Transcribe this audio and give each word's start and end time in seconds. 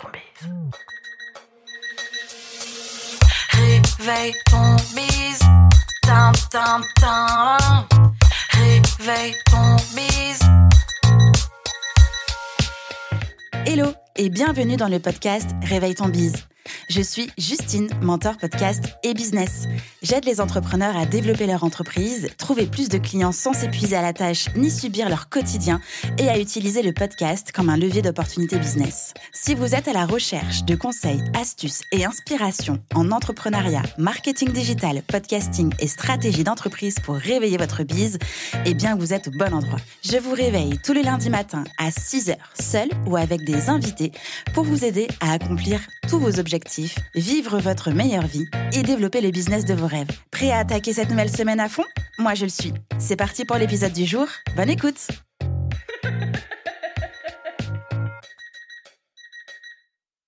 ton 0.00 0.08
bise. 0.08 0.50
Réveille 3.98 4.34
ton 4.50 4.76
bise. 4.94 5.38
Réveille 8.50 9.34
ton 9.50 9.76
bise. 9.94 10.40
Hello 13.66 13.92
et 14.16 14.30
bienvenue 14.30 14.76
dans 14.76 14.88
le 14.88 14.98
podcast 14.98 15.50
Réveille 15.62 15.94
ton 15.94 16.08
bise. 16.08 16.46
Je 16.88 17.00
suis 17.00 17.30
Justine, 17.38 17.88
mentor 18.02 18.36
podcast 18.36 18.84
et 19.02 19.14
business. 19.14 19.66
J'aide 20.02 20.24
les 20.24 20.40
entrepreneurs 20.40 20.96
à 20.96 21.04
développer 21.04 21.46
leur 21.46 21.62
entreprise, 21.62 22.30
trouver 22.38 22.64
plus 22.64 22.88
de 22.88 22.96
clients 22.96 23.32
sans 23.32 23.52
s'épuiser 23.52 23.96
à 23.96 24.00
la 24.00 24.14
tâche 24.14 24.46
ni 24.56 24.70
subir 24.70 25.10
leur 25.10 25.28
quotidien 25.28 25.78
et 26.16 26.30
à 26.30 26.38
utiliser 26.38 26.80
le 26.80 26.94
podcast 26.94 27.52
comme 27.52 27.68
un 27.68 27.76
levier 27.76 28.00
d'opportunité 28.00 28.58
business. 28.58 29.12
Si 29.30 29.54
vous 29.54 29.74
êtes 29.74 29.88
à 29.88 29.92
la 29.92 30.06
recherche 30.06 30.64
de 30.64 30.74
conseils, 30.74 31.22
astuces 31.38 31.82
et 31.92 32.06
inspirations 32.06 32.82
en 32.94 33.10
entrepreneuriat, 33.10 33.82
marketing 33.98 34.52
digital, 34.52 35.02
podcasting 35.02 35.70
et 35.80 35.86
stratégie 35.86 36.44
d'entreprise 36.44 36.94
pour 37.00 37.16
réveiller 37.16 37.58
votre 37.58 37.82
bise, 37.82 38.18
eh 38.64 38.72
bien 38.72 38.96
vous 38.96 39.12
êtes 39.12 39.28
au 39.28 39.32
bon 39.32 39.52
endroit. 39.52 39.80
Je 40.02 40.16
vous 40.16 40.32
réveille 40.32 40.78
tous 40.82 40.94
les 40.94 41.02
lundis 41.02 41.28
matins 41.28 41.64
à 41.76 41.90
6h, 41.90 42.36
seul 42.58 42.88
ou 43.06 43.18
avec 43.18 43.44
des 43.44 43.68
invités 43.68 44.12
pour 44.54 44.64
vous 44.64 44.82
aider 44.82 45.08
à 45.20 45.32
accomplir 45.32 45.78
tous 46.08 46.18
vos 46.18 46.40
objectifs, 46.40 46.98
vivre 47.14 47.58
votre 47.60 47.90
meilleure 47.90 48.26
vie 48.26 48.46
et 48.72 48.82
développer 48.82 49.20
le 49.20 49.30
business 49.30 49.66
de 49.66 49.74
vos 49.74 49.89
Prêt 50.30 50.52
à 50.52 50.58
attaquer 50.58 50.92
cette 50.92 51.10
nouvelle 51.10 51.30
semaine 51.30 51.60
à 51.60 51.68
fond? 51.68 51.84
Moi 52.18 52.34
je 52.34 52.44
le 52.44 52.50
suis. 52.50 52.72
C'est 52.98 53.16
parti 53.16 53.44
pour 53.44 53.56
l'épisode 53.56 53.92
du 53.92 54.04
jour. 54.04 54.26
Bonne 54.56 54.70
écoute 54.70 55.08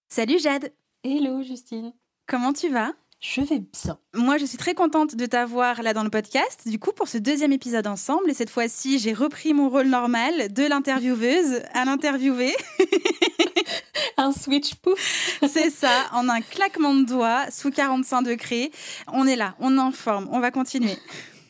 Salut 0.08 0.38
Jade 0.40 0.72
Hello 1.04 1.42
Justine. 1.42 1.92
Comment 2.26 2.52
tu 2.52 2.68
vas? 2.70 2.92
Je 3.22 3.40
vais 3.40 3.60
bien. 3.60 3.98
Moi, 4.14 4.36
je 4.36 4.44
suis 4.44 4.58
très 4.58 4.74
contente 4.74 5.14
de 5.14 5.26
t'avoir 5.26 5.80
là 5.84 5.94
dans 5.94 6.02
le 6.02 6.10
podcast, 6.10 6.66
du 6.66 6.80
coup, 6.80 6.90
pour 6.90 7.06
ce 7.06 7.18
deuxième 7.18 7.52
épisode 7.52 7.86
ensemble. 7.86 8.28
Et 8.28 8.34
cette 8.34 8.50
fois-ci, 8.50 8.98
j'ai 8.98 9.12
repris 9.12 9.54
mon 9.54 9.70
rôle 9.70 9.86
normal 9.86 10.52
de 10.52 10.64
l'intervieweuse 10.64 11.62
à 11.72 11.84
l'interviewée. 11.84 12.52
Un 14.16 14.32
switch 14.32 14.74
pouf. 14.74 15.38
C'est 15.48 15.70
ça, 15.70 16.08
en 16.12 16.28
un 16.28 16.40
claquement 16.40 16.94
de 16.94 17.04
doigts, 17.04 17.48
sous 17.50 17.70
45 17.70 18.22
degrés. 18.22 18.72
On 19.12 19.26
est 19.26 19.36
là, 19.36 19.54
on 19.60 19.76
est 19.78 19.80
en 19.80 19.92
forme, 19.92 20.28
on 20.32 20.40
va 20.40 20.50
continuer. 20.50 20.98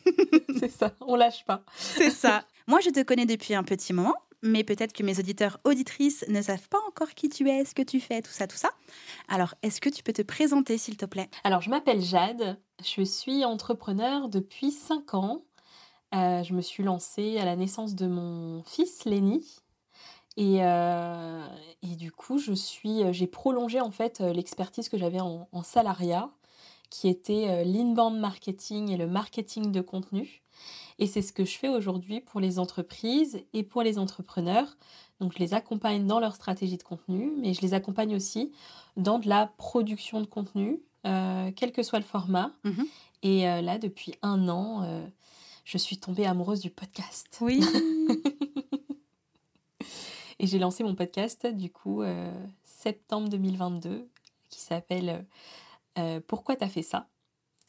C'est 0.59 0.71
ça, 0.71 0.91
on 1.01 1.15
lâche 1.15 1.43
pas. 1.45 1.63
C'est 1.75 2.11
ça. 2.11 2.43
Moi, 2.67 2.79
je 2.81 2.91
te 2.91 3.01
connais 3.01 3.25
depuis 3.25 3.55
un 3.55 3.63
petit 3.63 3.93
moment, 3.93 4.15
mais 4.43 4.63
peut-être 4.63 4.93
que 4.93 5.03
mes 5.03 5.17
auditeurs 5.19 5.57
auditrices 5.63 6.25
ne 6.27 6.41
savent 6.41 6.67
pas 6.69 6.79
encore 6.87 7.09
qui 7.15 7.29
tu 7.29 7.49
es, 7.49 7.65
ce 7.65 7.73
que 7.73 7.81
tu 7.81 7.99
fais, 7.99 8.21
tout 8.21 8.31
ça, 8.31 8.45
tout 8.45 8.57
ça. 8.57 8.69
Alors, 9.29 9.55
est-ce 9.63 9.81
que 9.81 9.89
tu 9.89 10.03
peux 10.03 10.13
te 10.13 10.21
présenter, 10.21 10.77
s'il 10.77 10.97
te 10.97 11.05
plaît? 11.05 11.29
Alors, 11.43 11.61
je 11.61 11.69
m'appelle 11.69 12.01
Jade, 12.01 12.59
je 12.83 13.01
suis 13.03 13.45
entrepreneur 13.45 14.29
depuis 14.29 14.71
5 14.71 15.13
ans. 15.15 15.45
Euh, 16.13 16.43
je 16.43 16.53
me 16.53 16.61
suis 16.61 16.83
lancée 16.83 17.39
à 17.39 17.45
la 17.45 17.55
naissance 17.55 17.95
de 17.95 18.05
mon 18.05 18.61
fils, 18.63 19.05
Lenny. 19.05 19.43
Et, 20.35 20.63
euh, 20.63 21.47
et 21.81 21.95
du 21.95 22.11
coup, 22.11 22.37
suis, 22.37 23.01
j'ai 23.13 23.27
prolongé 23.27 23.79
en 23.81 23.91
fait 23.91 24.19
l'expertise 24.19 24.89
que 24.89 24.97
j'avais 24.97 25.21
en, 25.21 25.47
salariat, 25.63 26.29
qui 26.93 27.07
était 27.07 27.49
euh, 27.49 27.63
l'inbound 27.63 28.19
marketing 28.19 28.91
et 28.91 28.97
le 28.97 29.07
marketing 29.07 29.71
de 29.71 29.81
contenu. 29.81 30.43
Et 30.99 31.07
c'est 31.07 31.21
ce 31.21 31.33
que 31.33 31.45
je 31.45 31.57
fais 31.57 31.69
aujourd'hui 31.69 32.21
pour 32.21 32.39
les 32.39 32.59
entreprises 32.59 33.43
et 33.53 33.63
pour 33.63 33.83
les 33.83 33.97
entrepreneurs. 33.97 34.77
Donc 35.19 35.33
je 35.33 35.39
les 35.39 35.53
accompagne 35.53 36.05
dans 36.05 36.19
leur 36.19 36.35
stratégie 36.35 36.77
de 36.77 36.83
contenu, 36.83 37.31
mais 37.37 37.53
je 37.53 37.61
les 37.61 37.73
accompagne 37.73 38.15
aussi 38.15 38.51
dans 38.97 39.19
de 39.19 39.27
la 39.27 39.47
production 39.57 40.21
de 40.21 40.25
contenu, 40.25 40.81
euh, 41.05 41.51
quel 41.55 41.71
que 41.71 41.83
soit 41.83 41.99
le 41.99 42.05
format. 42.05 42.51
Mhm. 42.63 42.85
Et 43.23 43.47
euh, 43.47 43.61
là, 43.61 43.77
depuis 43.77 44.15
un 44.21 44.49
an, 44.49 44.83
euh, 44.83 45.05
je 45.63 45.77
suis 45.77 45.97
tombée 45.97 46.25
amoureuse 46.25 46.59
du 46.59 46.69
podcast. 46.69 47.37
Oui. 47.41 47.61
Et 50.39 50.47
j'ai 50.47 50.59
lancé 50.59 50.83
mon 50.83 50.93
podcast, 50.93 51.47
du 51.47 51.71
coup, 51.71 52.01
septembre 52.63 53.29
2022, 53.29 54.09
qui 54.49 54.59
s'appelle 54.59 55.25
Pourquoi 56.27 56.57
t'as 56.57 56.67
fait 56.67 56.81
ça? 56.81 57.07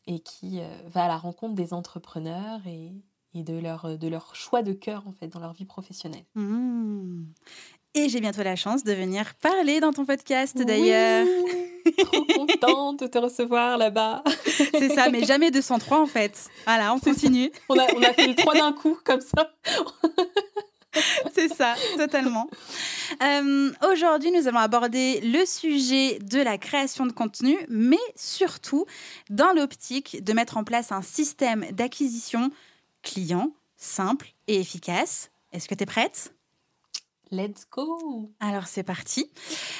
Et 0.08 0.18
qui 0.18 0.58
va 0.86 1.04
à 1.04 1.08
la 1.08 1.16
rencontre 1.16 1.54
des 1.54 1.72
entrepreneurs 1.72 2.66
et, 2.66 2.90
et 3.34 3.42
de, 3.42 3.58
leur, 3.58 3.98
de 3.98 4.08
leur 4.08 4.34
choix 4.34 4.62
de 4.62 4.72
cœur, 4.72 5.04
en 5.06 5.12
fait, 5.12 5.28
dans 5.28 5.40
leur 5.40 5.52
vie 5.52 5.64
professionnelle. 5.64 6.24
Mmh. 6.34 7.24
Et 7.96 8.08
j'ai 8.08 8.20
bientôt 8.20 8.42
la 8.42 8.56
chance 8.56 8.82
de 8.82 8.92
venir 8.92 9.34
parler 9.34 9.78
dans 9.78 9.92
ton 9.92 10.04
podcast, 10.04 10.56
d'ailleurs. 10.58 11.24
Oui, 11.86 11.92
trop 11.98 12.24
contente 12.24 13.00
de 13.00 13.06
te 13.06 13.18
recevoir 13.18 13.78
là-bas. 13.78 14.24
C'est 14.46 14.92
ça, 14.92 15.10
mais 15.10 15.24
jamais 15.24 15.52
203 15.52 16.00
en 16.00 16.06
fait. 16.06 16.48
Voilà, 16.66 16.92
on 16.92 16.98
continue. 16.98 17.52
On 17.68 17.78
a, 17.78 17.86
on 17.94 18.02
a 18.02 18.12
fait 18.12 18.26
le 18.26 18.34
3 18.34 18.54
d'un 18.54 18.72
coup, 18.72 18.98
comme 19.04 19.20
ça. 19.20 19.52
C'est 21.34 21.52
ça, 21.52 21.74
totalement. 21.96 22.48
Euh, 23.22 23.70
Aujourd'hui, 23.90 24.30
nous 24.32 24.48
allons 24.48 24.58
aborder 24.58 25.20
le 25.20 25.44
sujet 25.44 26.18
de 26.20 26.40
la 26.40 26.58
création 26.58 27.06
de 27.06 27.12
contenu, 27.12 27.56
mais 27.68 27.98
surtout 28.16 28.86
dans 29.30 29.52
l'optique 29.52 30.22
de 30.22 30.32
mettre 30.32 30.56
en 30.56 30.64
place 30.64 30.92
un 30.92 31.02
système 31.02 31.64
d'acquisition 31.72 32.50
client 33.04 33.52
simple 33.76 34.34
et 34.48 34.58
efficace. 34.58 35.30
Est-ce 35.52 35.68
que 35.68 35.74
tu 35.74 35.84
es 35.84 35.86
prête? 35.86 36.34
Let's 37.30 37.66
go 37.70 38.30
Alors 38.38 38.66
c'est 38.66 38.82
parti. 38.82 39.30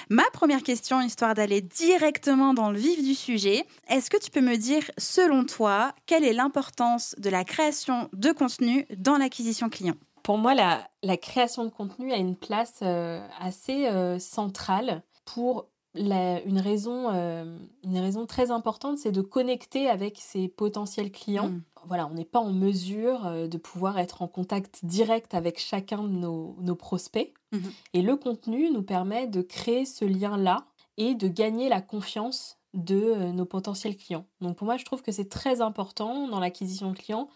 Ma 0.08 0.24
première 0.32 0.62
question, 0.62 1.00
histoire 1.00 1.34
d'aller 1.34 1.60
directement 1.60 2.52
dans 2.54 2.70
le 2.70 2.78
vif 2.78 3.02
du 3.02 3.14
sujet, 3.14 3.64
est-ce 3.88 4.10
que 4.10 4.16
tu 4.16 4.30
peux 4.30 4.40
me 4.40 4.56
dire, 4.56 4.82
selon 4.98 5.44
toi, 5.44 5.94
quelle 6.06 6.24
est 6.24 6.32
l'importance 6.32 7.14
de 7.18 7.30
la 7.30 7.44
création 7.44 8.08
de 8.12 8.32
contenu 8.32 8.86
dans 8.96 9.18
l'acquisition 9.18 9.68
client? 9.68 9.94
Pour 10.22 10.38
moi, 10.38 10.54
la, 10.54 10.88
la 11.02 11.16
création 11.16 11.64
de 11.64 11.70
contenu 11.70 12.12
a 12.12 12.16
une 12.16 12.34
place 12.34 12.78
euh, 12.82 13.24
assez 13.38 13.86
euh, 13.86 14.18
centrale 14.18 15.02
pour 15.26 15.66
la- 15.94 16.42
une, 16.42 16.58
raison, 16.58 17.10
euh, 17.12 17.56
une 17.84 17.98
raison 17.98 18.26
très 18.26 18.50
importante, 18.50 18.98
c'est 18.98 19.12
de 19.12 19.20
connecter 19.20 19.88
avec 19.88 20.18
ses 20.18 20.48
potentiels 20.48 21.12
clients. 21.12 21.50
Mm. 21.50 21.62
Voilà, 21.86 22.06
on 22.06 22.14
n'est 22.14 22.24
pas 22.24 22.40
en 22.40 22.52
mesure 22.52 23.26
euh, 23.26 23.46
de 23.46 23.58
pouvoir 23.58 23.98
être 23.98 24.22
en 24.22 24.28
contact 24.28 24.84
direct 24.84 25.34
avec 25.34 25.58
chacun 25.58 26.02
de 26.02 26.08
nos, 26.08 26.56
nos 26.60 26.74
prospects. 26.74 27.32
Mhm. 27.52 27.72
Et 27.92 28.02
le 28.02 28.16
contenu 28.16 28.70
nous 28.70 28.82
permet 28.82 29.26
de 29.26 29.42
créer 29.42 29.84
ce 29.84 30.04
lien-là 30.04 30.66
et 30.96 31.14
de 31.14 31.28
gagner 31.28 31.68
la 31.68 31.80
confiance 31.80 32.58
de 32.72 32.96
euh, 32.96 33.32
nos 33.32 33.44
potentiels 33.44 33.96
clients. 33.96 34.26
Donc 34.40 34.56
pour 34.56 34.66
moi, 34.66 34.76
je 34.76 34.84
trouve 34.84 35.02
que 35.02 35.12
c'est 35.12 35.28
très 35.28 35.60
important 35.60 36.28
dans 36.28 36.40
l'acquisition 36.40 36.90
de 36.90 36.96
clients 36.96 37.28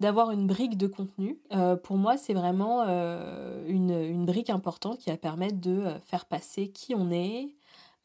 d'avoir 0.00 0.30
une 0.30 0.46
brique 0.46 0.76
de 0.76 0.86
contenu. 0.86 1.38
Euh, 1.52 1.76
pour 1.76 1.96
moi, 1.96 2.16
c'est 2.16 2.34
vraiment 2.34 2.84
euh, 2.86 3.64
une, 3.66 3.90
une 3.90 4.26
brique 4.26 4.50
importante 4.50 4.98
qui 4.98 5.10
va 5.10 5.16
permettre 5.16 5.60
de 5.60 5.84
faire 6.06 6.24
passer 6.26 6.68
qui 6.68 6.94
on 6.94 7.10
est, 7.10 7.56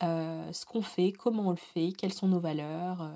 euh, 0.02 0.52
ce 0.52 0.66
qu'on 0.66 0.82
fait, 0.82 1.12
comment 1.12 1.48
on 1.48 1.52
le 1.52 1.56
fait, 1.56 1.92
quelles 1.92 2.14
sont 2.14 2.28
nos 2.28 2.40
valeurs, 2.40 3.12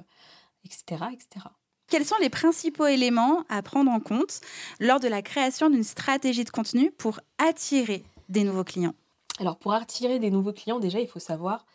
etc., 0.63 1.05
etc. 1.11 1.45
Quels 1.89 2.05
sont 2.05 2.15
les 2.19 2.29
principaux 2.29 2.85
éléments 2.85 3.43
à 3.47 3.61
prendre 3.61 3.89
en 3.89 4.01
compte 4.01 4.41
lors 4.79 4.99
de 4.99 5.07
la 5.07 5.21
création 5.21 5.69
d'une 5.69 5.83
stratégie 5.83 6.43
de 6.43 6.49
contenu 6.49 6.91
pour 6.91 7.19
attirer 7.37 8.03
des 8.27 8.43
nouveaux 8.43 8.65
clients? 8.65 8.93
Alors 9.39 9.57
pour 9.57 9.73
attirer 9.73 10.19
des 10.19 10.31
nouveaux 10.31 10.51
clients, 10.51 10.79
déjà, 10.79 10.99
il 10.99 11.07
faut 11.07 11.19
savoir 11.19 11.65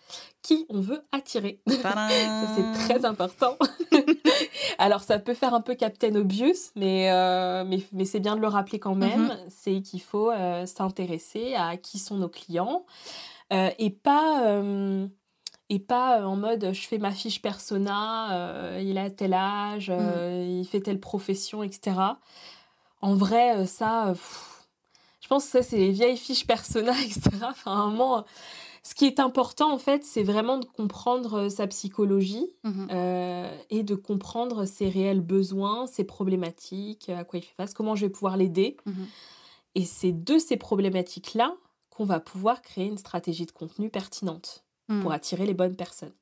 qui 0.43 0.67
on 0.69 0.81
veut 0.81 1.03
attirer. 1.13 1.61
Tadam 1.83 2.09
Ça, 2.11 2.47
c'est 2.57 2.87
très 2.87 3.05
important. 3.05 3.57
Alors, 4.79 5.03
ça 5.03 5.19
peut 5.19 5.35
faire 5.35 5.55
un 5.55 5.61
peu 5.61 5.75
Captain 5.75 6.15
Obvious, 6.17 6.73
mais, 6.77 7.11
euh, 7.11 7.65
mais, 7.65 7.81
mais 7.93 8.05
c'est 8.05 8.21
bien 8.21 8.37
de 8.37 8.41
le 8.41 8.49
rappeler 8.49 8.81
quand 8.81 8.97
même. 8.97 9.37
C'est 9.49 9.81
qu'il 9.81 10.03
faut 10.03 10.31
euh, 10.31 10.67
s'intéresser 10.67 11.55
à 11.55 11.77
qui 11.77 11.99
sont 11.99 12.17
nos 12.17 12.29
clients 12.29 12.85
euh, 13.53 13.71
et 13.79 13.91
pas. 13.91 14.61
Euh, 15.73 15.75
et 15.75 15.79
pas 15.79 16.27
en 16.27 16.37
mode 16.37 16.73
je 16.73 16.87
fais 16.87 16.99
ma 16.99 17.13
fiche 17.13 17.41
persona, 17.43 18.33
euh, 18.37 18.83
il 18.85 18.99
a 18.99 19.11
tel 19.11 19.35
âge, 19.35 19.91
euh, 19.91 20.47
il 20.61 20.67
fait 20.67 20.81
telle 20.81 21.01
profession, 21.01 21.63
etc. 21.63 21.97
En 23.01 23.15
vrai, 23.15 23.57
euh, 23.57 23.67
ça, 23.67 24.09
euh, 24.09 24.13
pff, 24.13 24.67
je 25.21 25.29
pense 25.29 25.45
que 25.47 25.51
ça, 25.51 25.63
c'est 25.63 25.79
les 25.79 25.91
vieilles 25.91 26.17
fiches 26.17 26.47
persona, 26.47 26.93
etc. 27.05 27.21
Enfin, 27.51 27.73
à 27.73 27.75
un 27.75 27.91
moment, 27.91 28.25
ce 28.85 28.95
qui 28.95 29.07
est 29.07 29.21
important, 29.21 29.73
en 29.73 29.79
fait, 29.79 30.05
c'est 30.05 30.23
vraiment 30.25 30.59
de 30.59 30.65
comprendre 30.67 31.35
euh, 31.45 31.49
sa 31.49 31.67
psychologie 31.69 32.47
Mhm. 32.65 32.89
euh, 32.91 33.57
et 33.71 33.83
de 33.83 33.95
comprendre 33.95 34.65
ses 34.67 34.89
réels 34.89 35.21
besoins, 35.21 35.87
ses 35.87 36.05
problématiques, 36.05 37.09
à 37.09 37.25
quoi 37.25 37.39
il 37.39 37.43
fait 37.43 37.55
face, 37.57 37.75
comment 37.75 37.95
je 37.97 38.07
vais 38.07 38.11
pouvoir 38.11 38.37
l'aider. 38.37 38.77
Mhm. 38.87 39.07
Et 39.75 39.85
c'est 39.85 40.13
de 40.13 40.39
ces 40.39 40.57
problématiques-là 40.57 41.55
qu'on 41.91 42.05
va 42.05 42.21
pouvoir 42.21 42.61
créer 42.63 42.87
une 42.87 42.99
stratégie 42.99 43.47
de 43.47 43.53
contenu 43.53 43.89
pertinente 43.91 44.65
Pour 45.01 45.13
attirer 45.13 45.47
les 45.47 45.55
bonnes 45.55 45.77
personnes. 45.77 46.13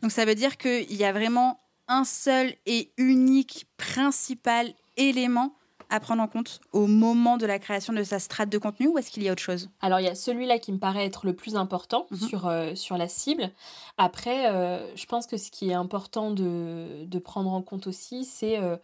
Donc 0.00 0.10
ça 0.12 0.24
veut 0.24 0.36
dire 0.36 0.56
qu'il 0.56 0.94
y 0.94 1.02
a 1.04 1.12
vraiment 1.12 1.60
un 1.88 2.04
seul 2.04 2.54
et 2.66 2.92
unique 2.96 3.66
principal 3.76 4.72
élément 4.96 5.54
à 5.90 5.98
prendre 6.00 6.22
en 6.22 6.28
compte 6.28 6.60
au 6.72 6.86
moment 6.86 7.36
de 7.36 7.44
la 7.44 7.58
création 7.58 7.92
de 7.92 8.02
sa 8.04 8.18
strate 8.18 8.48
de 8.48 8.58
contenu 8.58 8.86
ou 8.88 8.96
est-ce 8.98 9.10
qu'il 9.10 9.22
y 9.22 9.28
a 9.28 9.32
autre 9.32 9.42
chose? 9.42 9.68
Alors 9.80 9.98
il 10.00 10.04
y 10.04 10.08
a 10.08 10.14
celui-là 10.14 10.58
qui 10.58 10.72
me 10.72 10.78
paraît 10.78 11.04
être 11.04 11.26
le 11.26 11.34
plus 11.34 11.56
important 11.56 12.06
Mhm. 12.10 12.28
sur, 12.28 12.46
euh, 12.46 12.74
sur 12.74 12.96
la 12.96 13.08
cible. 13.08 13.50
Après, 13.98 14.46
euh, 14.50 14.94
je 14.96 15.04
pense 15.06 15.26
que 15.26 15.36
ce 15.36 15.50
qui 15.50 15.70
est 15.70 15.74
important 15.74 16.30
de, 16.30 17.04
de 17.04 17.18
prendre 17.18 17.52
en 17.52 17.60
compte 17.62 17.86
aussi, 17.86 18.24
c'est 18.24 18.58
euh, 18.58 18.76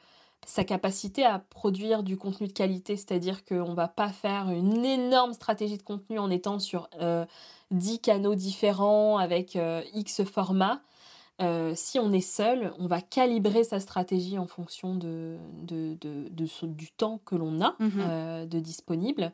sa 0.46 0.64
capacité 0.64 1.25
à 1.25 1.38
produire 1.38 2.02
du 2.02 2.16
contenu 2.16 2.48
de 2.48 2.52
qualité. 2.52 2.96
C'est-à-dire 2.96 3.44
qu'on 3.44 3.70
ne 3.70 3.75
va 3.75 3.88
pas 3.88 4.08
faire 4.08 4.50
une 4.50 4.84
énorme 4.84 5.32
stratégie 5.32 5.76
de 5.78 5.82
contenu 5.82 6.19
en 6.19 6.31
étant 6.31 6.58
sur 6.58 6.88
euh, 7.00 7.25
10 7.70 8.00
canaux 8.00 8.34
différents 8.34 9.19
avec 9.19 9.54
euh, 9.56 9.82
X 9.94 10.25
formats. 10.25 10.81
Euh, 11.40 11.72
si 11.75 11.98
on 11.98 12.12
est 12.12 12.20
seul, 12.20 12.72
on 12.78 12.87
va 12.87 13.00
calibrer 13.00 13.64
sa 13.64 13.81
stratégie 13.81 14.38
en 14.38 14.46
fonction 14.46 14.94
de, 14.94 15.38
de, 15.62 15.96
de- 16.00 16.28
de 16.31 16.46
ce- 16.46 16.66
du 16.66 16.90
temps 16.90 17.19
que 17.25 17.34
l'on 17.36 17.60
a 17.62 17.76
Mhm. 17.78 17.90
euh, 18.00 18.46
de 18.46 18.58
disponible. 18.58 19.32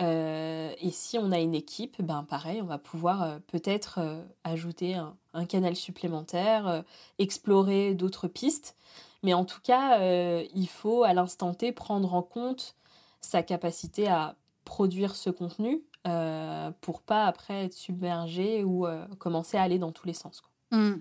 Euh, 0.00 0.72
et 0.80 0.90
si 0.90 1.18
on 1.18 1.30
a 1.32 1.38
une 1.38 1.54
équipe, 1.54 2.00
ben 2.02 2.24
pareil, 2.24 2.60
on 2.62 2.66
va 2.66 2.78
pouvoir 2.78 3.22
euh, 3.22 3.38
peut-être 3.48 3.98
euh, 3.98 4.22
ajouter 4.44 4.94
un, 4.94 5.14
un 5.34 5.44
canal 5.44 5.76
supplémentaire, 5.76 6.66
euh, 6.66 6.82
explorer 7.18 7.94
d'autres 7.94 8.26
pistes. 8.28 8.76
Mais 9.22 9.34
en 9.34 9.44
tout 9.44 9.60
cas, 9.62 10.00
euh, 10.00 10.44
il 10.54 10.68
faut 10.68 11.04
à 11.04 11.12
l'instant 11.12 11.54
T 11.54 11.72
prendre 11.72 12.14
en 12.14 12.22
compte 12.22 12.76
sa 13.20 13.42
capacité 13.42 14.08
à 14.08 14.36
produire 14.64 15.14
ce 15.14 15.30
contenu 15.30 15.82
euh, 16.06 16.70
pour 16.80 17.02
pas 17.02 17.26
après 17.26 17.66
être 17.66 17.74
submergé 17.74 18.64
ou 18.64 18.86
euh, 18.86 19.06
commencer 19.18 19.56
à 19.58 19.62
aller 19.62 19.78
dans 19.78 19.92
tous 19.92 20.06
les 20.06 20.14
sens. 20.14 20.42
Hmm, 20.70 20.96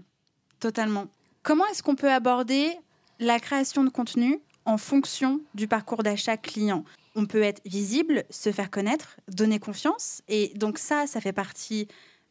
Totalement. 0.59 1.05
Comment 1.43 1.65
est-ce 1.67 1.81
qu'on 1.81 1.95
peut 1.95 2.11
aborder 2.11 2.77
la 3.19 3.39
création 3.39 3.83
de 3.83 3.89
contenu 3.89 4.41
en 4.65 4.77
fonction 4.77 5.39
du 5.53 5.67
parcours 5.67 6.03
d'achat 6.03 6.35
client? 6.35 6.83
On 7.15 7.25
peut 7.25 7.41
être 7.41 7.61
visible, 7.65 8.25
se 8.29 8.51
faire 8.51 8.69
connaître, 8.69 9.17
donner 9.29 9.59
confiance. 9.59 10.21
Et 10.27 10.51
donc 10.55 10.77
ça, 10.77 11.07
ça 11.07 11.21
fait 11.21 11.33
partie 11.33 11.87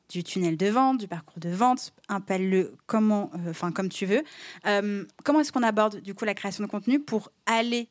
du 0.08 0.24
tunnel 0.24 0.56
de 0.56 0.66
vente, 0.68 0.98
du 0.98 1.08
parcours 1.08 1.38
de 1.38 1.50
vente, 1.50 1.92
appelle-le 2.08 2.74
comment, 2.86 3.30
euh, 3.34 3.50
enfin 3.50 3.72
comme 3.72 3.88
tu 3.88 4.06
veux. 4.06 4.22
Euh, 4.66 5.04
comment 5.24 5.40
est-ce 5.40 5.52
qu'on 5.52 5.62
aborde 5.62 6.00
du 6.00 6.14
coup 6.14 6.24
la 6.24 6.34
création 6.34 6.64
de 6.64 6.68
contenu 6.70 7.00
pour 7.00 7.30
aller 7.46 7.88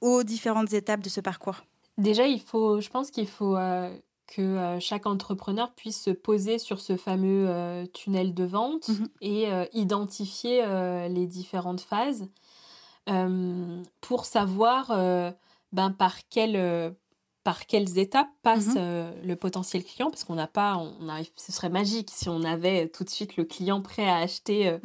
aux 0.00 0.22
différentes 0.22 0.72
étapes 0.72 1.00
de 1.00 1.08
ce 1.08 1.20
parcours? 1.20 1.64
Déjà, 1.98 2.26
il 2.26 2.40
faut, 2.40 2.80
je 2.80 2.88
pense 2.90 3.10
qu'il 3.10 3.26
faut 3.26 3.56
euh, 3.56 3.90
que 4.26 4.76
chaque 4.80 5.06
entrepreneur 5.06 5.72
puisse 5.74 6.00
se 6.02 6.10
poser 6.10 6.58
sur 6.58 6.80
ce 6.80 6.96
fameux 6.96 7.84
tunnel 7.92 8.34
de 8.34 8.44
vente 8.44 8.88
Mhm. 8.88 9.08
et 9.22 9.46
identifier 9.72 10.62
les 11.08 11.26
différentes 11.26 11.80
phases 11.80 12.28
pour 14.00 14.24
savoir 14.24 14.88
ben, 15.72 15.90
par, 15.92 16.28
quelle, 16.28 16.94
par 17.46 17.66
quelles 17.66 17.96
étapes 17.98 18.26
passe 18.42 18.66
Mhm. 18.66 18.74
euh, 18.78 19.12
le 19.22 19.36
potentiel 19.36 19.84
client, 19.84 20.10
parce 20.10 20.24
qu'on 20.24 20.34
n'a 20.34 20.48
pas, 20.48 20.76
on 20.76 21.08
arrive, 21.08 21.28
ce 21.36 21.52
serait 21.52 21.68
magique 21.68 22.10
si 22.12 22.28
on 22.28 22.42
avait 22.42 22.88
tout 22.88 23.04
de 23.04 23.08
suite 23.08 23.36
le 23.36 23.44
client 23.44 23.80
prêt 23.82 24.08
à 24.08 24.16
acheter 24.16 24.66
euh, 24.66 24.78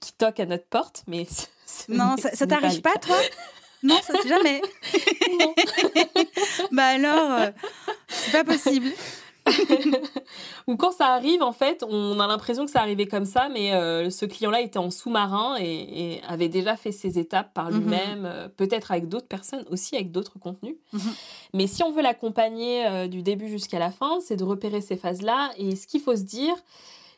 qui 0.00 0.14
toque 0.14 0.40
à 0.40 0.46
notre 0.46 0.66
porte, 0.66 1.02
mais 1.06 1.24
ce- 1.30 1.44
ce 1.66 1.92
Non, 1.92 2.16
ça, 2.16 2.30
pas 2.30 2.46
t'arrive 2.46 2.80
pas, 2.80 2.94
toi? 2.96 3.16
Non, 3.82 4.00
ça 4.02 4.14
jamais. 4.26 4.62
Non. 5.38 5.54
bah 6.72 6.86
alors, 6.86 7.32
euh, 7.32 7.50
c'est 8.08 8.32
pas 8.32 8.44
possible. 8.44 8.88
Ou 10.66 10.76
quand 10.76 10.92
ça 10.92 11.08
arrive, 11.08 11.42
en 11.42 11.52
fait, 11.52 11.84
on 11.88 12.18
a 12.20 12.26
l'impression 12.26 12.64
que 12.64 12.70
ça 12.70 12.80
arrivait 12.80 13.06
comme 13.06 13.24
ça, 13.24 13.48
mais 13.48 13.72
euh, 13.74 14.10
ce 14.10 14.24
client-là 14.24 14.60
était 14.60 14.78
en 14.78 14.90
sous-marin 14.90 15.56
et, 15.60 16.14
et 16.14 16.22
avait 16.26 16.48
déjà 16.48 16.76
fait 16.76 16.92
ses 16.92 17.18
étapes 17.18 17.52
par 17.54 17.70
Mhm. 17.70 17.78
lui-même, 17.80 18.24
euh, 18.26 18.48
peut-être 18.48 18.90
avec 18.90 19.08
d'autres 19.08 19.28
personnes, 19.28 19.64
aussi 19.70 19.94
avec 19.94 20.10
d'autres 20.10 20.38
contenus. 20.38 20.76
Mhm. 20.92 21.00
Mais 21.54 21.66
si 21.66 21.82
on 21.82 21.92
veut 21.92 22.02
l'accompagner 22.02 22.86
euh, 22.86 23.06
du 23.06 23.22
début 23.22 23.48
jusqu'à 23.48 23.78
la 23.78 23.90
fin, 23.90 24.18
c'est 24.20 24.36
de 24.36 24.44
repérer 24.44 24.80
ces 24.80 24.96
phases-là. 24.96 25.50
Et 25.58 25.76
ce 25.76 25.86
qu'il 25.86 26.00
faut 26.00 26.16
se 26.16 26.22
dire, 26.22 26.54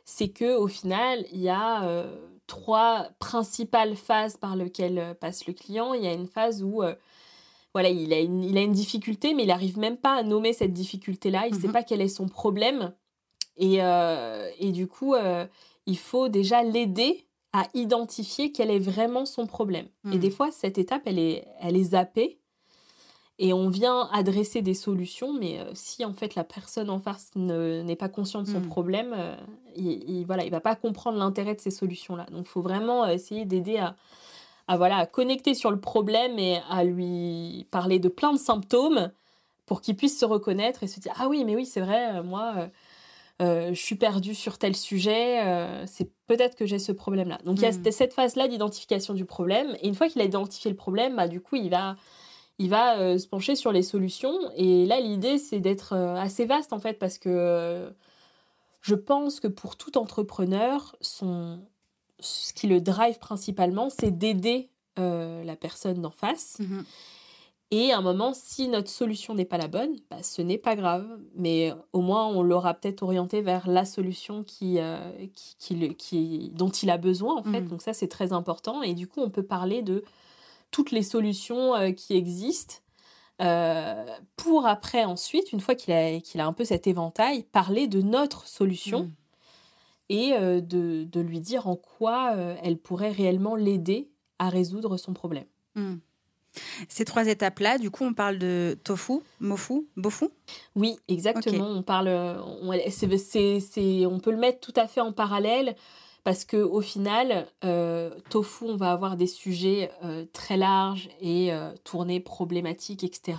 c'est 0.05 0.29
que 0.29 0.57
au 0.57 0.69
final, 0.69 1.25
il 1.33 1.41
y 1.41 1.49
a 1.51 1.85
euh, 1.85 2.15
trois 2.47 3.09
principales 3.19 3.95
phases 3.97 4.37
par 4.37 4.57
lesquelles 4.57 5.17
passe 5.21 5.47
le 5.47 5.53
client. 5.53 5.93
Il 5.95 6.03
y 6.03 6.07
a 6.07 6.13
une 6.13 6.27
phase 6.27 6.63
où 6.63 6.83
euh, 6.83 6.95
voilà, 7.79 7.91
il 7.91 8.13
a, 8.13 8.19
une, 8.21 8.43
il 8.43 8.59
a 8.59 8.63
une 8.63 8.73
difficulté, 8.73 9.35
mais 9.35 9.45
il 9.45 9.49
n'arrive 9.49 9.79
même 9.79 9.97
pas 9.97 10.15
à 10.17 10.23
nommer 10.25 10.53
cette 10.53 10.73
difficulté-là. 10.73 11.47
Il 11.47 11.55
ne 11.55 11.61
sait 11.61 11.69
Mhm. 11.69 11.73
pas 11.73 11.83
quel 11.85 12.01
est 12.01 12.09
son 12.09 12.27
problème. 12.29 12.93
Et, 13.57 13.77
euh, 13.83 14.51
et 14.59 14.73
du 14.73 14.87
coup, 14.89 15.15
euh, 15.15 15.47
il 15.87 15.97
faut 15.99 16.29
déjà 16.29 16.63
l'aider 16.65 17.27
à 17.53 17.69
identifier 17.75 18.51
quel 18.53 18.71
est 18.71 18.79
vraiment 18.81 19.25
son 19.27 19.47
problème. 19.47 19.87
Et 20.07 20.17
Mhm. 20.17 20.19
des 20.19 20.31
fois, 20.31 20.51
cette 20.51 20.77
étape, 20.79 21.03
elle 21.07 21.19
est, 21.21 21.47
elle 21.61 21.77
est 21.77 21.85
zappée. 21.95 22.39
Et 23.41 23.53
on 23.53 23.69
vient 23.69 24.09
adresser 24.13 24.63
des 24.63 24.75
solutions, 24.75 25.33
mais 25.33 25.61
euh, 25.61 25.71
si 25.75 26.05
en 26.05 26.13
fait 26.13 26.35
la 26.35 26.43
personne 26.43 26.91
en 26.91 26.99
face 26.99 27.31
ne- 27.37 27.83
n'est 27.83 27.95
pas 27.95 28.09
conscient 28.09 28.43
de 28.43 28.49
son 28.49 28.59
Mhm. 28.61 28.67
problème, 28.69 29.15
il, 29.77 30.11
il, 30.11 30.25
voilà, 30.27 30.45
il 30.45 30.51
va 30.51 30.61
pas 30.61 30.75
comprendre 30.75 31.19
l'intérêt 31.19 31.55
de 31.55 31.61
ces 31.61 31.71
solutions-là. 31.71 32.27
Donc, 32.33 32.47
il 32.47 32.49
faut 32.49 32.63
vraiment 32.63 33.07
essayer 33.07 33.45
d'aider 33.45 33.79
à, 33.79 33.95
à, 34.69 34.77
voilà, 34.77 34.99
à 34.99 35.07
connecter 35.07 35.55
sur 35.55 35.71
le 35.71 35.81
problème 35.81 36.39
et 36.39 36.61
à 36.71 36.85
lui 36.85 37.67
parler 37.71 37.99
de 37.99 38.09
plein 38.09 38.33
de 38.33 38.39
symptômes 38.39 39.11
pour 39.67 39.81
qu'il 39.81 39.97
puisse 39.97 40.19
se 40.19 40.25
reconnaître 40.25 40.83
et 40.83 40.87
se 40.87 41.01
dire 41.01 41.13
Ah 41.19 41.29
oui, 41.29 41.45
mais 41.45 41.57
oui, 41.57 41.67
c'est 41.67 41.81
vrai, 41.81 42.17
euh, 42.19 42.23
moi, 42.23 42.55
euh, 42.59 42.69
euh, 43.43 43.69
je 43.75 43.81
suis 43.81 43.95
perdu 43.97 44.35
sur 44.35 44.59
tel 44.59 44.75
sujet, 44.77 45.47
euh, 45.47 45.85
c'est 45.87 46.11
peut-être 46.27 46.57
que 46.57 46.67
j'ai 46.67 46.79
ce 46.79 46.93
problème-là. 46.93 47.39
Donc 47.45 47.59
il 47.59 47.63
y 47.63 47.67
a 47.67 47.71
Mhm. 47.73 47.85
cette- 47.85 47.93
cette 47.95 48.13
phase-là 48.15 48.49
d'identification 48.49 49.15
du 49.15 49.25
problème. 49.25 49.77
Et 49.83 49.89
une 49.89 49.95
fois 49.95 50.09
qu'il 50.09 50.21
a 50.21 50.25
identifié 50.25 50.71
le 50.71 50.77
problème, 50.77 51.17
bah, 51.17 51.29
du 51.29 51.41
coup, 51.41 51.57
il 51.57 51.71
va, 51.71 51.97
il 52.59 52.69
va 52.71 52.99
euh, 52.99 53.19
se 53.19 53.29
pencher 53.29 53.55
sur 53.57 53.73
les 53.73 53.83
solutions. 53.83 54.37
Et 54.57 54.87
là, 54.87 55.01
l'idée, 55.01 55.39
c'est 55.39 55.61
d'être 55.61 55.93
euh, 55.95 56.17
assez 56.17 56.47
vaste, 56.47 56.73
en 56.73 56.81
fait, 56.81 56.99
parce 56.99 57.19
que 57.19 57.29
euh, 57.31 57.91
je 58.81 58.95
pense 58.97 59.41
que 59.41 59.49
pour 59.49 59.77
tout 59.77 59.99
entrepreneur, 59.99 60.97
son, 61.01 61.61
ce 62.21 62.53
qui 62.53 62.67
le 62.67 62.81
drive 62.81 63.19
principalement, 63.19 63.89
c'est 63.91 64.11
d'aider 64.17 64.71
euh, 64.99 65.45
la 65.45 65.57
personne 65.57 66.01
d'en 66.03 66.11
face. 66.11 66.57
Mhm. 66.61 66.85
Et 67.71 67.93
à 67.93 67.99
un 67.99 68.01
moment, 68.01 68.33
si 68.35 68.67
notre 68.69 68.89
solution 68.89 69.35
n'est 69.35 69.45
pas 69.45 69.59
la 69.59 69.69
bonne, 69.69 69.95
bah, 70.11 70.23
ce 70.23 70.41
n'est 70.41 70.57
pas 70.59 70.75
grave. 70.75 71.07
Mais 71.35 71.73
au 71.93 72.01
moins, 72.01 72.27
on 72.27 72.43
l'aura 72.43 72.73
peut-être 72.73 73.03
orienté 73.03 73.43
vers 73.43 73.69
la 73.69 73.85
solution 73.85 74.43
qui, 74.43 74.79
euh, 74.79 74.99
qui, 75.35 75.55
qui 75.59 75.75
le- 75.75 75.89
qui- 75.93 76.51
dont 76.55 76.71
il 76.71 76.89
a 76.91 76.97
besoin, 76.97 77.37
en 77.37 77.43
fait. 77.43 77.61
Mhm. 77.61 77.69
Donc 77.69 77.83
ça, 77.83 77.93
c'est 77.93 78.09
très 78.09 78.33
important. 78.33 78.83
Et 78.83 78.95
du 78.95 79.07
coup, 79.07 79.21
on 79.21 79.29
peut 79.29 79.43
parler 79.43 79.83
de 79.83 80.03
toutes 80.71 80.91
les 80.93 81.03
solutions 81.03 81.75
euh, 81.77 81.93
qui 81.93 82.15
existent 82.17 82.77
euh, 83.41 84.05
pour 84.37 84.67
après, 84.67 85.05
ensuite, 85.05 85.53
une 85.53 85.61
fois 85.61 85.75
qu'il 85.75 85.93
a, 85.95 86.19
qu'il 86.21 86.41
a 86.41 86.47
un 86.47 86.53
peu 86.53 86.65
cet 86.65 86.87
éventail, 86.87 87.45
parler 87.45 87.87
de 87.87 88.01
notre 88.03 88.49
solution 88.49 89.03
Mhm. 89.05 89.11
Et 90.09 90.33
euh, 90.35 90.61
de, 90.61 91.05
de 91.05 91.21
lui 91.21 91.41
dire 91.41 91.67
en 91.69 91.77
quoi 91.77 92.33
euh, 92.37 92.57
elle 92.63 92.79
pourrait 92.79 93.11
réellement 93.13 93.57
l'aider 93.57 94.09
à 94.39 94.49
résoudre 94.49 94.97
son 94.97 95.13
problème. 95.13 95.45
Hmm. 95.75 95.97
Ces 96.89 97.05
trois 97.05 97.27
étapes-là, 97.27 97.79
du 97.79 97.91
coup, 97.91 98.05
on 98.05 98.15
parle 98.15 98.39
de 98.39 98.77
tofu, 98.83 99.21
mofu, 99.39 99.87
bofu? 99.97 100.27
Oui, 100.75 100.97
exactement. 101.07 101.67
On 101.69 101.83
parle, 101.83 102.09
on, 102.09 102.73
c'est- 102.91 103.61
c'est- 103.61 104.07
on 104.07 104.19
peut 104.19 104.31
le 104.31 104.39
mettre 104.39 104.61
tout 104.61 104.73
à 104.77 104.89
fait 104.89 105.01
en 105.01 105.13
parallèle 105.13 105.77
parce 106.29 106.45
que 106.45 106.59
au 106.59 106.83
final, 106.83 107.47
euh, 107.65 108.11
tofu, 108.29 108.65
on 108.65 108.77
va 108.77 108.93
avoir 108.93 109.17
des 109.17 109.27
sujets 109.27 109.91
euh, 110.05 110.27
très 110.35 110.59
larges 110.59 111.09
et 111.23 111.55
euh, 111.55 111.73
tournés 111.85 112.21
problématiques, 112.21 113.03
etc. 113.03 113.39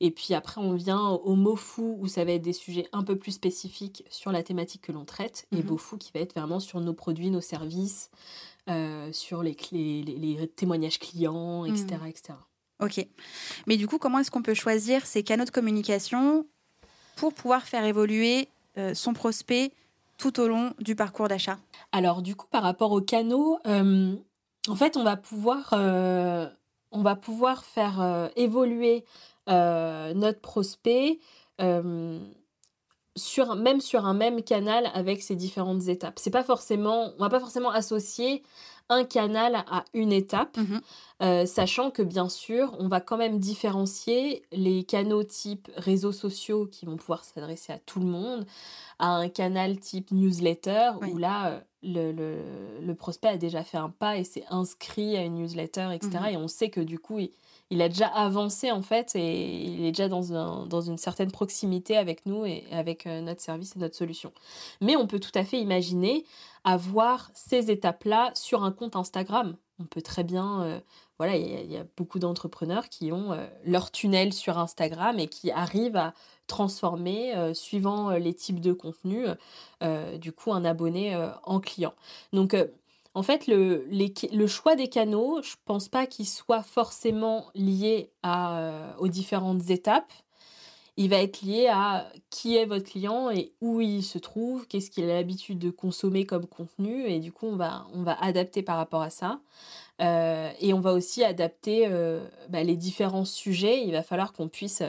Et 0.00 0.10
puis 0.10 0.32
après, 0.32 0.58
on 0.62 0.72
vient 0.72 1.08
au 1.10 1.34
mofu 1.34 1.82
où 1.82 2.06
ça 2.08 2.24
va 2.24 2.32
être 2.32 2.40
des 2.40 2.54
sujets 2.54 2.88
un 2.94 3.02
peu 3.04 3.18
plus 3.18 3.32
spécifiques 3.32 4.02
sur 4.08 4.32
la 4.32 4.42
thématique 4.42 4.80
que 4.80 4.92
l'on 4.92 5.04
traite, 5.04 5.46
et 5.52 5.56
Mhm. 5.56 5.62
bofu 5.64 5.98
qui 5.98 6.10
va 6.14 6.20
être 6.20 6.32
vraiment 6.34 6.58
sur 6.58 6.80
nos 6.80 6.94
produits, 6.94 7.28
nos 7.28 7.42
services, 7.42 8.10
euh, 8.70 9.12
sur 9.12 9.42
les, 9.42 9.54
clés- 9.54 10.02
les, 10.02 10.16
les 10.16 10.48
témoignages 10.48 10.98
clients, 10.98 11.66
etc., 11.66 11.98
Mhm. 12.00 12.06
etc. 12.06 12.22
Ok. 12.80 13.06
Mais 13.66 13.76
du 13.76 13.86
coup, 13.86 13.98
comment 13.98 14.20
est-ce 14.20 14.30
qu'on 14.30 14.40
peut 14.40 14.54
choisir 14.54 15.04
ces 15.04 15.22
canaux 15.22 15.44
de 15.44 15.50
communication 15.50 16.46
pour 17.16 17.34
pouvoir 17.34 17.64
faire 17.64 17.84
évoluer 17.84 18.48
son 18.94 19.12
prospect 19.12 19.72
tout 20.18 20.40
au 20.40 20.48
long 20.48 20.72
du 20.78 20.96
parcours 20.96 21.28
d'achat 21.28 21.58
Alors 21.92 22.22
du 22.22 22.36
coup, 22.36 22.46
par 22.50 22.62
rapport 22.62 22.92
aux 22.92 23.00
canaux, 23.00 23.58
euh, 23.66 24.14
en 24.68 24.74
fait, 24.76 24.96
on 24.96 25.04
va 25.04 25.16
pouvoir, 25.16 25.70
euh, 25.72 26.48
on 26.90 27.02
va 27.02 27.16
pouvoir 27.16 27.64
faire 27.64 28.00
euh, 28.00 28.28
évoluer 28.36 29.04
notre 29.48 30.40
prospect 30.40 31.20
sur, 33.16 33.54
même 33.54 33.80
sur 33.80 34.04
un 34.04 34.14
même 34.14 34.42
canal 34.42 34.90
avec 34.92 35.22
ses 35.22 35.36
différentes 35.36 35.88
étapes. 35.88 36.18
C'est 36.18 36.30
pas 36.30 36.42
forcément, 36.42 37.12
on 37.16 37.22
va 37.22 37.30
pas 37.30 37.40
forcément 37.40 37.70
associer 37.70 38.42
un 38.88 39.04
canal 39.04 39.56
à 39.56 39.84
une 39.94 40.12
étape, 40.12 40.56
Mhm. 40.56 40.80
euh, 41.22 41.46
sachant 41.46 41.90
que 41.90 42.02
bien 42.02 42.28
sûr, 42.28 42.74
on 42.78 42.88
va 42.88 43.00
quand 43.00 43.16
même 43.16 43.38
différencier 43.38 44.42
les 44.52 44.84
canaux 44.84 45.24
type 45.24 45.68
réseaux 45.76 46.12
sociaux 46.12 46.66
qui 46.66 46.86
vont 46.86 46.96
pouvoir 46.96 47.24
s'adresser 47.24 47.72
à 47.72 47.78
tout 47.78 48.00
le 48.00 48.06
monde, 48.06 48.46
à 48.98 49.08
un 49.08 49.28
canal 49.28 49.78
type 49.78 50.10
newsletter 50.12 50.92
Oui. 51.00 51.10
où 51.12 51.18
là, 51.18 51.62
euh, 51.84 52.40
le, 52.82 52.94
prospect 52.94 53.28
a 53.28 53.36
déjà 53.36 53.62
fait 53.64 53.78
un 53.78 53.90
pas 53.90 54.16
et 54.16 54.24
s'est 54.24 54.44
inscrit 54.50 55.16
à 55.16 55.22
une 55.22 55.34
newsletter, 55.36 55.88
etc. 55.92 56.10
Mhm. 56.20 56.26
Et 56.28 56.36
on 56.36 56.48
sait 56.48 56.70
que 56.70 56.80
du 56.80 56.98
coup, 56.98 57.18
il, 57.18 57.30
a 57.82 57.88
déjà 57.88 58.06
avancé 58.06 58.70
en 58.70 58.82
fait 58.82 59.16
et 59.16 59.64
il 59.64 59.84
est 59.84 59.92
déjà 59.92 60.08
dans, 60.08 60.80
une 60.80 60.98
certaine 60.98 61.32
proximité 61.32 61.96
avec 61.96 62.24
nous 62.26 62.44
et 62.44 62.64
avec 62.70 63.06
euh, 63.06 63.20
notre 63.20 63.40
service 63.40 63.74
et 63.76 63.78
notre 63.78 63.96
solution. 63.96 64.32
Mais 64.80 64.96
on 64.96 65.06
peut 65.06 65.20
tout 65.20 65.36
à 65.36 65.44
fait 65.44 65.60
imaginer 65.60 66.24
avoir 66.64 67.30
ces 67.32 67.70
étapes-là 67.70 68.32
sur 68.34 68.64
un 68.64 68.72
compte 68.72 68.96
Instagram. 68.96 69.56
On 69.78 69.84
peut 69.84 70.00
très 70.02 70.24
bien, 70.24 70.62
euh, 70.62 70.80
voilà, 71.18 71.36
il 71.36 71.70
y, 71.70 71.76
a 71.76 71.84
beaucoup 71.96 72.18
d'entrepreneurs 72.18 72.88
qui 72.88 73.12
ont 73.12 73.32
euh, 73.32 73.46
leur 73.64 73.90
tunnel 73.90 74.32
sur 74.32 74.58
Instagram 74.58 75.18
et 75.18 75.28
qui 75.28 75.50
arrivent 75.50 75.96
à 75.96 76.14
transformer, 76.46 77.52
suivant 77.54 78.10
les 78.10 78.32
types 78.32 78.60
de 78.60 78.72
contenus, 78.72 79.28
euh, 79.82 80.16
du 80.16 80.32
coup, 80.32 80.52
un 80.52 80.64
abonné 80.64 81.16
en 81.42 81.58
client. 81.58 81.92
Donc, 82.32 82.56
en 83.16 83.22
fait, 83.22 83.46
le, 83.46 84.46
choix 84.46 84.76
des 84.76 84.88
canaux, 84.88 85.40
je 85.42 85.54
pense 85.64 85.88
pas 85.88 86.06
qu'il 86.06 86.26
soit 86.26 86.62
forcément 86.62 87.46
lié 87.54 88.10
à, 88.22 88.94
aux 88.98 89.08
différentes 89.08 89.70
étapes. 89.70 90.12
Il 90.98 91.08
va 91.08 91.22
être 91.22 91.40
lié 91.40 91.66
à 91.72 92.12
qui 92.28 92.56
est 92.56 92.66
votre 92.66 92.84
client 92.84 93.30
et 93.30 93.54
où 93.62 93.80
il 93.80 94.02
se 94.02 94.18
trouve, 94.18 94.66
qu'est-ce 94.66 94.90
qu'il 94.90 95.04
a 95.04 95.14
l'habitude 95.14 95.58
de 95.58 95.70
consommer 95.70 96.26
comme 96.26 96.44
contenu. 96.44 97.06
Et 97.06 97.18
du 97.18 97.32
coup, 97.32 97.46
on 97.46 97.56
va, 97.56 97.86
adapter 98.20 98.60
par 98.60 98.76
rapport 98.76 99.00
à 99.00 99.08
ça. 99.08 99.40
et 99.98 100.74
on 100.74 100.80
va 100.80 100.92
aussi 100.92 101.24
adapter 101.24 101.88
bah, 102.50 102.62
les 102.64 102.76
différents 102.76 103.24
sujets. 103.24 103.82
Il 103.82 103.92
va 103.92 104.02
falloir 104.02 104.34
qu'on 104.34 104.48
puisse 104.48 104.82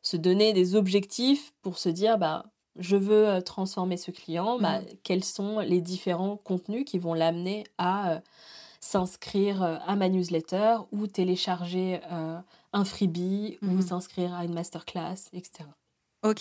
se 0.00 0.16
donner 0.16 0.52
des 0.52 0.76
objectifs 0.76 1.52
pour 1.60 1.78
se 1.78 1.88
dire 1.88 2.18
bah 2.18 2.44
je 2.78 2.96
veux 2.96 3.28
euh, 3.28 3.40
transformer 3.40 3.96
ce 3.96 4.10
client, 4.10 4.58
bah, 4.58 4.80
mmh. 4.80 4.84
quels 5.02 5.24
sont 5.24 5.60
les 5.60 5.80
différents 5.80 6.36
contenus 6.36 6.84
qui 6.84 6.98
vont 6.98 7.14
l'amener 7.14 7.64
à 7.78 8.12
euh, 8.12 8.18
s'inscrire 8.80 9.62
euh, 9.62 9.76
à 9.86 9.96
ma 9.96 10.08
newsletter 10.08 10.78
ou 10.92 11.06
télécharger 11.06 12.00
un 12.72 12.84
freebie 12.84 13.58
ou 13.62 13.66
mmh. 13.66 13.82
s'inscrire 13.82 14.34
à 14.34 14.44
une 14.44 14.54
masterclass, 14.54 15.28
etc. 15.32 15.64
Ok. 16.22 16.40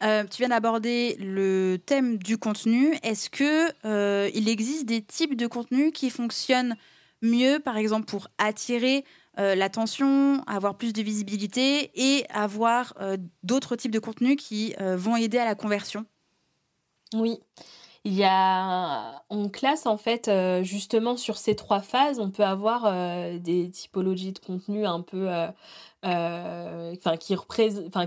tu 0.00 0.38
viens 0.38 0.48
d'aborder 0.48 1.16
le 1.20 1.76
thème 1.76 2.18
du 2.18 2.38
contenu. 2.38 2.96
Est-ce 3.04 3.30
que 3.30 4.28
il 4.36 4.48
existe 4.48 4.84
des 4.84 5.00
types 5.00 5.36
de 5.36 5.46
contenus 5.46 5.92
qui 5.94 6.10
fonctionnent 6.10 6.76
mieux, 7.22 7.60
par 7.60 7.76
exemple, 7.76 8.06
pour 8.06 8.28
attirer 8.38 9.04
euh, 9.38 9.54
l'attention, 9.54 10.42
avoir 10.46 10.76
plus 10.76 10.92
de 10.92 11.02
visibilité 11.02 11.90
et 11.94 12.24
avoir 12.30 12.94
euh, 13.00 13.16
d'autres 13.42 13.76
types 13.76 13.90
de 13.90 13.98
contenus 13.98 14.36
qui 14.36 14.74
euh, 14.80 14.96
vont 14.96 15.16
aider 15.16 15.38
à 15.38 15.44
la 15.44 15.54
conversion 15.54 16.06
Oui. 17.14 17.38
Il 18.06 18.14
y 18.14 18.22
a, 18.24 19.24
on 19.30 19.48
classe 19.48 19.84
en 19.84 19.96
fait 19.96 20.30
justement 20.62 21.16
sur 21.16 21.36
ces 21.36 21.56
trois 21.56 21.80
phases, 21.80 22.20
on 22.20 22.30
peut 22.30 22.44
avoir 22.44 22.92
des 23.40 23.68
typologies 23.68 24.30
de 24.32 24.38
contenus 24.38 24.86
un 24.86 25.00
peu 25.00 25.28
euh, 26.06 26.94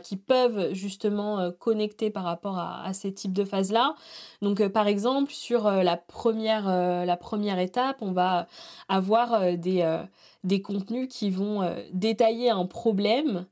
qui 0.01 0.15
peuvent 0.15 0.73
justement 0.73 1.39
euh, 1.39 1.51
connecter 1.51 2.09
par 2.09 2.23
rapport 2.23 2.57
à, 2.57 2.93
ces 2.93 3.13
types 3.13 3.33
de 3.33 3.43
phases 3.43 3.71
là. 3.71 3.95
Donc 4.41 4.61
euh, 4.61 4.69
par 4.69 4.87
exemple 4.87 5.33
sur 5.33 5.69
la 5.69 5.97
première 5.97 6.67
la 6.67 7.17
première 7.17 7.59
étape, 7.59 7.97
on 8.01 8.11
va 8.11 8.47
avoir 8.87 9.57
des 9.57 9.85
des 10.43 10.61
contenus 10.61 11.07
qui 11.09 11.29
vont 11.29 11.61
détailler 11.91 12.49
un 12.49 12.65
problème 12.65 13.45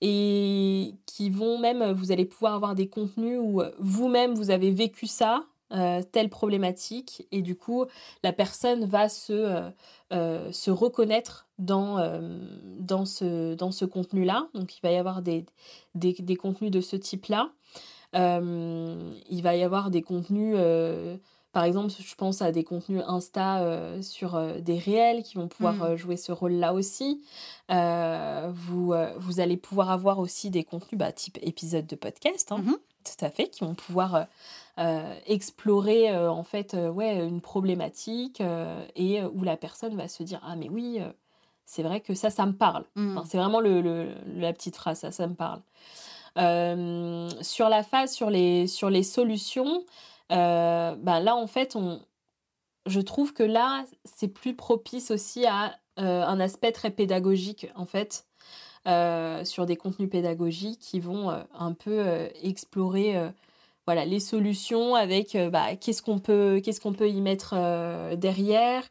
et 0.00 0.94
qui 1.06 1.30
vont 1.30 1.58
même 1.58 1.90
vous 1.92 2.12
allez 2.12 2.24
pouvoir 2.24 2.54
avoir 2.54 2.74
des 2.74 2.88
contenus 2.88 3.40
où 3.42 3.62
vous-même 3.78 4.34
vous 4.34 4.50
avez 4.50 4.70
vécu 4.70 5.06
ça 5.06 5.44
euh, 5.70 6.02
telle 6.02 6.30
problématique 6.30 7.28
et 7.30 7.42
du 7.42 7.54
coup 7.54 7.84
la 8.22 8.32
personne 8.32 8.86
va 8.86 9.10
se, 9.10 9.34
euh, 9.34 9.70
euh, 10.14 10.50
se 10.50 10.70
reconnaître 10.70 11.46
dans, 11.58 11.98
dans 12.78 13.04
ce, 13.04 13.54
dans 13.54 13.70
ce 13.70 13.84
contenu-là. 13.84 14.48
Donc 14.54 14.78
il 14.78 14.80
va 14.80 14.90
y 14.90 14.96
avoir 14.96 15.20
des, 15.20 15.44
des, 15.94 16.14
des 16.14 16.36
contenus 16.36 16.70
de 16.70 16.80
ce 16.80 16.96
type-là. 16.96 17.50
il 18.14 19.42
va 19.42 19.56
y 19.56 19.62
avoir 19.62 19.90
des 19.90 20.00
contenus, 20.00 20.56
par 21.52 21.64
exemple 21.64 21.92
je 21.98 22.14
pense 22.14 22.40
à 22.40 22.50
des 22.52 22.64
contenus 22.64 23.02
Insta 23.06 24.00
sur 24.00 24.40
des 24.62 24.78
réels 24.78 25.22
qui 25.22 25.34
vont 25.34 25.48
pouvoir 25.48 25.90
mmh. 25.90 25.96
jouer 25.96 26.16
ce 26.16 26.32
rôle-là 26.32 26.72
aussi. 26.72 27.20
vous, 27.68 28.94
vous 29.16 29.40
allez 29.40 29.56
pouvoir 29.56 29.90
avoir 29.90 30.18
aussi 30.20 30.48
des 30.48 30.64
contenus 30.64 30.98
bah, 30.98 31.12
type 31.12 31.38
épisode 31.42 31.86
de 31.86 31.96
podcast, 31.96 32.52
hein, 32.52 32.58
mmh 32.58 32.76
tout 33.04 33.24
à 33.24 33.30
fait, 33.30 33.48
qui 33.48 33.64
vont 33.64 33.74
pouvoir 33.74 34.26
explorer 35.26 36.10
euh, 36.10 36.30
en 36.30 36.44
fait 36.44 36.74
euh, 36.74 36.88
ouais, 36.88 37.16
une 37.26 37.40
problématique 37.40 38.40
et 38.94 39.22
où 39.24 39.42
la 39.42 39.56
personne 39.56 39.96
va 39.96 40.06
se 40.06 40.22
dire 40.22 40.40
ah 40.44 40.54
mais 40.56 40.68
oui 40.68 41.00
c'est 41.64 41.82
vrai 41.82 42.00
que 42.00 42.14
ça 42.14 42.30
ça 42.30 42.46
me 42.46 42.52
parle 42.52 42.84
mmh. 42.94 43.20
c'est 43.26 43.38
vraiment 43.38 43.60
le, 43.60 44.14
la 44.36 44.52
petite 44.52 44.76
phrase 44.76 45.00
ça 45.00 45.10
ça 45.10 45.26
me 45.26 45.34
parle 45.34 45.60
sur 47.42 47.68
la 47.68 47.82
phase 47.82 48.12
sur 48.12 48.30
les 48.30 48.68
sur 48.68 48.90
les 48.90 49.02
solutions 49.02 49.84
ben 50.30 50.96
là 51.04 51.34
en 51.34 51.46
fait 51.48 51.74
on 51.74 52.00
je 52.86 53.00
trouve 53.00 53.32
que 53.32 53.42
là 53.42 53.84
c'est 54.04 54.28
plus 54.28 54.54
propice 54.54 55.10
aussi 55.10 55.44
à 55.46 55.76
un 55.96 56.38
aspect 56.38 56.70
très 56.70 56.90
pédagogique 56.90 57.66
en 57.74 57.86
fait 57.86 58.26
sur 59.44 59.66
des 59.66 59.76
contenus 59.76 60.08
pédagogiques 60.08 60.78
qui 60.78 61.00
vont 61.00 61.30
un 61.30 61.72
peu 61.72 62.28
explorer 62.42 63.32
voilà 63.88 64.04
les 64.04 64.20
solutions 64.20 64.94
avec 64.96 65.34
euh, 65.34 65.48
bah, 65.48 65.74
qu'est-ce 65.74 66.02
qu'on 66.02 66.18
peut 66.18 66.60
qu'est-ce 66.62 66.78
qu'on 66.78 66.92
peut 66.92 67.08
y 67.08 67.22
mettre 67.22 67.54
euh, 67.56 68.16
derrière 68.16 68.84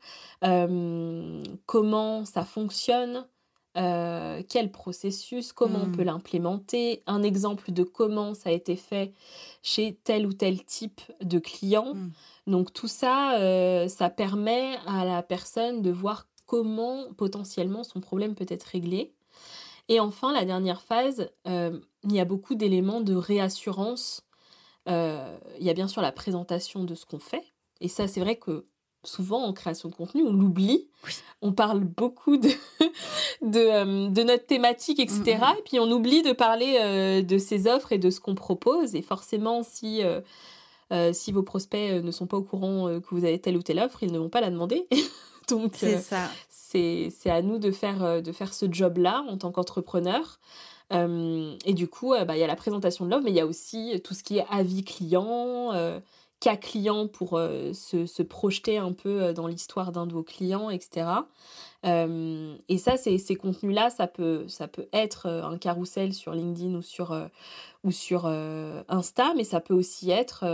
euh, 0.43 1.43
comment 1.67 2.25
ça 2.25 2.43
fonctionne 2.43 3.27
quel 3.75 4.71
processus 4.71 5.53
comment 5.53 5.81
on 5.83 5.91
peut 5.91 6.01
hmm. 6.01 6.05
l'implémenter 6.05 7.03
un 7.05 7.21
exemple 7.21 7.71
de 7.71 7.83
comment 7.83 8.33
ça 8.33 8.49
a 8.49 8.53
été 8.53 8.75
fait 8.75 9.13
chez 9.61 9.99
tel 10.03 10.25
ou 10.25 10.33
tel 10.33 10.65
type 10.65 11.01
de 11.21 11.37
client 11.37 11.93
hmm. 11.93 12.09
donc 12.47 12.73
tout 12.73 12.87
ça 12.87 13.37
ça 13.87 14.09
permet 14.09 14.77
à 14.87 15.05
la 15.05 15.21
personne 15.21 15.83
de 15.83 15.91
voir 15.91 16.27
comment 16.47 17.13
potentiellement 17.15 17.83
son 17.83 17.99
problème 17.99 18.33
peut 18.33 18.47
être 18.49 18.63
réglé 18.63 19.13
et 19.89 19.99
enfin 19.99 20.33
la 20.33 20.43
dernière 20.43 20.81
phase 20.81 21.29
il 21.45 22.11
y 22.11 22.19
a 22.19 22.25
beaucoup 22.25 22.55
d'éléments 22.55 23.01
de 23.01 23.13
réassurance 23.13 24.26
euh, 24.87 25.37
il 25.59 25.65
y 25.65 25.69
a 25.69 25.73
bien 25.73 25.87
sûr 25.87 26.01
la 26.01 26.11
présentation 26.11 26.83
de 26.83 26.95
ce 26.95 27.05
qu'on 27.05 27.19
fait. 27.19 27.43
Et 27.81 27.87
ça, 27.87 28.07
c'est 28.07 28.19
vrai 28.19 28.37
que 28.37 28.65
souvent 29.03 29.43
en 29.43 29.53
création 29.53 29.89
de 29.89 29.95
contenu, 29.95 30.23
on 30.23 30.33
l'oublie. 30.33 30.89
On 31.41 31.53
parle 31.53 31.79
beaucoup 31.79 32.37
de, 32.37 32.49
euh, 33.43 34.09
de, 34.09 34.23
notre 34.23 34.45
thématique, 34.45 34.99
etc. 34.99 35.21
Mm, 35.23 35.39
mm. 35.39 35.55
Et 35.59 35.61
puis 35.63 35.79
on 35.79 35.91
oublie 35.91 36.23
de 36.23 36.31
parler 36.31 36.77
euh, 36.79 37.21
de 37.21 37.37
ses 37.37 37.67
offres 37.67 37.91
et 37.91 37.97
de 37.97 38.09
ce 38.09 38.19
qu'on 38.19 38.35
propose. 38.35 38.95
Et 38.95 39.01
forcément, 39.01 39.63
si, 39.63 40.01
si 41.11 41.31
vos 41.31 41.43
prospects 41.43 42.03
ne 42.03 42.11
sont 42.11 42.27
pas 42.27 42.37
au 42.37 42.43
courant 42.43 42.99
que 42.99 43.15
vous 43.15 43.25
avez 43.25 43.39
telle 43.39 43.57
ou 43.57 43.61
telle 43.61 43.79
offre, 43.79 44.03
ils 44.03 44.11
ne 44.11 44.19
vont 44.19 44.29
pas 44.29 44.41
la 44.41 44.49
demander. 44.49 44.87
Donc. 45.49 45.83
C'est 46.69 47.29
à 47.29 47.41
nous 47.41 47.59
de 47.59 47.71
faire, 47.71 48.21
de 48.21 48.31
faire 48.33 48.53
ce 48.53 48.65
job-là 48.69 49.23
en 49.29 49.37
tant 49.37 49.51
qu'entrepreneur. 49.51 50.39
Euh, 50.93 51.55
et 51.65 51.73
du 51.73 51.87
coup, 51.87 52.13
euh, 52.13 52.25
bah, 52.25 52.37
il 52.37 52.39
y 52.39 52.43
a 52.43 52.47
la 52.47 52.55
présentation 52.55 53.05
de 53.05 53.11
l'offre, 53.11 53.23
mais 53.23 53.31
il 53.31 53.35
y 53.35 53.41
a 53.41 53.45
aussi 53.45 53.99
tout 54.03 54.13
ce 54.13 54.23
qui 54.23 54.37
est 54.37 54.45
avis 54.49 54.83
client, 54.83 55.73
euh, 55.73 55.99
cas 56.39 56.55
client 56.55 57.07
pour 57.07 57.39
se, 57.73 58.05
se, 58.05 58.23
projeter 58.23 58.77
un 58.77 58.93
peu 58.93 59.33
dans 59.33 59.47
l'histoire 59.47 59.91
d'un 59.91 60.05
de 60.05 60.13
vos 60.13 60.21
clients, 60.21 60.69
etc. 60.69 61.07
et 61.83 62.77
ça, 62.77 62.95
ces, 62.95 63.17
ces 63.17 63.35
contenus-là, 63.35 63.89
ça 63.89 64.05
peut, 64.05 64.47
ça 64.47 64.67
peut 64.67 64.87
être 64.93 65.25
un 65.25 65.57
carrousel 65.57 66.13
sur 66.13 66.33
LinkedIn 66.33 66.75
ou 66.75 66.83
sur, 66.83 67.19
ou 67.83 67.91
sur 67.91 68.27
Insta, 68.27 69.33
mais 69.35 69.45
ça 69.45 69.61
peut 69.61 69.73
aussi 69.73 70.11
être 70.11 70.45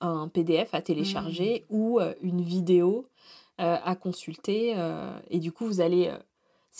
un 0.00 0.26
PDF 0.26 0.74
à 0.74 0.82
télécharger 0.82 1.64
mmh. 1.70 1.76
ou 1.76 2.00
une 2.22 2.42
vidéo 2.42 3.06
à 3.58 3.94
consulter. 3.94 4.74
et 5.30 5.38
du 5.38 5.52
coup, 5.52 5.64
vous 5.64 5.80
allez, 5.80 6.10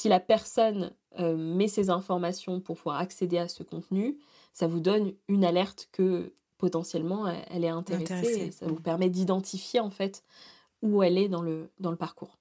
si 0.00 0.09
la 0.09 0.19
personne 0.19 0.92
euh, 1.19 1.37
met 1.37 1.69
ces 1.69 1.90
informations 1.90 2.59
pour 2.59 2.78
pouvoir 2.78 2.97
accéder 2.97 3.37
à 3.37 3.49
ce 3.49 3.62
contenu, 3.62 4.16
ça 4.54 4.66
vous 4.66 4.80
donne 4.80 5.12
une 5.28 5.45
alerte 5.45 5.90
que 5.92 6.33
potentiellement 6.57 7.28
elle 7.50 7.64
est 7.64 7.69
intéressée, 7.69 8.47
et 8.47 8.50
ça 8.50 8.66
vous 8.66 8.80
permet 8.80 9.11
d'identifier 9.11 9.78
en 9.78 9.90
fait 9.90 10.25
où 10.80 11.02
elle 11.02 11.19
est 11.19 11.28
dans 11.28 11.42
le, 11.42 11.69
dans 11.80 11.90
le 11.90 11.99
parcours. 11.99 12.38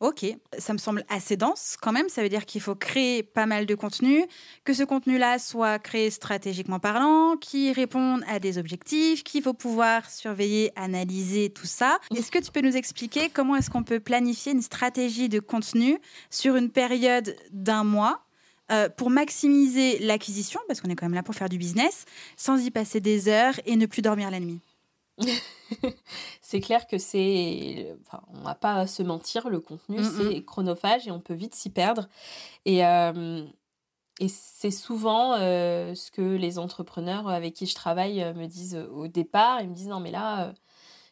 Ok, 0.00 0.24
ça 0.58 0.72
me 0.72 0.78
semble 0.78 1.04
assez 1.10 1.36
dense 1.36 1.76
quand 1.78 1.92
même. 1.92 2.08
Ça 2.08 2.22
veut 2.22 2.30
dire 2.30 2.46
qu'il 2.46 2.62
faut 2.62 2.74
créer 2.74 3.22
pas 3.22 3.44
mal 3.44 3.66
de 3.66 3.74
contenu, 3.74 4.24
que 4.64 4.72
ce 4.72 4.82
contenu-là 4.82 5.38
soit 5.38 5.78
créé 5.78 6.08
stratégiquement 6.10 6.78
parlant, 6.78 7.36
qui 7.36 7.70
réponde 7.70 8.22
à 8.26 8.38
des 8.38 8.56
objectifs, 8.56 9.22
qu'il 9.22 9.42
faut 9.42 9.52
pouvoir 9.52 10.08
surveiller, 10.10 10.72
analyser 10.74 11.50
tout 11.50 11.66
ça. 11.66 11.98
Est-ce 12.16 12.30
que 12.30 12.38
tu 12.38 12.50
peux 12.50 12.62
nous 12.62 12.78
expliquer 12.78 13.28
comment 13.28 13.56
est-ce 13.56 13.68
qu'on 13.68 13.82
peut 13.82 14.00
planifier 14.00 14.52
une 14.52 14.62
stratégie 14.62 15.28
de 15.28 15.38
contenu 15.38 15.98
sur 16.30 16.56
une 16.56 16.70
période 16.70 17.36
d'un 17.50 17.84
mois 17.84 18.24
euh, 18.72 18.88
pour 18.88 19.10
maximiser 19.10 19.98
l'acquisition, 19.98 20.60
parce 20.66 20.80
qu'on 20.80 20.88
est 20.88 20.96
quand 20.96 21.06
même 21.06 21.14
là 21.14 21.22
pour 21.22 21.34
faire 21.34 21.50
du 21.50 21.58
business, 21.58 22.06
sans 22.38 22.64
y 22.64 22.70
passer 22.70 23.00
des 23.00 23.28
heures 23.28 23.60
et 23.66 23.76
ne 23.76 23.84
plus 23.84 24.00
dormir 24.00 24.30
la 24.30 24.40
nuit? 24.40 24.60
c'est 26.40 26.60
clair 26.60 26.86
que 26.86 26.98
c'est. 26.98 27.94
Enfin, 28.06 28.22
on 28.34 28.42
va 28.42 28.54
pas 28.54 28.86
se 28.86 29.02
mentir, 29.02 29.48
le 29.48 29.60
contenu, 29.60 29.98
Mm, 29.98 30.02
mm. 30.02 30.10
c'est 30.32 30.44
chronophage 30.44 31.06
et 31.06 31.10
on 31.10 31.20
peut 31.20 31.34
vite 31.34 31.54
s'y 31.54 31.70
perdre. 31.70 32.08
Et, 32.64 32.84
euh, 32.84 33.44
et 34.18 34.28
c'est 34.28 34.70
souvent 34.70 35.34
euh, 35.34 35.94
ce 35.94 36.10
que 36.10 36.22
les 36.22 36.58
entrepreneurs 36.58 37.28
avec 37.28 37.54
qui 37.54 37.66
je 37.66 37.74
travaille 37.74 38.22
euh, 38.22 38.34
me 38.34 38.46
disent 38.46 38.76
au 38.92 39.06
départ. 39.08 39.60
Ils 39.62 39.68
me 39.70 39.74
disent 39.74 39.88
non, 39.88 40.00
mais 40.00 40.10
là, 40.10 40.48
euh, 40.48 40.52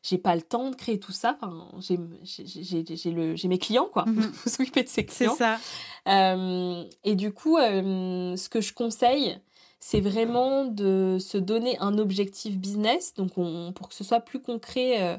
j'ai 0.02 0.18
pas 0.18 0.34
le 0.36 0.42
temps 0.42 0.70
de 0.70 0.76
créer 0.76 0.98
tout 1.00 1.12
ça. 1.12 1.36
Enfin, 1.40 1.68
j'ai 1.80 3.48
mes 3.48 3.58
clients, 3.58 3.88
quoi. 3.92 4.04
Il 4.06 4.22
faut 4.32 4.50
s'occuper 4.50 4.82
de 4.82 4.88
ses 4.88 5.06
C'est 5.08 5.24
clients. 5.26 5.36
ça. 5.36 5.58
Euh, 6.06 6.84
et 7.04 7.14
du 7.16 7.32
coup, 7.32 7.56
ce 7.58 8.48
que 8.48 8.60
je 8.60 8.72
conseille, 8.72 9.38
c'est 9.80 10.00
vraiment 10.00 10.64
de 10.64 11.18
se 11.20 11.38
donner 11.38 11.78
un 11.78 11.98
objectif 11.98 12.56
business. 12.56 13.14
Donc, 13.14 13.32
on- 13.38 13.72
pour 13.72 13.88
que 13.88 13.94
ce 13.94 14.04
soit 14.04 14.20
plus 14.20 14.40
concret, 14.40 15.02
euh, 15.02 15.16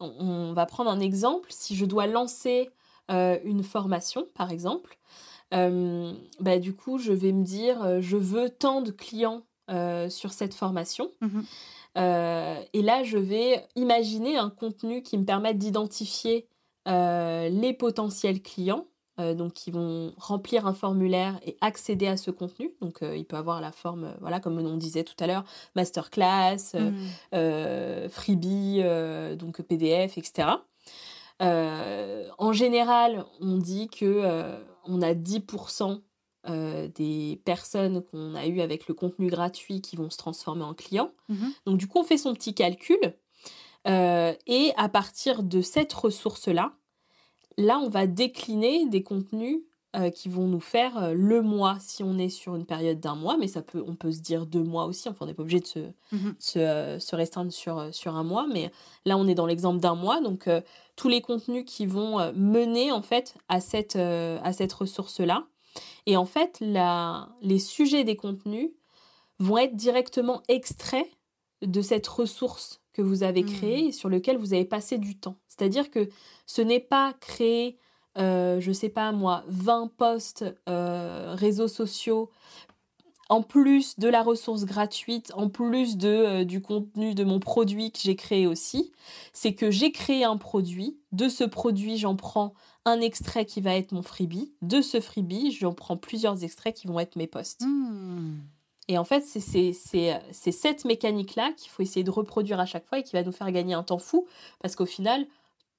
on, 0.00 0.12
on 0.18 0.52
va 0.52 0.66
prendre 0.66 0.90
un 0.90 1.00
exemple. 1.00 1.48
Si 1.50 1.76
je 1.76 1.84
dois 1.84 2.06
lancer 2.06 2.70
euh, 3.10 3.38
une 3.44 3.62
formation, 3.62 4.26
par 4.34 4.50
exemple, 4.50 4.98
euh, 5.54 6.12
bah, 6.40 6.58
du 6.58 6.74
coup, 6.74 6.98
je 6.98 7.12
vais 7.12 7.32
me 7.32 7.44
dire, 7.44 7.82
euh, 7.82 8.00
je 8.00 8.16
veux 8.16 8.48
tant 8.50 8.80
de 8.82 8.90
clients 8.90 9.42
euh, 9.70 10.08
sur 10.08 10.32
cette 10.32 10.54
formation. 10.54 11.10
Mhm. 11.20 11.44
Et 11.94 12.82
là, 12.82 13.02
je 13.02 13.18
vais 13.18 13.66
imaginer 13.76 14.36
un 14.38 14.48
contenu 14.48 15.02
qui 15.02 15.18
me 15.18 15.24
permette 15.26 15.58
d'identifier 15.58 16.46
les 16.86 17.76
potentiels 17.78 18.40
clients, 18.42 18.86
euh, 19.20 19.34
donc 19.34 19.52
qui 19.52 19.70
vont 19.70 20.14
remplir 20.16 20.66
un 20.66 20.72
formulaire 20.72 21.38
et 21.44 21.58
accéder 21.60 22.06
à 22.06 22.16
ce 22.16 22.30
contenu. 22.30 22.72
Donc, 22.80 23.02
euh, 23.02 23.14
il 23.14 23.26
peut 23.26 23.36
avoir 23.36 23.60
la 23.60 23.70
forme, 23.70 24.04
euh, 24.04 24.14
voilà, 24.22 24.40
comme 24.40 24.56
on 24.58 24.76
disait 24.78 25.04
tout 25.04 25.16
à 25.20 25.26
l'heure, 25.26 25.44
masterclass, 25.76 26.74
euh, 27.34 28.08
freebie, 28.08 28.82
donc 29.36 29.60
PDF, 29.60 30.16
etc. 30.16 30.48
En 31.40 32.52
général, 32.52 33.26
on 33.40 33.58
dit 33.58 33.88
que 33.88 34.62
on 34.86 35.02
a 35.02 35.12
10% 35.12 36.00
euh, 36.48 36.88
des 36.88 37.40
personnes 37.44 38.02
qu'on 38.02 38.34
a 38.34 38.46
eues 38.46 38.62
avec 38.62 38.88
le 38.88 38.94
contenu 38.94 39.28
gratuit 39.28 39.82
qui 39.82 39.96
vont 39.96 40.08
se 40.08 40.16
transformer 40.16 40.64
en 40.64 40.72
clients. 40.72 41.12
Mhm. 41.28 41.52
Donc 41.66 41.76
du 41.76 41.86
coup, 41.86 41.98
on 41.98 42.04
fait 42.04 42.16
son 42.16 42.32
petit 42.32 42.54
calcul. 42.54 42.96
et 43.84 44.72
à 44.76 44.88
partir 44.88 45.42
de 45.42 45.60
cette 45.60 45.92
ressource-là, 45.92 46.72
là, 47.62 47.78
on 47.78 47.88
va 47.88 48.06
décliner 48.06 48.86
des 48.86 49.02
contenus 49.02 49.60
euh, 49.94 50.08
qui 50.10 50.28
vont 50.30 50.46
nous 50.46 50.60
faire 50.60 50.96
euh, 50.96 51.12
le 51.14 51.42
mois 51.42 51.76
si 51.80 52.02
on 52.02 52.16
est 52.18 52.30
sur 52.30 52.54
une 52.56 52.64
période 52.64 52.98
d'un 52.98 53.14
mois, 53.14 53.36
mais 53.38 53.46
ça 53.46 53.60
peut, 53.62 53.82
on 53.86 53.94
peut 53.94 54.10
se 54.12 54.20
dire 54.20 54.46
deux 54.46 54.62
mois 54.62 54.86
aussi. 54.86 55.08
Enfin, 55.08 55.18
on 55.22 55.26
n'est 55.26 55.34
pas 55.34 55.42
obligé 55.42 55.60
de 55.60 55.66
se, 55.66 55.78
Mhm. 56.12 56.34
se, 56.38 56.58
euh, 56.58 56.98
se 56.98 57.14
restreindre 57.16 57.52
sur, 57.52 57.94
sur 57.94 58.16
un 58.16 58.24
mois, 58.24 58.46
mais 58.50 58.70
là, 59.04 59.16
on 59.18 59.26
est 59.28 59.34
dans 59.34 59.46
l'exemple 59.46 59.80
d'un 59.80 59.94
mois. 59.94 60.20
Donc, 60.20 60.48
tous 60.96 61.08
les 61.08 61.20
contenus 61.20 61.64
qui 61.66 61.86
vont 61.86 62.32
mener 62.34 62.90
en 62.92 63.02
fait 63.02 63.34
à 63.48 63.60
cette, 63.60 63.96
à 63.96 64.52
cette 64.52 64.72
ressource-là. 64.72 65.46
Et 66.06 66.16
en 66.16 66.26
fait, 66.26 66.58
la, 66.60 67.28
les 67.40 67.58
sujets 67.58 68.04
des 68.04 68.16
contenus 68.16 68.70
vont 69.38 69.58
être 69.58 69.74
directement 69.76 70.42
extraits 70.48 71.06
de 71.62 71.80
cette 71.80 72.06
ressource 72.06 72.81
que 72.92 73.02
vous 73.02 73.22
avez 73.22 73.42
Mhm. 73.42 73.48
créée 73.48 73.84
et 73.86 73.92
sur 73.92 74.08
lequel 74.08 74.36
vous 74.36 74.52
avez 74.54 74.64
passé 74.64 74.98
du 74.98 75.16
temps. 75.18 75.36
C'est-à-dire 75.48 75.90
que 75.90 76.08
ce 76.46 76.60
n'est 76.62 76.80
pas 76.80 77.14
créer, 77.20 77.78
euh, 78.18 78.60
je 78.60 78.72
sais 78.72 78.88
pas 78.90 79.12
moi, 79.12 79.44
20 79.48 79.90
posts 79.96 80.44
euh, 80.68 81.34
réseaux 81.34 81.68
sociaux 81.68 82.30
en 83.28 83.42
plus 83.42 83.98
de 83.98 84.08
la 84.08 84.22
ressource 84.22 84.64
gratuite, 84.66 85.32
en 85.34 85.48
plus 85.48 85.96
de, 85.96 86.08
euh, 86.08 86.44
du 86.44 86.60
contenu 86.60 87.14
de 87.14 87.24
mon 87.24 87.40
produit 87.40 87.90
que 87.90 87.98
j'ai 88.02 88.14
créé 88.16 88.46
aussi, 88.46 88.92
c'est 89.32 89.54
que 89.54 89.70
j'ai 89.70 89.90
créé 89.90 90.24
un 90.24 90.36
produit. 90.36 90.98
De 91.12 91.30
ce 91.30 91.44
produit, 91.44 91.96
j'en 91.96 92.14
prends 92.14 92.52
un 92.84 93.00
extrait 93.00 93.46
qui 93.46 93.62
va 93.62 93.74
être 93.74 93.92
mon 93.92 94.02
freebie. 94.02 94.52
De 94.60 94.82
ce 94.82 95.00
freebie, 95.00 95.50
j'en 95.52 95.72
prends 95.72 95.96
plusieurs 95.96 96.44
extraits 96.44 96.76
qui 96.76 96.88
vont 96.88 97.00
être 97.00 97.16
mes 97.16 97.26
posts. 97.28 97.62
Mhm. 97.62 98.42
Et 98.92 98.98
en 98.98 99.04
fait, 99.04 99.22
c'est- 99.22 99.72
c'est 99.72 100.52
cette 100.52 100.84
mécanique-là 100.84 101.52
qu'il 101.56 101.70
faut 101.70 101.82
essayer 101.82 102.04
de 102.04 102.10
reproduire 102.10 102.60
à 102.60 102.66
chaque 102.66 102.86
fois 102.86 102.98
et 102.98 103.02
qui 103.02 103.12
va 103.12 103.22
nous 103.22 103.32
faire 103.32 103.50
gagner 103.50 103.72
un 103.72 103.82
temps 103.82 103.96
fou. 103.98 104.26
Parce 104.60 104.76
qu'au 104.76 104.84
final, 104.84 105.26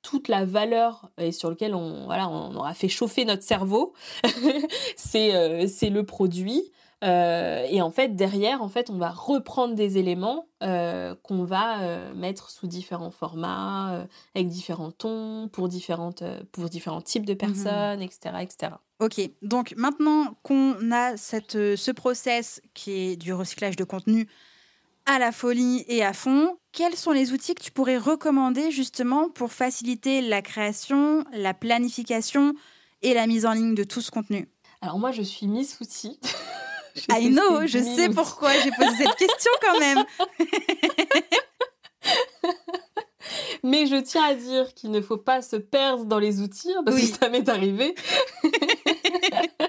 toute 0.02 0.30
la 0.30 0.46
valeur 0.46 1.12
et 1.20 1.32
sur 1.32 1.52
lequel 1.52 1.76
on, 1.76 2.06
voilà, 2.06 2.28
aura 2.28 2.74
fait 2.74 2.90
chauffer 2.90 3.24
notre 3.24 3.44
cerveau, 3.44 3.94
euh, 5.16 5.68
c'est 5.68 5.90
le 5.92 6.04
produit. 6.04 6.72
Euh, 7.04 7.66
et 7.70 7.82
en 7.82 7.92
fait, 7.92 8.16
derrière, 8.16 8.62
en 8.62 8.70
fait, 8.70 8.90
on 8.90 8.98
va 8.98 9.10
reprendre 9.10 9.76
des 9.76 9.98
éléments 9.98 10.48
euh, 10.64 11.16
qu'on 11.22 11.44
va 11.44 11.82
euh, 11.82 12.14
mettre 12.14 12.50
sous 12.50 12.68
différents 12.68 13.12
formats, 13.12 14.06
avec 14.36 14.48
différents 14.48 14.92
tons, 14.92 15.50
pour, 15.52 15.68
différentes, 15.68 16.24
pour 16.52 16.70
différents 16.70 17.02
types 17.02 17.26
de 17.26 17.34
personnes, 17.34 18.02
etc., 18.02 18.36
etc. 18.42 18.74
Ok, 19.00 19.20
donc 19.42 19.74
maintenant 19.76 20.38
qu'on 20.44 20.92
a 20.92 21.18
cette, 21.18 21.54
ce 21.76 21.92
process 21.92 22.62
qui 22.74 22.92
est 22.92 23.16
du 23.18 23.34
recyclage 23.34 23.76
de 23.76 23.84
contenu 23.84 24.30
à 25.06 25.20
la 25.20 25.34
folie 25.34 25.84
et 25.90 26.04
à 26.04 26.14
fond, 26.14 26.58
quels 26.72 26.96
sont 26.96 27.12
les 27.12 27.34
outils 27.34 27.56
que 27.56 27.62
tu 27.62 27.72
pourrais 27.72 27.98
recommander 27.98 28.72
justement 28.72 29.30
pour 29.30 29.52
faciliter 29.52 30.22
la 30.22 30.42
création, 30.42 31.26
la 31.34 31.54
planification 31.54 32.54
et 33.02 33.14
la 33.14 33.28
mise 33.28 33.46
en 33.46 33.52
ligne 33.52 33.76
de 33.76 33.84
tout 33.84 34.00
ce 34.00 34.12
contenu? 34.12 34.48
Alors 34.82 35.00
moi, 35.00 35.12
je 35.12 35.22
suis 35.22 35.48
Miss 35.48 35.80
Outils. 35.82 36.20
I 37.10 37.30
know, 37.30 37.66
je 37.66 37.78
10 37.80 37.84
000 37.84 37.96
sais 37.96 38.10
pourquoi 38.10 38.52
j'ai 38.60 38.72
posé 38.72 38.96
cette 38.98 39.16
question 39.16 39.52
quand 39.62 39.80
même. 39.80 40.04
Mais 43.64 43.88
je 43.88 43.96
tiens 43.96 44.24
à 44.26 44.36
dire 44.36 44.74
qu'il 44.74 44.92
ne 44.92 45.02
faut 45.02 45.18
pas 45.18 45.42
se 45.42 45.56
perdre 45.56 46.06
dans 46.06 46.20
les 46.20 46.42
outils, 46.42 46.72
hein, 46.74 46.84
parce 46.86 46.98
Oui. 46.98 47.12
que 47.12 47.18
ça 47.18 47.30
m'est 47.30 47.48
arrivé. 47.50 47.96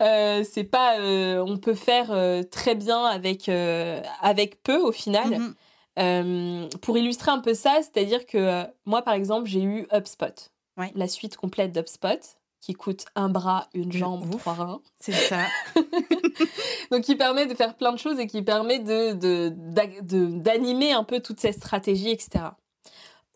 Euh, 0.00 0.42
c'est 0.42 0.64
pas, 0.64 0.98
euh, 0.98 1.44
on 1.46 1.58
peut 1.58 1.74
faire 1.74 2.10
euh, 2.10 2.42
très 2.42 2.74
bien 2.74 3.04
avec 3.04 3.48
euh, 3.48 4.00
avec 4.20 4.60
peu 4.64 4.76
au 4.78 4.90
final. 4.90 5.28
Mhm. 5.38 5.54
Euh, 6.00 6.68
pour 6.80 6.98
illustrer 6.98 7.30
un 7.30 7.38
peu 7.38 7.54
ça, 7.54 7.78
c'est-à-dire 7.82 8.26
que 8.26 8.36
euh, 8.38 8.64
moi, 8.84 9.02
par 9.02 9.14
exemple, 9.14 9.48
j'ai 9.48 9.62
eu 9.62 9.86
HubSpot, 9.92 10.50
Ouais. 10.76 10.90
la 10.96 11.06
suite 11.06 11.36
complète 11.36 11.70
d'HubSpot, 11.70 12.18
qui 12.62 12.72
coûte 12.74 13.04
un 13.16 13.28
bras, 13.28 13.68
une 13.74 13.92
jambe, 13.92 14.32
ouf. 14.34 14.40
trois 14.40 14.54
reins. 14.54 14.80
C'est 15.00 15.12
ça. 15.12 15.40
Donc, 16.90 17.02
qui 17.02 17.16
permet 17.16 17.44
de 17.46 17.54
faire 17.54 17.76
plein 17.76 17.92
de 17.92 17.98
choses 17.98 18.18
et 18.18 18.26
qui 18.26 18.40
permet 18.42 18.78
de, 18.78 19.12
de, 19.12 19.52
d'a- 19.54 20.00
de- 20.00 20.38
d'animer 20.38 20.92
un 20.92 21.04
peu 21.04 21.20
toute 21.20 21.40
cette 21.40 21.56
stratégie, 21.56 22.10
etc. 22.10 22.44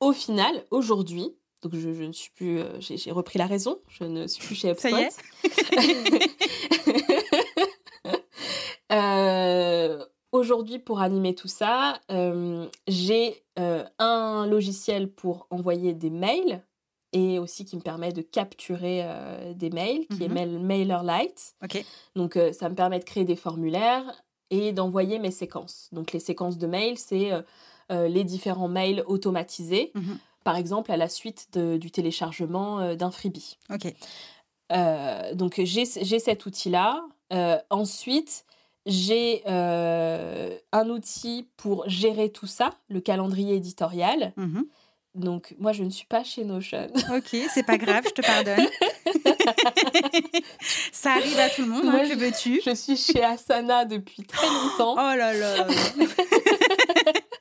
Au 0.00 0.12
final, 0.12 0.64
aujourd'hui, 0.70 1.34
donc 1.62 1.74
je, 1.74 1.92
je 1.92 2.04
ne 2.04 2.12
suis 2.12 2.30
plus, 2.30 2.60
euh, 2.60 2.78
j'ai, 2.80 3.10
repris 3.10 3.38
la 3.38 3.46
raison, 3.46 3.78
je 3.88 4.04
ne 4.04 4.26
suis 4.28 4.44
plus 4.46 4.54
chez 4.54 4.70
HubSpot. 4.70 4.88
Ça 4.90 5.00
y 5.00 5.90
est 5.90 6.26
Euh, 8.92 10.04
aujourd'hui, 10.30 10.78
pour 10.78 11.00
animer 11.00 11.34
tout 11.34 11.48
ça, 11.48 12.00
euh, 12.12 12.68
j'ai 12.86 13.42
un 13.98 14.46
logiciel 14.46 15.10
pour 15.10 15.48
envoyer 15.50 15.92
des 15.92 16.10
mails 16.10 16.64
et 17.12 17.38
aussi 17.38 17.64
qui 17.64 17.76
me 17.76 17.80
permet 17.82 18.12
de 18.12 18.22
capturer 18.22 19.00
euh, 19.04 19.54
des 19.54 19.70
mails, 19.70 20.06
qui 20.08 20.24
est. 20.24 20.28
Mail- 20.28 20.58
MailerLite. 20.58 21.54
Ok. 21.62 21.84
Donc, 22.14 22.36
euh, 22.36 22.52
ça 22.52 22.68
me 22.68 22.74
permet 22.74 22.98
de 22.98 23.04
créer 23.04 23.24
des 23.24 23.36
formulaires 23.36 24.04
et 24.50 24.72
d'envoyer 24.72 25.18
mes 25.18 25.30
séquences. 25.30 25.88
Donc, 25.92 26.12
les 26.12 26.20
séquences 26.20 26.58
de 26.58 26.66
mails, 26.66 26.98
c'est 26.98 27.32
euh, 27.92 28.08
les 28.08 28.24
différents 28.24 28.68
mails 28.68 29.02
automatisés, 29.06 29.92
Mhm. 29.94 30.18
par 30.44 30.56
exemple 30.56 30.90
à 30.92 30.96
la 30.96 31.08
suite 31.08 31.48
de- 31.52 31.76
du 31.76 31.90
téléchargement 31.90 32.94
d'un 32.94 33.10
freebie. 33.10 33.58
Donc 35.34 35.60
j'ai 35.62 35.84
j'ai 36.02 36.18
cet 36.18 36.46
outil-là. 36.46 37.04
Ensuite, 37.70 38.44
j'ai 38.86 39.46
un 39.46 40.88
outil 40.90 41.48
pour 41.56 41.88
gérer 41.88 42.30
tout 42.30 42.46
ça, 42.46 42.70
le 42.88 43.00
calendrier 43.00 43.54
éditorial. 43.54 44.32
Mhm. 44.36 44.66
Donc 45.16 45.54
moi, 45.58 45.72
je 45.72 45.82
ne 45.82 45.90
suis 45.90 46.06
pas 46.06 46.22
chez 46.24 46.44
Notion. 46.44 46.86
Ok, 47.16 47.36
c'est 47.52 47.62
pas 47.64 47.78
grave, 47.78 48.04
je 48.06 48.10
te 48.10 48.20
pardonne. 48.22 48.66
ça 50.92 51.12
arrive 51.12 51.38
à 51.38 51.48
tout 51.50 51.62
le 51.62 51.68
monde, 51.68 51.84
hein, 51.86 51.90
Moi, 51.92 52.06
que 52.08 52.14
veux-tu? 52.16 52.60
je 52.66 52.74
suis 52.74 52.96
chez 52.96 53.22
Asana 53.24 53.84
depuis 53.84 54.22
très 54.24 54.46
longtemps. 54.46 54.92
Oh 54.94 55.16
là 55.16 55.32
là. 55.32 55.66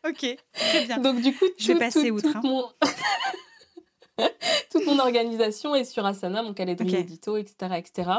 ok, 0.07 0.37
très 0.53 0.85
bien. 0.85 0.97
Donc 0.99 1.21
du 1.21 1.35
coup, 1.35 1.45
Je 1.57 1.67
vais 1.67 1.73
tout- 1.73 1.79
passer 1.79 2.07
tout- 2.09 2.15
outre, 2.15 2.27
toute 2.27 2.35
hein. 2.37 2.41
mon... 2.43 2.63
toute 4.71 4.85
mon 4.85 4.99
organisation 4.99 5.75
est 5.75 5.83
sur 5.85 6.05
Asana, 6.05 6.41
mon 6.43 6.53
calendrier 6.53 6.99
Ok. 6.99 7.03
édito, 7.03 7.37
etc. 7.37 7.73
etc. 7.77 8.09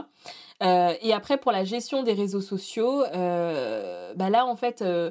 Euh, 0.63 0.95
et 1.01 1.13
après, 1.15 1.39
pour 1.39 1.53
la 1.53 1.65
gestion 1.65 2.03
des 2.03 2.13
réseaux 2.13 2.41
sociaux, 2.43 3.05
euh, 3.15 4.13
bah 4.15 4.29
là, 4.31 4.45
en 4.47 4.57
fait, 4.57 4.83
euh, 4.83 5.11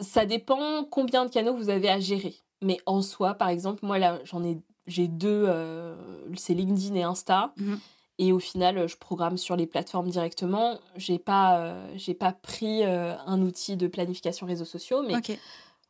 ça 0.00 0.26
dépend 0.26 0.84
combien 0.84 1.24
de 1.24 1.30
canaux 1.30 1.54
vous 1.54 1.70
avez 1.70 1.88
à 1.88 1.98
gérer. 2.00 2.34
Mais 2.62 2.78
en 2.86 3.02
soi, 3.02 3.34
par 3.34 3.48
exemple, 3.48 3.84
moi, 3.84 3.98
là, 3.98 4.18
j'en 4.24 4.42
ai, 4.42 4.58
j'ai 4.86 5.08
deux, 5.08 5.44
euh, 5.46 5.94
c'est 6.36 6.54
LinkedIn 6.54 6.94
et 6.94 7.02
Insta. 7.02 7.52
Mhm. 7.56 7.78
Et 8.20 8.32
au 8.32 8.40
final, 8.40 8.88
je 8.88 8.96
programme 8.96 9.36
sur 9.36 9.54
les 9.54 9.66
plateformes 9.66 10.08
directement. 10.08 10.80
J'ai 10.96 11.20
pas, 11.20 11.60
euh, 11.60 11.92
j'ai 11.94 12.14
pas 12.14 12.32
pris 12.32 12.84
euh, 12.84 13.14
un 13.26 13.40
outil 13.42 13.76
de 13.76 13.86
planification 13.86 14.44
réseaux 14.46 14.64
sociaux, 14.64 15.04
mais 15.06 15.14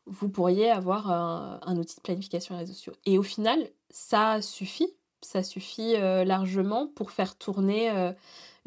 vous 0.04 0.28
pourriez 0.28 0.70
avoir 0.70 1.11
un, 1.11 1.76
outil 1.76 1.96
de 1.96 2.00
planification 2.02 2.57
réseaux 2.57 2.72
sociaux. 2.74 2.94
Et 3.07 3.18
au 3.18 3.22
final, 3.22 3.70
ça 3.90 4.42
suffit, 4.42 4.88
ça 5.22 5.42
suffit 5.42 5.94
largement 5.98 6.87
pour 6.87 7.11
faire 7.11 7.37
tourner 7.37 7.90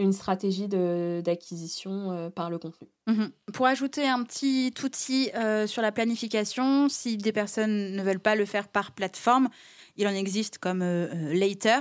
une 0.02 0.14
stratégie 0.14 0.68
d'acquisition 0.68 2.32
par 2.36 2.50
le 2.50 2.58
contenu. 2.58 2.88
Mmh 3.08 3.26
pour 3.54 3.66
ajouter 3.66 4.08
un 4.08 4.24
petit 4.24 4.74
outil 4.84 5.30
sur 5.68 5.82
la 5.82 5.92
planification, 5.92 6.90
si 6.90 7.18
des 7.18 7.32
personnes 7.32 7.96
ne 7.96 8.02
veulent 8.02 8.20
pas 8.20 8.36
le 8.36 8.46
faire 8.46 8.68
par 8.68 8.92
plateforme, 8.92 9.50
il 9.98 10.08
en 10.08 10.12
existe 10.12 10.58
comme 10.58 10.84
Later 10.84 11.80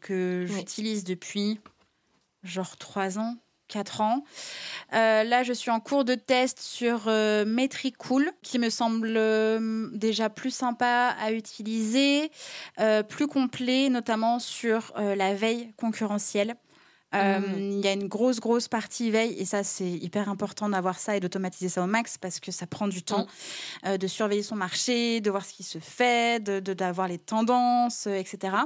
que 0.00 0.46
j'utilise 0.46 1.04
depuis 1.04 1.58
genre 2.42 2.76
trois 2.76 3.18
ans, 3.18 3.36
4 3.68 4.00
ans. 4.00 4.24
Euh, 4.92 5.24
là, 5.24 5.42
je 5.42 5.52
suis 5.52 5.70
en 5.70 5.80
cours 5.80 6.04
de 6.04 6.14
test 6.14 6.60
sur 6.60 7.04
euh, 7.06 7.44
Metricool, 7.44 8.30
qui 8.42 8.58
me 8.58 8.70
semble 8.70 9.14
euh, 9.16 9.88
déjà 9.92 10.30
plus 10.30 10.50
sympa 10.50 11.14
à 11.18 11.32
utiliser, 11.32 12.30
euh, 12.78 13.02
plus 13.02 13.26
complet, 13.26 13.88
notamment 13.88 14.38
sur 14.38 14.92
la 14.96 15.34
veille 15.34 15.72
concurrentielle. 15.76 16.56
Euh, 17.16 17.38
mm. 17.38 17.58
Il 17.58 17.84
y 17.84 17.88
a 17.88 17.92
une 17.92 18.08
grosse, 18.08 18.40
grosse 18.40 18.68
partie 18.68 19.10
veille, 19.10 19.34
et 19.38 19.44
ça, 19.44 19.64
c'est 19.64 19.88
hyper 19.88 20.28
important 20.28 20.68
d'avoir 20.68 20.98
ça 20.98 21.16
et 21.16 21.20
d'automatiser 21.20 21.68
ça 21.68 21.82
au 21.82 21.86
max 21.86 22.18
parce 22.18 22.40
que 22.40 22.52
ça 22.52 22.66
prend 22.66 22.88
du 22.88 23.02
temps 23.02 23.24
mm. 23.24 23.88
euh, 23.88 23.98
de 23.98 24.06
surveiller 24.06 24.42
son 24.42 24.56
marché, 24.56 25.20
de 25.20 25.30
voir 25.30 25.44
ce 25.44 25.52
qui 25.52 25.62
se 25.62 25.78
fait, 25.78 26.42
d'avoir 26.42 27.08
de, 27.08 27.12
les 27.12 27.18
tendances, 27.18 28.06
euh, 28.06 28.16
etc. 28.16 28.56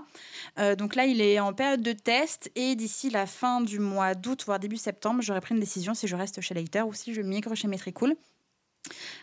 donc 0.76 0.94
là, 0.94 1.06
il 1.06 1.20
est 1.20 1.40
en 1.40 1.52
période 1.52 1.82
de 1.82 1.92
test, 1.92 2.50
et 2.54 2.74
d'ici 2.74 3.10
la 3.10 3.26
fin 3.26 3.60
du 3.60 3.78
mois 3.78 4.14
d'août, 4.14 4.42
voire 4.46 4.58
début 4.58 4.76
septembre, 4.76 5.22
j'aurai 5.22 5.40
pris 5.40 5.54
une 5.54 5.60
décision 5.60 5.94
si 5.94 6.06
je 6.06 6.16
reste 6.16 6.40
chez 6.40 6.54
Later 6.54 6.82
ou 6.82 6.92
si 6.92 7.14
je 7.14 7.22
migre 7.22 7.54
chez 7.54 7.68
Metricool. 7.68 8.14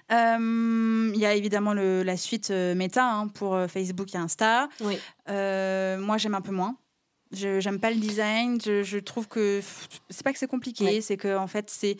Il 0.09 1.15
y 1.15 1.25
a 1.25 1.33
évidemment 1.33 1.73
le, 1.73 2.03
la 2.03 2.17
suite 2.17 2.51
Meta 2.51 3.05
hein, 3.05 3.27
pour 3.27 3.57
Facebook 3.67 4.13
et 4.15 4.17
Insta. 4.17 4.69
Oui. 4.81 4.97
moi, 5.27 6.17
j'aime 6.17 6.35
un 6.35 6.41
peu 6.41 6.51
moins. 6.51 6.75
Je 7.31 7.59
j'aime 7.59 7.79
pas 7.79 7.91
le 7.91 7.97
design. 7.97 8.59
Je, 8.63 8.83
je 8.83 8.97
trouve 8.97 9.27
que 9.27 9.61
c'est 10.09 10.23
pas 10.23 10.33
que 10.33 10.39
c'est 10.39 10.47
compliqué, 10.47 11.01
c'est 11.01 11.17
que 11.17 11.37
en 11.37 11.47
fait 11.47 11.69
c'est 11.69 11.97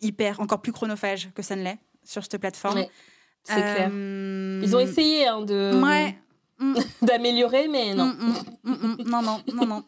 hyper 0.00 0.40
encore 0.40 0.62
plus 0.62 0.72
chronophage 0.72 1.30
que 1.34 1.42
ça 1.42 1.56
ne 1.56 1.62
l'est 1.64 1.78
sur 2.04 2.22
cette 2.22 2.38
plateforme. 2.38 2.84
c'est 3.44 3.54
clair. 3.54 3.90
Euh, 3.92 4.60
Ils 4.62 4.74
ont 4.74 4.80
essayé 4.80 5.26
hein, 5.26 5.42
de 5.42 5.80
ouais. 5.82 6.16
Mm. 6.60 6.74
d'améliorer, 7.02 7.68
mais 7.68 7.94
non. 7.94 8.06
Mm, 8.06 8.70
mm, 8.70 8.96
non, 9.06 9.22
non, 9.22 9.42
non, 9.54 9.66
non. 9.66 9.84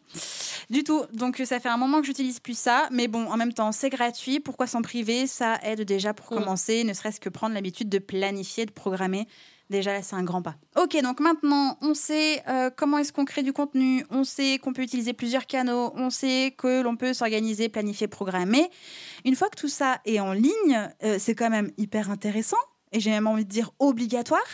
Du 0.70 0.84
tout. 0.84 1.04
Donc 1.12 1.40
ça 1.44 1.60
fait 1.60 1.68
un 1.68 1.76
moment 1.76 2.00
que 2.00 2.06
j'utilise 2.06 2.40
plus 2.40 2.56
ça, 2.56 2.88
mais 2.90 3.08
bon, 3.08 3.26
en 3.26 3.36
même 3.36 3.52
temps, 3.52 3.72
c'est 3.72 3.90
gratuit. 3.90 4.40
Pourquoi 4.40 4.66
s'en 4.66 4.80
priver? 4.80 5.26
Ça 5.26 5.58
aide 5.62 5.82
déjà 5.82 6.14
pour 6.14 6.26
commencer, 6.26 6.82
ne 6.84 6.94
serait-ce 6.94 7.20
que 7.20 7.28
prendre 7.28 7.54
l'habitude 7.54 7.90
de 7.90 7.98
planifier, 7.98 8.64
de 8.64 8.72
programmer 8.72 9.28
Déjà, 9.72 10.02
c'est 10.02 10.16
un 10.16 10.22
grand 10.22 10.42
pas. 10.42 10.54
Ok, 10.76 11.00
donc 11.02 11.18
maintenant, 11.18 11.78
on 11.80 11.94
sait 11.94 12.42
euh, 12.46 12.68
comment 12.76 12.98
est-ce 12.98 13.10
qu'on 13.10 13.24
crée 13.24 13.42
du 13.42 13.54
contenu, 13.54 14.04
on 14.10 14.22
sait 14.22 14.58
qu'on 14.58 14.74
peut 14.74 14.82
utiliser 14.82 15.14
plusieurs 15.14 15.46
canaux, 15.46 15.94
on 15.96 16.10
sait 16.10 16.54
que 16.58 16.82
l'on 16.82 16.94
peut 16.94 17.14
s'organiser, 17.14 17.70
planifier, 17.70 18.06
programmer. 18.06 18.68
Une 19.24 19.34
fois 19.34 19.48
que 19.48 19.58
tout 19.58 19.70
ça 19.70 20.02
est 20.04 20.20
en 20.20 20.34
ligne, 20.34 20.90
euh, 21.04 21.16
c'est 21.18 21.34
quand 21.34 21.48
même 21.48 21.70
hyper 21.78 22.10
intéressant 22.10 22.58
et 22.92 23.00
j'ai 23.00 23.08
même 23.08 23.26
envie 23.26 23.46
de 23.46 23.50
dire 23.50 23.70
obligatoire 23.78 24.44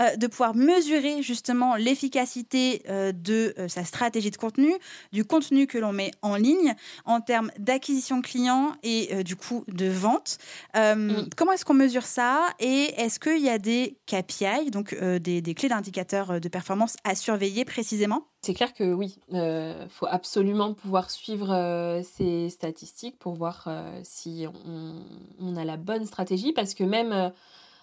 euh, 0.00 0.16
de 0.16 0.26
pouvoir 0.26 0.54
mesurer 0.54 1.22
justement 1.22 1.76
l'efficacité 1.76 2.82
euh, 2.88 3.12
de 3.12 3.54
euh, 3.58 3.68
sa 3.68 3.84
stratégie 3.84 4.30
de 4.30 4.36
contenu, 4.36 4.72
du 5.12 5.24
contenu 5.24 5.66
que 5.66 5.76
l'on 5.76 5.92
met 5.92 6.10
en 6.22 6.36
ligne 6.36 6.74
en 7.04 7.20
termes 7.20 7.50
d'acquisition 7.58 8.22
client 8.22 8.72
et 8.82 9.22
du 9.24 9.36
coup 9.36 9.64
de 9.68 9.88
vente. 9.88 10.38
Mm. 10.74 11.28
Comment 11.36 11.52
est-ce 11.52 11.64
qu'on 11.64 11.74
mesure 11.74 12.04
ça 12.04 12.46
et 12.58 12.94
est-ce 12.96 13.18
qu'il 13.18 13.42
y 13.42 13.48
a 13.48 13.58
des 13.58 13.98
KPI, 14.06 14.70
donc 14.70 14.94
des, 14.94 15.42
des, 15.42 15.54
clés 15.54 15.68
d'indicateurs 15.68 16.40
de 16.40 16.48
performance 16.48 16.96
à 17.04 17.14
surveiller 17.14 17.64
précisément? 17.64 18.24
C'est 18.42 18.54
clair 18.54 18.72
que 18.72 18.92
oui, 18.92 19.18
il 19.30 19.88
faut 19.90 20.06
absolument 20.08 20.74
pouvoir 20.74 21.10
suivre 21.10 22.02
ces 22.04 22.48
statistiques 22.50 23.18
pour 23.18 23.34
voir 23.34 23.68
si 24.02 24.46
on, 24.66 24.94
on, 25.40 25.56
a 25.56 25.64
la 25.64 25.76
bonne 25.76 26.06
stratégie 26.06 26.52
parce 26.52 26.74
que 26.74 26.84
même 26.84 27.32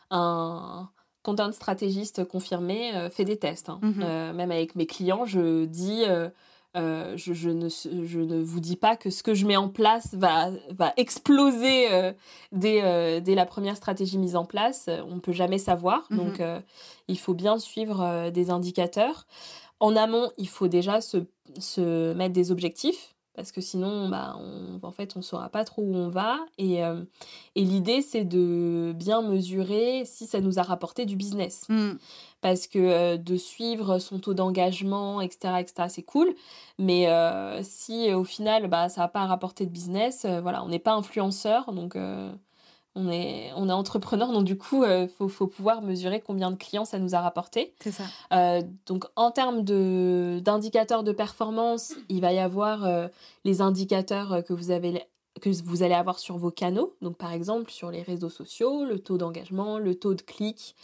un, 0.09 0.89
content 1.27 1.51
stratégiste 1.51 2.23
confirmé 2.23 2.95
euh, 2.95 3.09
fait 3.09 3.25
des 3.25 3.35
tests. 3.35 3.67
Hein. 3.67 3.79
Mhm. 3.81 4.01
Euh, 4.01 4.33
même 4.33 4.49
avec 4.49 4.75
mes 4.75 4.85
clients, 4.85 5.25
je 5.25 5.65
dis, 5.65 6.03
euh, 6.05 7.17
je, 7.17 7.49
ne, 7.49 7.67
je 7.67 8.19
ne 8.19 8.41
vous 8.41 8.61
dis 8.61 8.77
pas 8.77 8.95
que 8.95 9.09
ce 9.09 9.23
que 9.23 9.33
je 9.33 9.45
mets 9.45 9.57
en 9.57 9.67
place 9.67 10.13
va, 10.13 10.51
va 10.69 10.93
exploser 10.95 11.87
dès, 12.53 13.19
dès, 13.19 13.35
la 13.35 13.45
première 13.45 13.75
stratégie 13.75 14.17
mise 14.17 14.37
en 14.37 14.45
place. 14.45 14.89
On 15.09 15.15
ne 15.15 15.19
peut 15.19 15.33
jamais 15.33 15.57
savoir. 15.57 16.05
Mhm. 16.11 16.17
Donc, 16.17 16.41
il 17.09 17.19
faut 17.19 17.33
bien 17.33 17.57
suivre 17.59 18.29
des 18.29 18.49
indicateurs. 18.49 19.27
En 19.81 19.97
amont, 19.97 20.31
il 20.37 20.47
faut 20.47 20.69
déjà 20.69 21.01
se, 21.01 21.17
se 21.59 22.13
mettre 22.13 22.33
des 22.33 22.51
objectifs 22.51 23.16
parce 23.37 23.51
que 23.51 23.61
sinon, 23.61 24.09
bah, 24.09 24.35
on, 24.39 24.79
en 24.81 24.91
fait, 24.91 25.15
on 25.15 25.19
ne 25.19 25.23
saura 25.23 25.49
pas 25.49 25.63
trop 25.63 25.83
où 25.83 25.95
on 25.95 26.09
va. 26.09 26.39
Et, 26.57 26.83
euh, 26.83 27.03
et 27.53 27.63
l'idée, 27.63 28.01
c'est 28.01 28.23
de 28.25 28.93
bien 28.95 29.21
mesurer 29.21 30.05
si 30.05 30.25
ça 30.25 30.41
nous 30.41 30.57
a 30.57 30.63
rapporté 30.63 31.05
du 31.05 31.15
business. 31.15 31.65
Mm. 31.69 31.91
Parce 32.41 32.65
que 32.65 32.79
euh, 32.79 33.17
de 33.17 33.37
suivre 33.37 33.99
son 33.99 34.17
taux 34.17 34.33
d'engagement, 34.33 35.21
etc., 35.21 35.59
etc., 35.59 35.87
c'est 35.87 36.01
cool. 36.01 36.33
Mais 36.79 37.09
euh, 37.09 37.61
si 37.61 38.11
au 38.11 38.23
final, 38.23 38.69
bah, 38.69 38.89
ça 38.89 39.01
n'a 39.01 39.07
pas 39.07 39.27
rapporté 39.27 39.67
de 39.67 39.71
business, 39.71 40.25
voilà, 40.41 40.63
on 40.63 40.69
n'est 40.69 40.79
pas 40.79 40.93
influenceur. 40.93 41.71
Donc, 41.73 41.95
on 42.97 43.11
est, 43.11 43.51
on 43.55 43.69
est 43.69 43.73
entrepreneur, 43.73 44.31
donc 44.31 44.43
du 44.43 44.57
coup, 44.57 44.83
il 44.83 44.89
euh, 44.89 45.07
faut, 45.07 45.29
faut, 45.29 45.47
pouvoir 45.47 45.81
mesurer 45.81 46.19
combien 46.19 46.49
de 46.51 46.55
clients 46.55 46.85
ça 46.85 46.97
nous 46.97 47.13
a 47.13 47.21
rapporté. 47.21 47.73
C'est 47.79 47.91
ça. 47.91 48.03
Euh, 48.33 48.61
donc, 48.87 49.05
en 49.15 49.31
termes 49.31 49.63
d'indicateurs 49.63 51.03
de, 51.03 51.11
performance, 51.11 51.93
il 52.09 52.21
va 52.21 52.33
y 52.33 52.39
avoir 52.39 52.85
euh, 52.85 53.07
les 53.45 53.61
indicateurs 53.61 54.43
que 54.43 54.53
vous, 54.53 54.71
avez, 54.71 55.03
que 55.41 55.49
vous 55.63 55.83
allez 55.83 55.93
avoir 55.93 56.19
sur 56.19 56.37
vos 56.37 56.51
canaux. 56.51 56.95
Donc, 57.01 57.17
par 57.17 57.31
exemple, 57.33 57.71
sur 57.71 57.91
les 57.91 58.01
réseaux 58.01 58.29
sociaux, 58.29 58.83
le 58.83 58.99
taux 58.99 59.17
d'engagement, 59.17 59.77
le 59.77 59.95
taux 59.95 60.15
de 60.15 60.21
clic, 60.21 60.75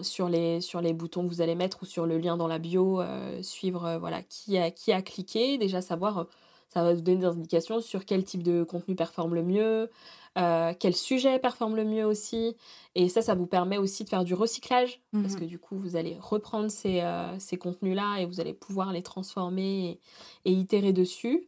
sur, 0.00 0.28
les, 0.28 0.60
sur 0.62 0.80
les 0.80 0.92
boutons 0.94 1.22
que 1.24 1.28
vous 1.28 1.42
allez 1.42 1.54
mettre 1.54 1.82
ou 1.82 1.86
sur 1.86 2.06
le 2.06 2.18
lien 2.18 2.36
dans 2.36 2.48
la 2.48 2.58
bio, 2.58 3.02
suivre 3.42 3.98
voilà, 4.00 4.22
qui, 4.22 4.56
a, 4.56 4.70
qui 4.70 4.90
a 4.90 5.02
cliqué, 5.02 5.58
déjà 5.58 5.82
savoir 5.82 6.26
ça 6.72 6.82
va 6.82 6.94
vous 6.94 7.02
donner 7.02 7.18
des 7.18 7.26
indications 7.26 7.80
sur 7.80 8.06
quel 8.06 8.24
type 8.24 8.42
de 8.42 8.62
contenu 8.62 8.94
performe 8.94 9.34
le 9.34 9.42
mieux, 9.42 9.90
euh, 10.38 10.72
quel 10.78 10.96
sujet 10.96 11.38
performe 11.38 11.76
le 11.76 11.84
mieux 11.84 12.06
aussi. 12.06 12.56
Et 12.94 13.08
ça, 13.08 13.20
ça 13.20 13.34
vous 13.34 13.46
permet 13.46 13.76
aussi 13.76 14.04
de 14.04 14.08
faire 14.08 14.24
du 14.24 14.34
recyclage, 14.34 15.02
parce 15.12 15.34
mhm. 15.34 15.40
que 15.40 15.44
du 15.44 15.58
coup, 15.58 15.76
vous 15.76 15.96
allez 15.96 16.16
reprendre 16.20 16.70
ces, 16.70 17.00
euh, 17.00 17.38
ces 17.38 17.58
contenus-là 17.58 18.18
et 18.18 18.26
vous 18.26 18.40
allez 18.40 18.54
pouvoir 18.54 18.92
les 18.92 19.02
transformer 19.02 20.00
et, 20.44 20.52
itérer 20.52 20.92
dessus. 20.92 21.46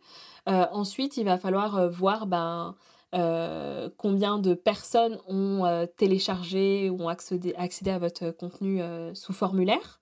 Euh, 0.48 0.66
ensuite, 0.72 1.16
il 1.16 1.24
va 1.24 1.38
falloir 1.38 1.88
voir 1.90 2.26
ben, 2.26 2.74
combien 3.96 4.38
de 4.38 4.54
personnes 4.54 5.18
ont 5.28 5.86
téléchargé 5.96 6.90
ou 6.90 7.04
ont 7.04 7.08
accédé, 7.08 7.54
accédé 7.56 7.92
à 7.92 7.98
votre 7.98 8.32
contenu 8.32 8.82
sous 9.14 9.32
formulaire. 9.32 10.00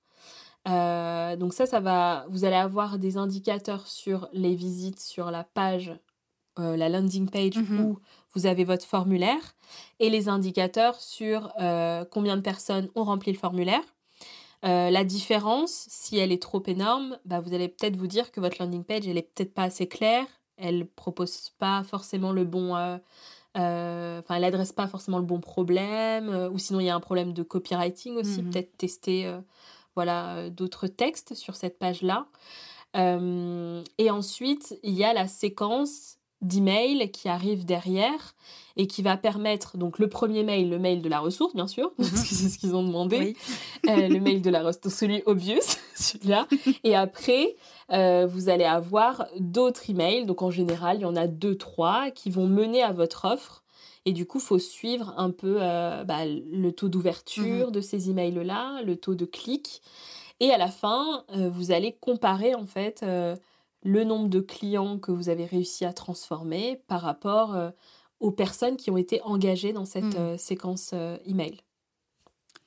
donc 0.65 1.53
ça, 1.53 1.67
ça 1.67 1.81
va, 1.81 2.25
vous 2.31 2.47
allez 2.47 2.57
avoir 2.57 2.99
des 2.99 3.19
indicateurs 3.19 3.87
sur 3.87 4.29
les 4.33 4.55
visites 4.55 4.99
sur 4.99 5.31
la 5.31 5.45
page 5.45 5.95
euh, 6.59 6.77
la 6.77 6.91
landing 6.91 7.31
page 7.31 7.57
mhm. 7.57 7.81
où 7.81 7.99
vous 8.35 8.47
avez 8.47 8.65
votre 8.65 8.85
formulaire 8.85 9.55
et 10.01 10.11
les 10.11 10.29
indicateurs 10.29 11.01
sur 11.01 11.53
euh, 11.61 12.05
combien 12.11 12.37
de 12.37 12.43
personnes 12.43 12.89
ont 12.95 13.05
rempli 13.05 13.33
le 13.33 13.39
formulaire. 13.39 13.83
Euh, 14.65 14.91
la 14.91 15.05
différence, 15.05 15.87
si 15.89 16.19
elle 16.19 16.33
est 16.33 16.43
trop 16.43 16.63
énorme, 16.67 17.19
bah, 17.25 17.41
vous 17.41 17.53
allez 17.53 17.69
peut-être 17.69 17.97
vous 17.97 18.07
dire 18.07 18.31
que 18.31 18.41
votre 18.41 18.57
landing 18.61 18.85
page, 18.85 19.09
elle 19.09 19.19
est 19.19 19.35
peut-être 19.35 19.55
pas 19.55 19.65
assez 19.65 19.89
claire, 19.89 20.27
elle 20.57 20.87
propose 20.87 21.51
pas 21.59 21.83
forcément 21.85 22.33
le 22.33 22.45
bon... 22.45 22.75
Enfin, 23.55 24.37
elle 24.37 24.45
adresse 24.45 24.73
pas 24.73 24.87
forcément 24.87 25.19
le 25.19 25.27
bon 25.27 25.39
problème, 25.39 26.49
ou 26.55 26.59
sinon 26.59 26.81
il 26.81 26.87
y 26.87 26.89
a 26.89 26.95
un 26.95 27.01
problème 27.01 27.35
de 27.35 27.43
copywriting 27.43 28.17
aussi, 28.17 28.41
mhm. 28.41 28.51
peut-être 28.51 28.75
tester 28.79 29.31
voilà, 29.95 30.49
d'autres 30.49 30.87
textes 30.87 31.35
sur 31.35 31.55
cette 31.55 31.79
page-là. 31.79 32.29
et 32.95 34.11
ensuite, 34.11 34.79
il 34.83 34.95
y 34.95 35.05
a 35.05 35.13
la 35.13 35.29
séquence 35.29 36.17
d'emails 36.43 37.11
qui 37.11 37.29
arrive 37.29 37.65
derrière 37.65 38.35
et 38.77 38.87
qui 38.87 39.03
va 39.03 39.17
permettre 39.17 39.77
donc 39.77 39.99
le 39.99 40.09
premier 40.09 40.43
mail, 40.43 40.69
le 40.69 40.79
mail 40.79 41.03
de 41.03 41.09
la 41.09 41.21
ressource 41.21 41.55
bien 41.55 41.67
sûr, 41.69 41.93
parce 41.97 42.11
que 42.11 42.17
c'est 42.17 42.49
ce 42.49 42.59
qu'ils 42.59 42.75
ont 42.75 42.83
demandé, 42.83 43.37
euh, 43.89 44.09
le 44.09 44.21
mail 44.21 44.43
de 44.43 44.51
la 44.51 44.63
ressource, 44.63 44.95
celui 44.95 45.23
obvious, 45.27 45.61
celui-là, 45.95 46.49
et 46.85 46.97
après 46.97 47.57
euh, 47.93 48.27
vous 48.27 48.49
allez 48.49 48.65
avoir 48.65 49.27
d'autres 49.39 49.89
emails, 49.89 50.27
donc 50.27 50.43
en 50.43 50.51
général 50.51 50.99
il 50.99 51.03
y 51.03 51.07
en 51.07 51.17
a 51.17 51.27
deux 51.27 51.57
trois 51.57 52.11
qui 52.11 52.31
vont 52.31 52.47
mener 52.47 52.83
à 52.83 52.93
votre 52.93 53.25
offre. 53.25 53.61
Et 54.05 54.13
du 54.13 54.27
coup, 54.27 54.41
faut 54.41 54.59
suivre 54.59 55.15
un 55.17 55.31
peu 55.31 55.59
euh, 55.61 56.03
bah, 56.03 56.25
le 56.27 56.73
taux 56.73 56.89
d'ouverture 56.89 57.69
mhm. 57.69 57.71
de 57.71 57.81
ces 57.81 58.11
emails-là, 58.11 58.83
le 58.83 58.97
taux 58.97 59.15
de 59.15 59.25
clic. 59.25 59.81
Et 60.41 60.51
à 60.51 60.59
la 60.59 60.67
fin, 60.67 61.25
vous 61.33 61.71
allez 61.71 61.97
comparer 62.01 62.57
en 62.57 62.67
fait 62.67 63.05
le 63.83 64.05
nombre 64.05 64.29
de 64.29 64.41
clients 64.41 64.99
que 64.99 65.11
vous 65.13 65.29
avez 65.29 65.45
réussi 65.45 65.85
à 65.85 65.93
transformer 65.93 66.83
par 66.87 67.01
rapport 67.01 67.55
euh, 67.55 67.71
aux 68.21 68.31
personnes 68.31 68.77
qui 68.77 68.91
ont 68.91 68.97
été 68.97 69.21
engagées 69.23 69.73
dans 69.73 69.85
cette 69.85 70.05
mmh. 70.05 70.17
euh, 70.19 70.37
séquence 70.39 70.91
euh, 70.95 71.17
email. 71.27 71.59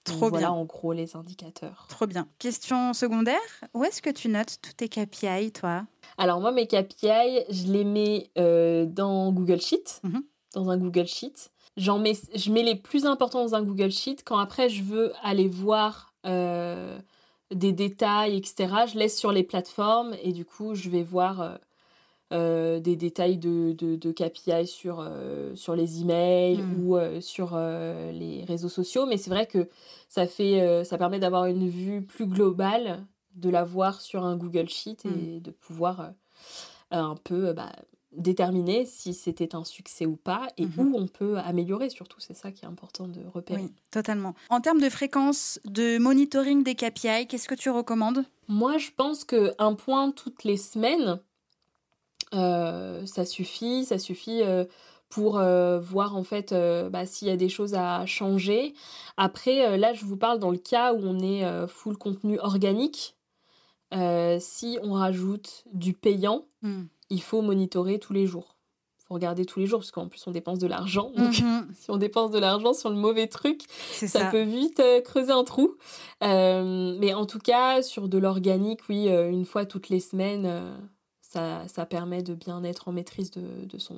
Donc, 0.05 0.17
Trop 0.17 0.29
voilà 0.29 0.47
bien. 0.47 0.51
en 0.51 0.65
gros 0.65 0.93
les 0.93 1.15
indicateurs. 1.15 1.87
Trop 1.89 2.05
bien. 2.05 2.27
Question 2.37 2.93
secondaire, 2.93 3.39
où 3.73 3.83
est-ce 3.83 4.01
que 4.03 4.11
tu 4.11 4.27
notes 4.29 4.57
tous 4.61 4.73
tes 4.73 4.87
KPI, 4.87 5.51
toi? 5.51 5.85
Alors 6.19 6.39
moi, 6.41 6.51
mes 6.51 6.67
KPI, 6.67 7.43
je 7.49 7.71
les 7.71 7.83
mets 7.83 8.29
euh, 8.37 8.85
dans 8.85 9.31
Google 9.31 9.59
Sheet, 9.61 10.01
Mhm. 10.03 10.23
dans 10.53 10.69
un 10.69 10.77
Google 10.77 11.07
Sheet. 11.07 11.49
J'en 11.77 11.97
mets, 11.97 12.13
je 12.35 12.51
mets 12.51 12.61
les 12.63 12.75
plus 12.75 13.05
importants 13.05 13.43
dans 13.43 13.55
un 13.55 13.63
Google 13.63 13.91
Sheet. 13.91 14.17
Quand 14.23 14.37
après, 14.37 14.69
je 14.69 14.83
veux 14.83 15.11
aller 15.23 15.47
voir 15.47 16.13
euh, 16.25 16.99
des 17.51 17.73
détails, 17.73 18.37
etc., 18.37 18.85
je 18.87 18.97
laisse 18.97 19.17
sur 19.17 19.31
les 19.31 19.43
plateformes 19.43 20.15
et 20.23 20.31
du 20.33 20.45
coup, 20.45 20.75
je 20.75 20.89
vais 20.89 21.03
voir 21.03 21.41
euh, 21.41 21.55
euh, 22.33 22.79
des 22.79 22.95
détails 22.95 23.37
de, 23.37 23.73
de, 23.73 23.95
de 23.95 24.11
KPI 24.11 24.67
sur, 24.67 24.99
euh, 24.99 25.55
sur 25.55 25.75
les 25.75 26.01
emails 26.01 26.61
Mhm. 26.61 26.79
ou 26.79 26.97
euh, 26.97 27.21
sur 27.21 27.55
les 27.57 28.43
réseaux 28.47 28.69
sociaux. 28.69 29.05
Mais 29.05 29.17
c'est 29.17 29.29
vrai 29.29 29.45
que 29.47 29.69
ça, 30.09 30.27
fait, 30.27 30.83
ça 30.85 30.97
permet 30.97 31.19
d'avoir 31.19 31.45
une 31.45 31.69
vue 31.69 32.01
plus 32.03 32.27
globale, 32.27 33.05
de 33.35 33.49
la 33.49 33.63
voir 33.63 34.01
sur 34.01 34.23
un 34.25 34.37
Google 34.37 34.69
Sheet 34.69 35.05
et 35.05 35.39
de 35.41 35.51
pouvoir 35.51 36.13
un 36.91 37.15
peu 37.15 37.53
bah, 37.53 37.71
déterminer 38.17 38.85
si 38.85 39.13
c'était 39.13 39.55
un 39.55 39.63
succès 39.63 40.05
ou 40.05 40.15
pas 40.15 40.47
et 40.57 40.65
Mhm. 40.65 40.73
où 40.79 40.97
on 40.97 41.07
peut 41.07 41.37
améliorer 41.37 41.89
surtout. 41.89 42.19
C'est 42.19 42.33
ça 42.35 42.51
qui 42.51 42.65
est 42.65 42.67
important 42.67 43.07
de 43.07 43.21
repérer. 43.33 43.61
Oui, 43.61 43.73
totalement. 43.91 44.33
En 44.49 44.61
termes 44.61 44.81
de 44.81 44.89
fréquence 44.89 45.59
de 45.65 45.97
monitoring 45.97 46.63
des 46.63 46.75
KPI, 46.75 47.27
qu'est-ce 47.27 47.47
que 47.47 47.55
tu 47.55 47.69
recommandes? 47.69 48.23
Moi, 48.47 48.77
je 48.77 48.89
pense 48.95 49.23
qu'un 49.23 49.73
point 49.75 50.11
toutes 50.11 50.43
les 50.43 50.57
semaines, 50.57 51.19
euh, 52.33 53.05
ça 53.05 53.25
suffit. 53.25 53.85
Ça 53.85 53.99
suffit 53.99 54.41
euh, 54.41 54.65
pour 55.09 55.37
euh, 55.37 55.79
voir 55.79 56.15
en 56.15 56.23
fait 56.23 56.53
bah, 56.91 57.05
s'il 57.05 57.27
y 57.27 57.31
a 57.31 57.37
des 57.37 57.49
choses 57.49 57.73
à 57.75 58.05
changer. 58.05 58.73
Après, 59.17 59.77
là, 59.77 59.93
je 59.93 60.05
vous 60.05 60.17
parle 60.17 60.39
dans 60.39 60.51
le 60.51 60.57
cas 60.57 60.93
où 60.93 60.99
on 61.03 61.19
est 61.19 61.45
full 61.67 61.97
contenu 61.97 62.39
organique. 62.39 63.15
Si 64.39 64.77
on 64.83 64.93
rajoute 64.93 65.63
du 65.71 65.93
payant, 65.93 66.45
Hmm. 66.61 66.85
Il 67.09 67.21
faut 67.21 67.41
monitorer 67.41 67.99
tous 67.99 68.13
les 68.13 68.25
jours. 68.25 68.57
Il 68.99 69.07
faut 69.07 69.13
regarder 69.13 69.45
tous 69.45 69.59
les 69.59 69.67
jours 69.67 69.79
parce 69.81 69.91
qu'en 69.91 70.07
plus 70.07 70.25
on 70.25 70.31
dépense 70.31 70.57
de 70.59 70.67
l'argent. 70.67 71.11
Donc 71.15 71.39
Mhm, 71.39 71.71
si 71.79 71.91
on 71.91 71.97
dépense 71.97 72.31
de 72.31 72.39
l'argent 72.39 72.73
sur 72.73 72.89
le 72.89 72.95
mauvais 72.95 73.27
truc, 73.27 73.61
ça, 73.91 74.07
ça. 74.07 74.25
peut 74.31 74.41
vite 74.41 74.79
euh, 74.79 75.01
creuser 75.01 75.31
un 75.31 75.43
trou. 75.43 75.75
Euh, 76.23 76.97
mais 76.99 77.13
en 77.13 77.25
tout 77.25 77.39
cas, 77.39 77.83
sur 77.83 78.09
de 78.09 78.17
l'organique, 78.17 78.81
oui, 78.89 79.09
euh, 79.09 79.29
une 79.29 79.45
fois 79.45 79.65
toutes 79.65 79.89
les 79.89 79.99
semaines, 79.99 80.75
ça, 81.21 81.67
ça 81.67 81.85
permet 81.85 82.23
de 82.23 82.33
bien 82.33 82.63
être 82.63 82.87
en 82.87 82.93
maîtrise 82.93 83.29
de, 83.31 83.65
de, 83.65 83.77
son, 83.77 83.95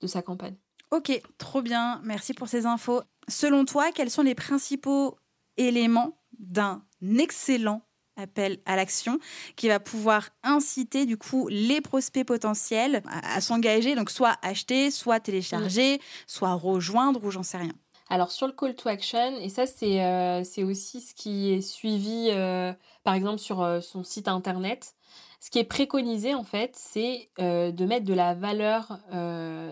de 0.00 0.06
sa 0.06 0.20
campagne. 0.20 0.56
Ok, 0.90 1.18
trop 1.38 1.62
bien. 1.62 2.00
Merci 2.04 2.34
pour 2.34 2.48
ces 2.48 2.66
infos. 2.66 3.00
Selon 3.28 3.64
toi, 3.64 3.92
quels 3.92 4.10
sont 4.10 4.22
les 4.22 4.34
principaux 4.34 5.16
éléments 5.56 6.18
d'un 6.38 6.82
excellent 7.18 7.82
appel 8.20 8.58
à 8.66 8.76
l'action 8.76 9.18
qui 9.56 9.68
va 9.68 9.80
pouvoir 9.80 10.28
inciter 10.42 11.06
du 11.06 11.16
coup 11.16 11.48
les 11.48 11.80
prospects 11.80 12.26
potentiels 12.26 13.02
à, 13.08 13.36
à 13.36 13.40
s'engager, 13.40 13.94
donc 13.94 14.10
soit 14.10 14.36
acheter, 14.42 14.90
soit 14.90 15.20
télécharger, 15.20 16.00
soit 16.26 16.54
rejoindre 16.54 17.24
ou 17.24 17.30
j'en 17.30 17.42
sais 17.42 17.58
rien. 17.58 17.72
Alors 18.12 18.32
sur 18.32 18.48
le 18.48 18.52
call 18.52 18.74
to 18.74 18.88
action, 18.88 19.36
et 19.38 19.48
ça 19.48 19.66
c'est 19.66 20.04
euh, 20.04 20.42
aussi 20.64 21.00
ce 21.00 21.14
qui 21.14 21.52
est 21.52 21.60
suivi 21.60 22.28
euh, 22.30 22.72
par 23.04 23.14
exemple 23.14 23.38
sur 23.38 23.62
euh, 23.62 23.80
son 23.80 24.02
site 24.02 24.26
internet, 24.26 24.96
ce 25.38 25.48
qui 25.48 25.60
est 25.60 25.64
préconisé 25.64 26.34
en 26.34 26.42
fait, 26.42 26.74
c'est 26.74 27.30
euh, 27.38 27.70
de 27.70 27.84
mettre 27.86 28.04
de 28.04 28.12
la 28.12 28.34
valeur 28.34 28.98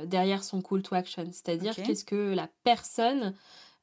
derrière 0.07 0.45
son 0.45 0.63
call 0.63 0.83
to 0.83 0.95
action, 0.95 1.27
c'est-à-dire 1.33 1.75
qu'est-ce 1.75 2.05
que 2.05 2.33
la 2.33 2.49
personne 2.63 3.35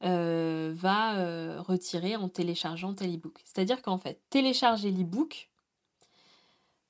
euh, 0.04 0.72
va 0.76 1.16
euh, 1.20 1.62
retirer 1.62 2.16
en 2.16 2.28
téléchargeant 2.30 2.94
tel 2.94 3.14
e-book. 3.16 3.40
C'est-à-dire 3.46 3.82
qu'en 3.82 3.98
fait, 3.98 4.20
télécharger 4.30 4.92
l'e-book, 4.92 5.50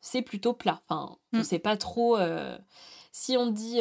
c'est 0.02 0.22
plutôt 0.22 0.54
plat. 0.54 0.82
Enfin, 0.88 1.18
on 1.34 1.38
Mm. 1.38 1.40
ne 1.40 1.44
sait 1.44 1.60
pas 1.60 1.78
trop. 1.78 2.18
euh, 2.18 2.58
si 3.12 3.38
on 3.38 3.48
dit 3.48 3.80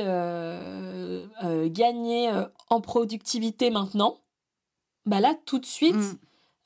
gagner 1.70 2.30
en 2.70 2.80
productivité 2.80 3.70
maintenant, 3.70 4.18
bah 5.06 5.20
là, 5.20 5.34
tout 5.44 5.58
de 5.58 5.66
suite, 5.66 5.96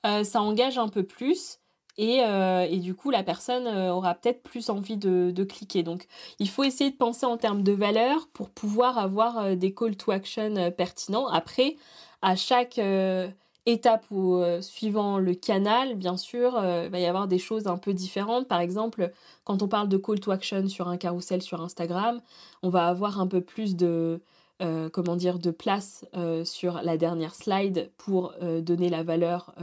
Mm. 0.05 0.25
ça 0.25 0.43
engage 0.43 0.79
un 0.79 0.89
peu 0.89 1.03
plus. 1.03 1.59
Et, 2.01 2.23
euh, 2.23 2.65
et 2.71 2.77
du 2.79 2.95
coup, 2.95 3.11
la 3.11 3.25
personne 3.25 3.67
aura 3.67 4.15
peut-être 4.15 4.43
plus 4.45 4.71
envie 4.71 4.97
de, 4.97 5.33
de 5.35 5.45
cliquer. 5.45 5.83
Donc, 5.83 6.07
il 6.39 6.49
faut 6.49 6.63
essayer 6.63 6.91
de 6.93 6.97
penser 6.97 7.27
en 7.27 7.37
termes 7.37 7.65
de 7.65 7.73
valeur 7.73 8.29
pour 8.33 8.51
pouvoir 8.51 8.99
avoir 8.99 9.57
des 9.57 9.75
call 9.75 9.97
to 9.97 10.13
action 10.13 10.71
pertinents. 10.71 11.27
Après, 11.27 11.77
à 12.23 12.37
chaque 12.37 12.79
euh, 12.79 13.29
étape 13.67 14.05
ou 14.11 14.37
euh, 14.37 14.61
suivant 14.63 15.19
le 15.19 15.35
canal, 15.35 15.95
bien 15.97 16.17
sûr, 16.17 16.57
euh, 16.57 16.85
il 16.87 16.91
va 16.91 16.99
y 16.99 17.07
avoir 17.07 17.29
des 17.29 17.39
choses 17.39 17.67
un 17.67 17.77
peu 17.79 17.93
différentes. 17.95 18.49
Par 18.49 18.61
exemple, 18.61 19.13
quand 19.45 19.63
on 19.63 19.69
parle 19.69 19.89
de 19.89 19.97
call 19.97 20.21
to 20.21 20.31
action 20.31 20.69
sur 20.69 20.89
un 20.89 20.97
carrousel 20.97 21.43
sur 21.43 21.61
Instagram, 21.63 22.21
on 22.63 22.71
va 22.71 22.87
avoir 22.89 23.21
un 23.21 23.27
peu 23.27 23.41
plus 23.41 23.77
de 23.77 24.21
euh, 24.61 24.89
comment 24.89 25.15
dire 25.15 25.39
de 25.39 25.53
place 25.53 26.05
euh, 26.17 26.45
sur 26.45 26.81
la 26.83 26.97
dernière 26.97 27.37
slide 27.37 27.93
pour 27.97 28.35
euh, 28.43 28.61
donner 28.61 28.89
la 28.89 29.05
valeur 29.05 29.55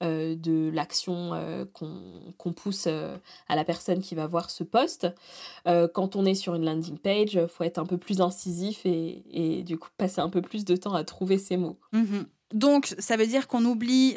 de 0.00 0.70
l'action 0.70 1.30
qu'on 1.72 2.52
pousse 2.52 2.86
à 2.86 3.56
la 3.56 3.64
personne 3.64 4.02
qui 4.02 4.14
va 4.14 4.26
voir 4.26 4.50
ce 4.50 4.62
post. 4.62 5.06
Euh, 5.66 5.88
quand 5.88 6.14
on 6.14 6.26
est 6.26 6.34
sur 6.34 6.54
une 6.54 6.66
landing 6.66 6.98
page, 6.98 7.34
il 7.34 7.48
faut 7.48 7.64
être 7.64 7.78
un 7.78 7.86
peu 7.86 7.96
plus 7.96 8.20
incisif 8.20 8.82
et, 8.84 9.62
du 9.64 9.78
coup 9.78 9.88
passer 9.96 10.20
un 10.20 10.28
peu 10.28 10.42
plus 10.42 10.66
de 10.66 10.76
temps 10.76 10.92
à 10.92 11.04
trouver 11.04 11.38
ces 11.38 11.56
mots. 11.56 11.78
Mhm. 11.92 12.26
Donc, 12.52 12.94
ça 12.98 13.16
veut 13.16 13.26
dire 13.26 13.48
qu'on 13.48 13.64
oublie 13.64 14.16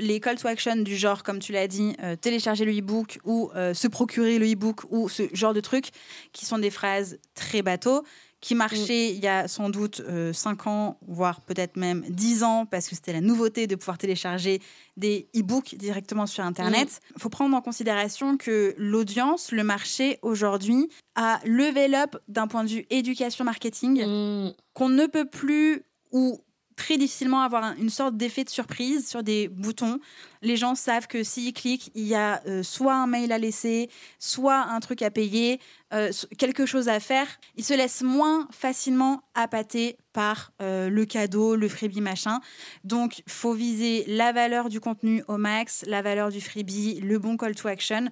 les 0.00 0.20
call 0.20 0.38
to 0.38 0.48
action 0.48 0.76
du 0.76 0.96
genre, 0.96 1.22
comme 1.22 1.38
tu 1.38 1.52
l'as 1.52 1.68
dit, 1.68 1.94
télécharger 2.22 2.64
le 2.64 2.72
e-book 2.72 3.18
ou 3.24 3.50
se 3.54 3.88
procurer 3.88 4.38
le 4.38 4.50
e-book 4.50 4.84
ou 4.90 5.10
ce 5.10 5.24
genre 5.34 5.52
de 5.52 5.60
trucs 5.60 5.90
qui 6.32 6.46
sont 6.46 6.58
des 6.58 6.70
phrases 6.70 7.18
très 7.34 7.60
bateaux, 7.60 8.02
qui 8.40 8.54
marchaient 8.54 9.10
il 9.14 9.18
y 9.22 9.26
a 9.28 9.48
sans 9.48 9.70
doute 9.70 10.02
5 10.32 10.66
ans, 10.66 10.98
voire 11.06 11.40
peut-être 11.40 11.76
même 11.76 12.04
10 12.08 12.42
ans, 12.44 12.66
parce 12.66 12.88
que 12.88 12.94
c'était 12.94 13.12
la 13.12 13.20
nouveauté 13.20 13.66
de 13.66 13.74
pouvoir 13.76 13.98
télécharger 13.98 14.60
des 14.96 15.28
e-books 15.34 15.74
directement 15.76 16.26
sur 16.26 16.44
Internet. 16.44 17.00
Il 17.16 17.20
faut 17.20 17.28
prendre 17.28 17.56
en 17.56 17.60
considération 17.60 18.36
que 18.36 18.74
l'audience, 18.78 19.52
le 19.52 19.64
marché 19.64 20.18
aujourd'hui, 20.22 20.88
a 21.14 21.40
level 21.44 21.94
up 21.94 22.16
d'un 22.28 22.46
point 22.46 22.62
de 22.64 22.68
vue 22.68 22.86
éducation 22.90 23.44
marketing 23.44 24.04
Mm, 24.06 24.52
qu'on 24.74 24.88
ne 24.88 25.06
peut 25.06 25.24
plus 25.28 25.82
ou 26.12 26.40
très 26.76 26.98
difficilement 26.98 27.40
avoir 27.40 27.64
un- 27.64 27.76
une 27.76 27.88
sorte 27.90 28.16
d'effet 28.16 28.44
de 28.44 28.50
surprise 28.50 29.08
sur 29.08 29.22
des 29.22 29.48
boutons. 29.48 29.98
Les 30.42 30.56
gens 30.56 30.74
savent 30.74 31.06
que 31.06 31.22
s'ils 31.24 31.52
cliquent, 31.54 31.90
il 31.94 32.06
y 32.06 32.14
a 32.14 32.42
euh, 32.46 32.62
soit 32.62 32.94
un 32.94 33.06
mail 33.06 33.32
à 33.32 33.38
laisser, 33.38 33.88
soit 34.18 34.58
un 34.62 34.78
truc 34.80 35.00
à 35.02 35.10
payer, 35.10 35.58
euh, 35.94 36.10
quelque 36.38 36.66
chose 36.66 36.88
à 36.88 37.00
faire. 37.00 37.26
Ils 37.56 37.64
se 37.64 37.72
laissent 37.74 38.02
moins 38.02 38.46
facilement 38.52 39.22
appâter 39.34 39.96
par 40.12 40.52
euh, 40.60 40.88
le 40.90 41.04
cadeau, 41.06 41.56
le 41.56 41.68
freebie 41.68 42.00
machin. 42.02 42.40
Donc, 42.84 43.22
faut 43.26 43.54
viser 43.54 44.04
la 44.06 44.32
valeur 44.32 44.68
du 44.68 44.78
contenu 44.78 45.24
au 45.28 45.38
max, 45.38 45.82
la 45.86 46.02
valeur 46.02 46.28
du 46.30 46.40
freebie, 46.40 47.00
le 47.00 47.18
bon 47.18 47.36
call 47.36 47.54
to 47.54 47.68
action 47.68 48.08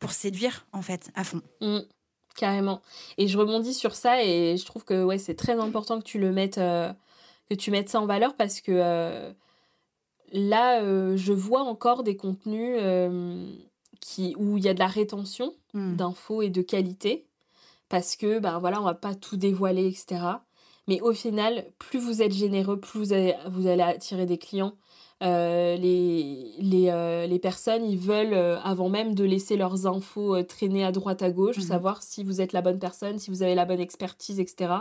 pour 0.00 0.10
séduire 0.12 0.66
en 0.72 0.82
fait 0.82 1.10
à 1.14 1.24
fond. 1.24 1.40
mm, 1.60 1.78
carrément. 2.36 2.82
Et 3.16 3.26
je 3.28 3.38
rebondis 3.38 3.74
sur 3.74 3.94
ça 3.94 4.22
et 4.22 4.56
je 4.56 4.64
trouve 4.64 4.84
que 4.84 5.04
ouais, 5.04 5.18
c'est 5.18 5.34
très 5.34 5.58
important 5.58 5.98
que 6.00 6.04
tu 6.04 6.18
le 6.18 6.30
mettes, 6.32 6.58
que 7.48 7.54
tu 7.54 7.70
mettes 7.70 7.88
ça 7.88 8.00
en 8.00 8.06
valeur 8.06 8.34
parce 8.34 8.60
que 8.60 8.72
euh, 8.74 9.32
là, 10.32 10.82
euh, 10.82 11.16
je 11.16 11.32
vois 11.32 11.62
encore 11.62 12.02
des 12.02 12.16
contenus 12.16 12.76
euh, 12.80 13.46
qui, 14.00 14.34
où 14.38 14.56
il 14.58 14.64
y 14.64 14.68
a 14.68 14.74
de 14.74 14.78
la 14.78 14.86
rétention 14.86 15.54
Mm. 15.74 15.96
d'infos 15.96 16.40
et 16.40 16.48
de 16.48 16.62
qualité 16.62 17.26
parce 17.90 18.16
que 18.16 18.38
ben 18.38 18.58
voilà 18.58 18.80
on 18.80 18.84
va 18.84 18.94
pas 18.94 19.14
tout 19.14 19.36
dévoiler 19.36 19.86
etc 19.86 20.22
mais 20.86 20.98
au 21.02 21.12
final 21.12 21.66
plus 21.78 21.98
vous 21.98 22.22
êtes 22.22 22.32
généreux 22.32 22.80
plus 22.80 22.98
vous 22.98 23.12
allez, 23.12 23.34
vous 23.50 23.66
allez 23.66 23.82
attirer 23.82 24.24
des 24.24 24.38
clients 24.38 24.72
Euh, 25.22 25.76
les, 25.76 26.54
les, 26.60 26.88
euh, 26.90 27.26
les 27.26 27.38
personnes 27.40 27.84
ils 27.84 27.98
veulent 27.98 28.32
euh, 28.34 28.58
avant 28.62 28.88
même 28.88 29.14
de 29.16 29.24
laisser 29.24 29.56
leurs 29.56 29.86
infos 29.86 30.40
traîner 30.44 30.84
à 30.84 30.92
droite 30.92 31.22
à 31.22 31.30
gauche 31.30 31.58
Mhm. 31.58 31.62
savoir 31.64 32.02
si 32.02 32.22
vous 32.24 32.40
êtes 32.40 32.52
la 32.54 32.62
bonne 32.62 32.78
personne 32.78 33.18
si 33.18 33.28
vous 33.30 33.42
avez 33.42 33.54
la 33.56 33.64
bonne 33.66 33.80
expertise 33.80 34.38
etc 34.40 34.72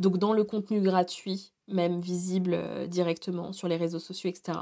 donc 0.00 0.18
dans 0.18 0.32
le 0.32 0.42
contenu 0.44 0.80
gratuit 0.80 1.52
même 1.68 2.00
visible 2.00 2.52
euh, 2.54 2.86
directement 2.88 3.52
sur 3.52 3.68
les 3.68 3.76
réseaux 3.76 4.00
sociaux 4.00 4.28
etc 4.28 4.58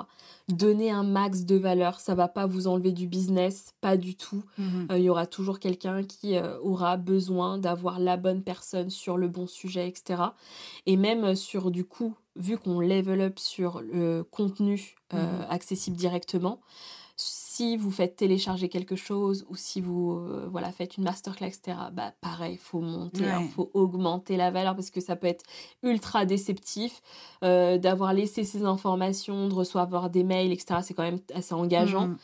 donnez 0.51 0.91
un 0.91 1.05
max 1.05 1.45
de 1.47 1.57
valeur 1.57 2.01
ça 2.01 2.15
va 2.15 2.29
pas 2.29 2.47
vous 2.47 2.67
enlever 2.67 2.93
du 2.93 3.07
business 3.07 3.73
pas 3.81 3.97
du 3.97 4.15
tout 4.17 4.43
Mhm. 4.59 4.89
euh, 4.91 4.99
il 4.99 5.05
y 5.05 5.09
aura 5.11 5.27
toujours 5.27 5.59
quelqu'un 5.59 6.03
qui 6.03 6.37
euh, 6.37 6.59
aura 6.61 6.97
besoin 6.99 7.57
d'avoir 7.57 7.99
la 7.99 8.17
bonne 8.19 8.43
personne 8.43 8.91
sur 8.91 9.17
le 9.17 9.29
bon 9.29 9.47
sujet, 9.47 9.89
etc. 9.89 10.35
Et 10.87 10.97
même 10.97 11.35
sur 11.35 11.71
du 11.71 11.85
coup 11.85 12.15
vu 12.37 12.59
qu'on 12.59 12.81
level 12.81 13.21
up 13.21 13.39
sur 13.39 13.81
le 13.81 14.23
contenu 14.25 14.97
euh, 15.15 15.39
Mhm. 15.39 15.47
accessible 15.51 15.97
directement, 15.97 16.61
si 17.21 17.77
vous 17.77 17.91
faites 17.91 18.15
télécharger 18.15 18.69
quelque 18.69 18.95
chose 18.95 19.45
ou 19.49 19.57
si 19.57 19.81
vous 19.81 20.13
euh, 20.13 20.49
voilà, 20.51 20.71
faites 20.71 20.97
une 20.97 21.03
masterclass, 21.05 21.49
etc., 21.49 21.77
bah, 21.93 22.13
pareil, 22.21 22.53
il 22.55 22.59
faut 22.59 22.81
monter, 22.81 23.25
il 23.25 23.27
Ouais. 23.27 23.49
faut 23.49 23.71
augmenter 23.75 24.37
la 24.37 24.53
valeur 24.53 24.77
parce 24.77 24.91
que 24.91 25.01
ça 25.01 25.17
peut 25.17 25.27
être 25.27 25.45
ultra 25.83 26.25
déceptif 26.25 27.03
euh, 27.43 27.77
d'avoir 27.77 28.13
laissé 28.15 28.45
ces 28.45 28.63
informations, 28.65 29.49
de 29.49 29.55
recevoir 29.55 30.09
des 30.11 30.23
mails, 30.23 30.53
etc. 30.53 30.81
C'est 30.85 30.95
quand 30.95 31.03
même 31.03 31.19
assez 31.35 31.55
engageant. 31.55 32.07
Mhm. 32.09 32.19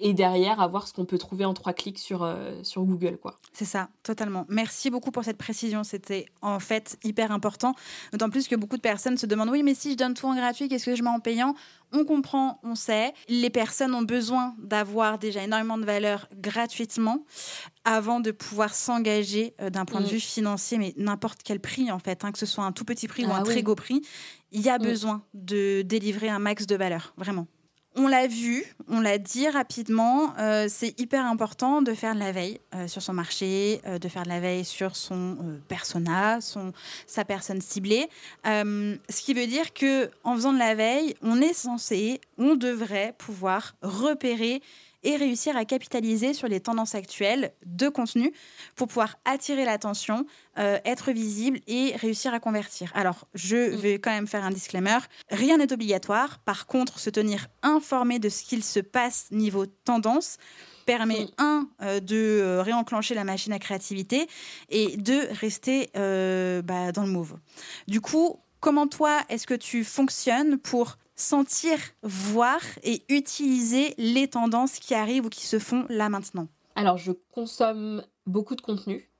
Et 0.00 0.14
derrière, 0.14 0.60
avoir 0.60 0.86
ce 0.86 0.92
qu'on 0.92 1.04
peut 1.06 1.18
trouver 1.18 1.44
en 1.44 1.54
trois 1.54 1.72
clics 1.72 1.98
sur, 1.98 2.22
euh, 2.22 2.62
sur 2.62 2.84
Google. 2.84 3.18
quoi. 3.20 3.40
C'est 3.52 3.64
ça, 3.64 3.88
totalement. 4.04 4.46
Merci 4.48 4.90
beaucoup 4.90 5.10
pour 5.10 5.24
cette 5.24 5.38
précision. 5.38 5.82
C'était 5.82 6.26
en 6.40 6.60
fait 6.60 6.96
hyper 7.02 7.32
important. 7.32 7.74
D'autant 8.12 8.30
plus 8.30 8.46
que 8.46 8.54
beaucoup 8.54 8.76
de 8.76 8.80
personnes 8.82 9.16
se 9.18 9.26
demandent 9.26 9.48
oui, 9.50 9.64
mais 9.64 9.74
si 9.74 9.90
je 9.92 9.96
donne 9.96 10.14
tout 10.14 10.26
en 10.26 10.36
gratuit, 10.36 10.68
qu'est-ce 10.68 10.84
que 10.86 10.94
je 10.94 11.02
mets 11.02 11.08
en 11.10 11.18
payant? 11.18 11.54
On 11.92 12.04
comprend, 12.04 12.60
on 12.62 12.76
sait. 12.76 13.12
Les 13.28 13.50
personnes 13.50 13.92
ont 13.92 14.02
besoin 14.02 14.54
d'avoir 14.62 15.18
déjà 15.18 15.42
énormément 15.42 15.78
de 15.78 15.84
valeur 15.84 16.28
gratuitement 16.36 17.24
avant 17.84 18.20
de 18.20 18.30
pouvoir 18.30 18.74
s'engager 18.76 19.54
euh, 19.60 19.68
d'un 19.70 19.84
point 19.84 20.00
de 20.00 20.06
Mm. 20.06 20.10
vue 20.10 20.20
financier, 20.20 20.78
mais 20.78 20.94
n'importe 20.96 21.40
quel 21.42 21.58
prix 21.58 21.90
en 21.90 21.98
fait, 21.98 22.24
hein, 22.24 22.30
que 22.30 22.38
ce 22.38 22.46
soit 22.46 22.62
un 22.64 22.72
tout 22.72 22.84
petit 22.84 23.08
prix 23.08 23.24
ou 23.26 23.30
Ah 23.32 23.38
un 23.38 23.42
oui. 23.42 23.48
très 23.48 23.62
gros 23.64 23.74
prix, 23.74 24.02
il 24.52 24.60
y 24.60 24.68
a 24.68 24.78
Mm. 24.78 24.82
besoin 24.82 25.22
de 25.34 25.82
délivrer 25.82 26.28
un 26.28 26.38
max 26.38 26.66
de 26.66 26.76
valeur, 26.76 27.14
vraiment. 27.16 27.46
On 28.00 28.06
l'a 28.06 28.28
vu, 28.28 28.64
on 28.88 29.00
l'a 29.00 29.18
dit 29.18 29.48
rapidement, 29.48 30.32
euh, 30.38 30.66
c'est 30.68 30.98
hyper 31.00 31.26
important 31.26 31.82
de 31.82 31.94
faire 31.94 32.14
de 32.14 32.20
la 32.20 32.30
veille 32.30 32.60
euh, 32.72 32.86
sur 32.86 33.02
son 33.02 33.12
marché, 33.12 33.80
euh, 33.86 33.98
de 33.98 34.08
faire 34.08 34.22
de 34.22 34.28
la 34.28 34.38
veille 34.38 34.64
sur 34.64 34.94
son 34.94 35.36
persona, 35.66 36.40
son, 36.40 36.72
sa 37.08 37.24
personne 37.24 37.60
ciblée. 37.60 38.08
Ce 38.44 39.22
qui 39.22 39.34
veut 39.34 39.48
dire 39.48 39.74
que 39.74 40.12
en 40.22 40.36
faisant 40.36 40.52
de 40.52 40.60
la 40.60 40.76
veille, 40.76 41.16
on 41.22 41.42
est 41.42 41.52
censé, 41.52 42.20
on 42.38 42.54
devrait 42.54 43.16
pouvoir 43.18 43.74
repérer 43.82 44.62
et 45.02 45.16
réussir 45.16 45.56
à 45.56 45.64
capitaliser 45.64 46.34
sur 46.34 46.48
les 46.48 46.60
tendances 46.60 46.94
actuelles 46.94 47.52
de 47.66 47.88
contenu 47.88 48.32
pour 48.76 48.88
pouvoir 48.88 49.16
attirer 49.24 49.64
l'attention, 49.64 50.26
euh, 50.58 50.78
être 50.84 51.12
visible 51.12 51.60
et 51.66 51.94
réussir 51.96 52.34
à 52.34 52.40
convertir. 52.40 52.90
Alors, 52.94 53.26
je 53.34 53.56
Mm. 53.74 53.76
vais 53.76 53.98
quand 53.98 54.10
même 54.10 54.26
faire 54.26 54.44
un 54.44 54.50
disclaimer. 54.50 54.98
Rien 55.30 55.58
n'est 55.58 55.72
obligatoire. 55.72 56.38
Par 56.40 56.66
contre, 56.66 56.98
se 56.98 57.10
tenir 57.10 57.46
informé 57.62 58.18
de 58.18 58.28
ce 58.28 58.42
qu'il 58.42 58.64
se 58.64 58.80
passe 58.80 59.26
niveau 59.30 59.66
tendance 59.66 60.36
permet, 60.86 61.24
Mm. 61.24 61.28
un, 61.38 61.68
euh, 61.82 62.00
de 62.00 62.16
euh, 62.16 62.62
réenclencher 62.62 63.14
la 63.14 63.24
machine 63.24 63.52
à 63.52 63.58
créativité 63.58 64.26
et 64.70 64.96
deux, 64.96 65.26
rester 65.32 65.90
euh, 65.96 66.62
bah, 66.62 66.92
dans 66.92 67.02
le 67.04 67.10
move. 67.10 67.36
Du 67.86 68.00
coup, 68.00 68.40
comment 68.60 68.86
toi, 68.86 69.20
est-ce 69.28 69.46
que 69.46 69.54
tu 69.54 69.84
fonctionnes 69.84 70.56
pour 70.58 70.96
sentir, 71.18 71.78
voir 72.02 72.60
et 72.82 73.02
utiliser 73.08 73.94
les 73.98 74.28
tendances 74.28 74.78
qui 74.78 74.94
arrivent 74.94 75.26
ou 75.26 75.30
qui 75.30 75.44
se 75.44 75.58
font 75.58 75.84
là 75.88 76.08
maintenant 76.08 76.46
Alors, 76.76 76.96
je 76.96 77.12
consomme 77.34 78.02
beaucoup 78.26 78.54
de 78.54 78.60
contenu, 78.60 79.10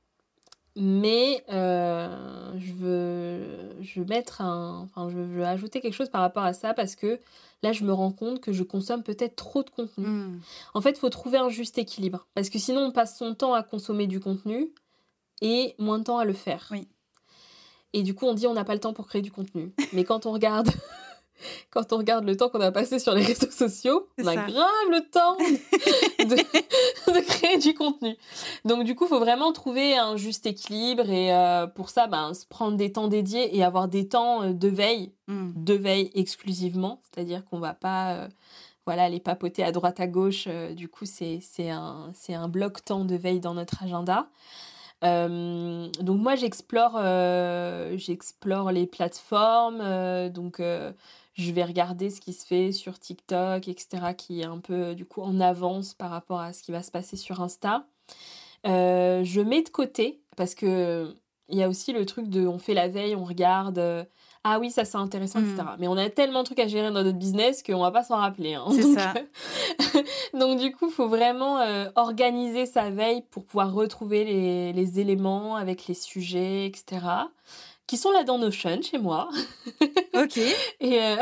mais 0.77 1.45
euh, 1.51 2.53
je, 2.57 2.73
veux, 2.73 3.83
je 3.83 4.01
veux 4.01 4.07
mettre 4.07 4.41
un. 4.41 4.83
Enfin, 4.85 5.11
je 5.11 5.19
veux 5.19 5.45
ajouter 5.45 5.81
quelque 5.81 5.95
chose 5.95 6.09
par 6.09 6.21
rapport 6.21 6.45
à 6.45 6.53
ça 6.53 6.73
parce 6.73 6.95
que 6.95 7.19
là, 7.65 7.73
je 7.73 7.83
me 7.83 7.93
rends 7.93 8.13
compte 8.13 8.41
que 8.41 8.53
je 8.53 8.63
consomme 8.63 9.03
peut-être 9.03 9.35
trop 9.35 9.65
de 9.65 9.71
contenu. 9.71 10.07
Mm. 10.07 10.41
En 10.75 10.81
fait, 10.81 10.91
il 10.91 10.99
faut 10.99 11.11
trouver 11.11 11.39
un 11.39 11.49
juste 11.49 11.79
équilibre 11.79 12.29
parce 12.35 12.49
que 12.49 12.61
sinon, 12.61 12.83
on 12.83 12.91
passe 12.93 13.19
son 13.19 13.35
temps 13.35 13.55
à 13.55 13.65
consommer 13.65 14.07
du 14.07 14.21
contenu 14.21 14.73
et 15.41 15.75
moins 15.79 15.99
de 15.99 16.05
temps 16.05 16.19
à 16.19 16.25
le 16.25 16.33
faire. 16.33 16.69
Oui. 16.71 16.87
Et 17.93 18.05
du 18.05 18.15
coup, 18.15 18.27
on 18.27 18.35
dit 18.35 18.47
on 18.47 18.55
n'a 18.55 18.65
pas 18.65 18.75
le 18.75 18.81
temps 18.81 18.93
pour 18.93 19.09
créer 19.09 19.23
du 19.23 19.33
contenu. 19.33 19.73
Mais 19.93 20.05
quand 20.05 20.27
on 20.27 20.33
regarde. 20.33 20.71
Quand 21.71 21.93
on 21.93 21.99
regarde 21.99 22.25
le 22.25 22.37
temps 22.37 22.49
qu'on 22.49 22.61
a 22.61 22.73
passé 22.73 22.99
sur 22.99 23.15
les 23.15 23.23
réseaux 23.25 23.51
sociaux, 23.51 24.09
on 24.23 24.27
a 24.27 24.35
ça. 24.35 24.43
grave 24.47 24.91
le 24.91 25.01
temps 25.11 25.37
de, 26.19 27.13
de 27.13 27.21
créer 27.27 27.59
du 27.59 27.75
contenu. 27.75 28.17
Donc 28.65 28.85
du 28.85 28.95
coup, 28.95 29.05
il 29.05 29.09
faut 29.09 29.19
vraiment 29.21 29.53
trouver 29.53 29.97
un 29.97 30.17
juste 30.17 30.47
équilibre 30.47 31.09
et 31.11 31.35
euh, 31.35 31.67
pour 31.67 31.91
ça, 31.91 32.07
ben, 32.07 32.35
se 32.35 32.47
prendre 32.47 32.77
des 32.77 32.93
temps 32.93 33.09
dédiés 33.09 33.57
et 33.57 33.63
avoir 33.65 33.89
des 33.89 34.09
temps 34.09 34.43
euh, 34.43 34.53
de 34.53 34.69
veille, 34.69 35.13
Mm. 35.29 35.53
de 35.63 35.75
veille 35.75 36.11
exclusivement, 36.15 37.03
c'est-à-dire 37.03 37.45
qu'on 37.45 37.59
va 37.59 37.75
pas 37.75 38.15
euh, 38.15 38.29
voilà, 38.87 39.11
les 39.11 39.21
papoter 39.21 39.63
à 39.63 39.73
droite 39.73 40.01
à 40.01 40.07
gauche. 40.07 40.45
euh, 40.47 40.73
du 40.73 40.89
coup, 40.89 41.05
c'est 41.05 41.41
un, 41.69 42.13
un 42.31 42.49
bloc 42.49 42.83
temps 42.83 43.05
de 43.05 43.15
veille 43.15 43.39
dans 43.41 43.53
notre 43.53 43.83
agenda. 43.83 44.29
Euh, 45.05 45.87
donc 46.01 46.19
moi 46.21 46.35
j'explore 46.35 46.97
euh, 46.97 47.97
j'explore 47.97 48.73
les 48.73 48.85
plateformes 48.85 49.81
euh, 49.81 50.29
donc 50.29 50.59
je 51.39 51.53
vais 51.53 51.65
regarder 51.65 52.11
ce 52.11 52.21
qui 52.21 52.33
se 52.35 52.45
fait 52.45 52.73
sur 52.73 52.99
TikTok 52.99 53.69
etc 53.69 54.13
qui 54.17 54.41
est 54.43 54.45
un 54.45 54.59
peu 54.59 54.95
du 54.95 55.07
coup 55.07 55.23
en 55.23 55.41
avance 55.41 55.95
par 55.95 56.11
rapport 56.11 56.41
à 56.41 56.53
ce 56.53 56.63
qui 56.63 56.73
va 56.73 56.83
se 56.83 56.91
passer 56.91 57.17
sur 57.17 57.41
Insta 57.41 57.87
Euh, 58.67 59.23
je 59.23 59.41
mets 59.41 59.63
de 59.63 59.69
côté 59.69 60.21
parce 60.37 60.55
que 60.57 61.15
il 61.49 61.57
y 61.57 61.63
a 61.63 61.69
aussi 61.69 61.93
le 61.93 62.05
truc 62.05 62.29
de 62.29 62.45
on 62.47 62.59
fait 62.59 62.75
la 62.75 62.89
veille 62.89 63.15
on 63.15 63.25
regarde 63.25 63.79
euh, 63.79 64.05
ah 64.43 64.59
oui 64.59 64.71
ça 64.73 64.85
c'est 64.85 64.99
intéressant 64.99 65.39
etc 65.39 65.63
mais 65.79 65.87
on 65.87 65.97
a 65.97 66.11
tellement 66.11 66.41
de 66.41 66.47
trucs 66.47 66.59
à 66.59 66.67
gérer 66.67 66.89
dans 66.91 67.05
notre 67.05 67.19
business 67.19 67.63
qu'on 67.63 67.81
va 67.81 67.93
pas 67.93 68.03
s'en 68.03 68.17
rappeler 68.17 68.55
hein. 68.55 68.67
C'est 68.73 68.83
donc, 68.83 68.99
ça. 68.99 69.15
donc 70.39 70.59
du 70.59 70.73
coup, 70.73 70.89
il 70.89 70.93
faut 70.93 71.09
vraiment 71.09 71.59
euh, 71.61 71.89
organiser 71.95 72.67
sa 72.67 72.91
veille 72.91 73.23
pour 73.31 73.45
pouvoir 73.45 73.73
retrouver 73.73 74.25
les, 74.25 74.73
les 74.73 75.01
éléments 75.01 75.57
avec 75.57 75.87
les 75.87 75.95
sujets, 75.95 76.67
etc. 76.67 77.07
Qui 77.89 77.97
sont 77.97 78.13
là 78.13 78.23
dans 78.23 78.39
Notion 78.39 78.81
chez 78.83 78.99
moi. 78.99 79.29
Ok, 80.15 80.37
Et, 80.81 81.01
euh, 81.01 81.17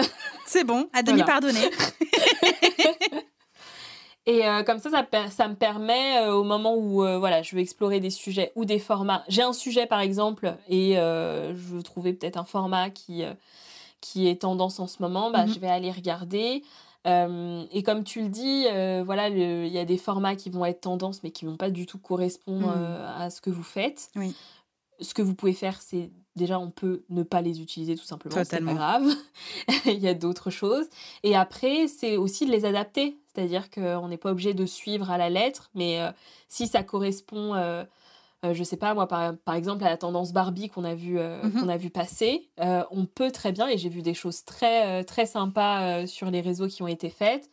c'est 0.46 0.64
bon, 0.64 0.88
à 0.94 1.02
demi 1.02 1.18
Voilà. 1.18 1.32
pardonné. 1.32 1.60
et 4.26 4.46
euh, 4.46 4.62
comme 4.62 4.78
ça, 4.78 4.90
ça, 5.30 5.48
me 5.48 5.54
permet 5.54 6.18
euh, 6.22 6.32
au 6.32 6.44
moment 6.44 6.74
où 6.74 7.04
euh, 7.04 7.18
voilà, 7.18 7.42
je 7.42 7.54
veux 7.54 7.60
explorer 7.60 8.00
des 8.00 8.10
sujets 8.10 8.52
ou 8.54 8.64
des 8.64 8.78
formats. 8.78 9.22
J'ai 9.28 9.42
un 9.42 9.52
sujet 9.52 9.86
par 9.86 10.00
exemple 10.00 10.54
et 10.68 10.94
je 10.94 11.52
veux 11.54 11.82
trouver 11.82 12.12
peut-être 12.14 12.38
un 12.38 12.44
format 12.44 12.90
qui, 12.90 13.22
qui 14.00 14.28
est 14.28 14.40
tendance 14.42 14.80
en 14.80 14.86
ce 14.86 15.02
moment. 15.02 15.30
Bah, 15.30 15.44
Mhm. 15.46 15.54
Je 15.54 15.58
vais 15.60 15.68
aller 15.68 15.92
regarder. 15.92 16.62
Et 17.04 17.82
comme 17.84 18.02
tu 18.02 18.22
le 18.22 18.28
dis, 18.28 18.64
voilà, 19.04 19.28
il 19.28 19.68
y 19.72 19.78
a 19.78 19.84
des 19.84 19.98
formats 19.98 20.36
qui 20.36 20.50
vont 20.50 20.64
être 20.64 20.80
tendance, 20.80 21.22
mais 21.22 21.30
qui 21.30 21.44
vont 21.44 21.56
pas 21.56 21.70
du 21.70 21.86
tout 21.86 21.98
correspondre 21.98 22.72
euh, 22.74 23.18
à 23.24 23.30
ce 23.30 23.40
que 23.40 23.50
vous 23.50 23.62
faites. 23.62 24.10
Oui. 24.16 24.34
Ce 25.00 25.12
que 25.12 25.22
vous 25.22 25.34
pouvez 25.34 25.52
faire, 25.52 25.80
c'est 25.82 26.10
déjà 26.36 26.58
on 26.58 26.70
peut 26.70 27.02
ne 27.10 27.22
pas 27.22 27.40
les 27.40 27.60
utiliser 27.60 27.96
tout 27.96 28.04
simplement, 28.04 28.36
c'est 28.44 28.60
pas 28.64 28.74
grave. 28.74 29.04
il 29.86 29.98
y 29.98 30.08
a 30.08 30.14
d'autres 30.14 30.50
choses. 30.50 30.86
Et 31.22 31.34
après, 31.34 31.88
c'est 31.88 32.16
aussi 32.16 32.46
de 32.46 32.50
les 32.52 32.64
adapter, 32.64 33.16
c'est-à-dire 33.34 33.70
qu'on 33.70 34.08
n'est 34.08 34.16
pas 34.18 34.30
obligé 34.30 34.54
de 34.54 34.66
suivre 34.66 35.10
à 35.10 35.18
la 35.18 35.30
lettre, 35.30 35.70
mais 35.74 36.00
euh, 36.00 36.10
si 36.48 36.66
ça 36.68 36.82
correspond, 36.82 37.54
euh, 37.54 37.84
euh, 38.44 38.52
je 38.52 38.62
sais 38.62 38.76
pas 38.76 38.92
moi, 38.92 39.08
par, 39.08 39.34
par 39.38 39.54
exemple 39.54 39.82
à 39.84 39.88
la 39.88 39.96
tendance 39.96 40.32
Barbie 40.34 40.68
qu'on 40.68 40.84
a 40.84 40.94
vu 40.94 41.18
euh, 41.18 41.42
Mhm. 41.42 41.60
qu'on 41.62 41.68
a 41.70 41.76
vu 41.78 41.88
passer, 41.90 42.48
euh, 42.60 42.84
on 42.90 43.06
peut 43.06 43.30
très 43.30 43.50
bien, 43.50 43.66
et 43.68 43.78
j'ai 43.78 43.88
vu 43.88 44.02
des 44.02 44.12
choses 44.14 44.44
très 44.44 45.04
très 45.04 45.24
sympas 45.26 46.06
sur 46.06 46.30
les 46.30 46.42
réseaux 46.42 46.68
qui 46.68 46.82
ont 46.82 46.86
été 46.88 47.08
faites, 47.08 47.48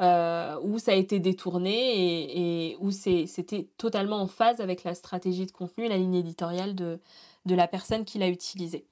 où 0.00 0.78
ça 0.78 0.92
a 0.92 0.94
été 0.94 1.18
détourné 1.18 1.72
et, 1.72 2.70
et 2.70 2.76
où 2.80 2.90
c'était 2.92 3.66
totalement 3.78 4.20
en 4.22 4.28
phase 4.28 4.60
avec 4.60 4.84
la 4.84 4.94
stratégie 4.94 5.44
de 5.46 5.50
contenu 5.50 5.86
et 5.86 5.88
la 5.88 5.96
ligne 5.96 6.14
éditoriale 6.14 6.74
de, 6.76 7.00
de 7.46 7.54
la 7.54 7.66
personne 7.68 8.04
qui 8.04 8.18
l'a 8.18 8.28
utilisé. 8.28 8.86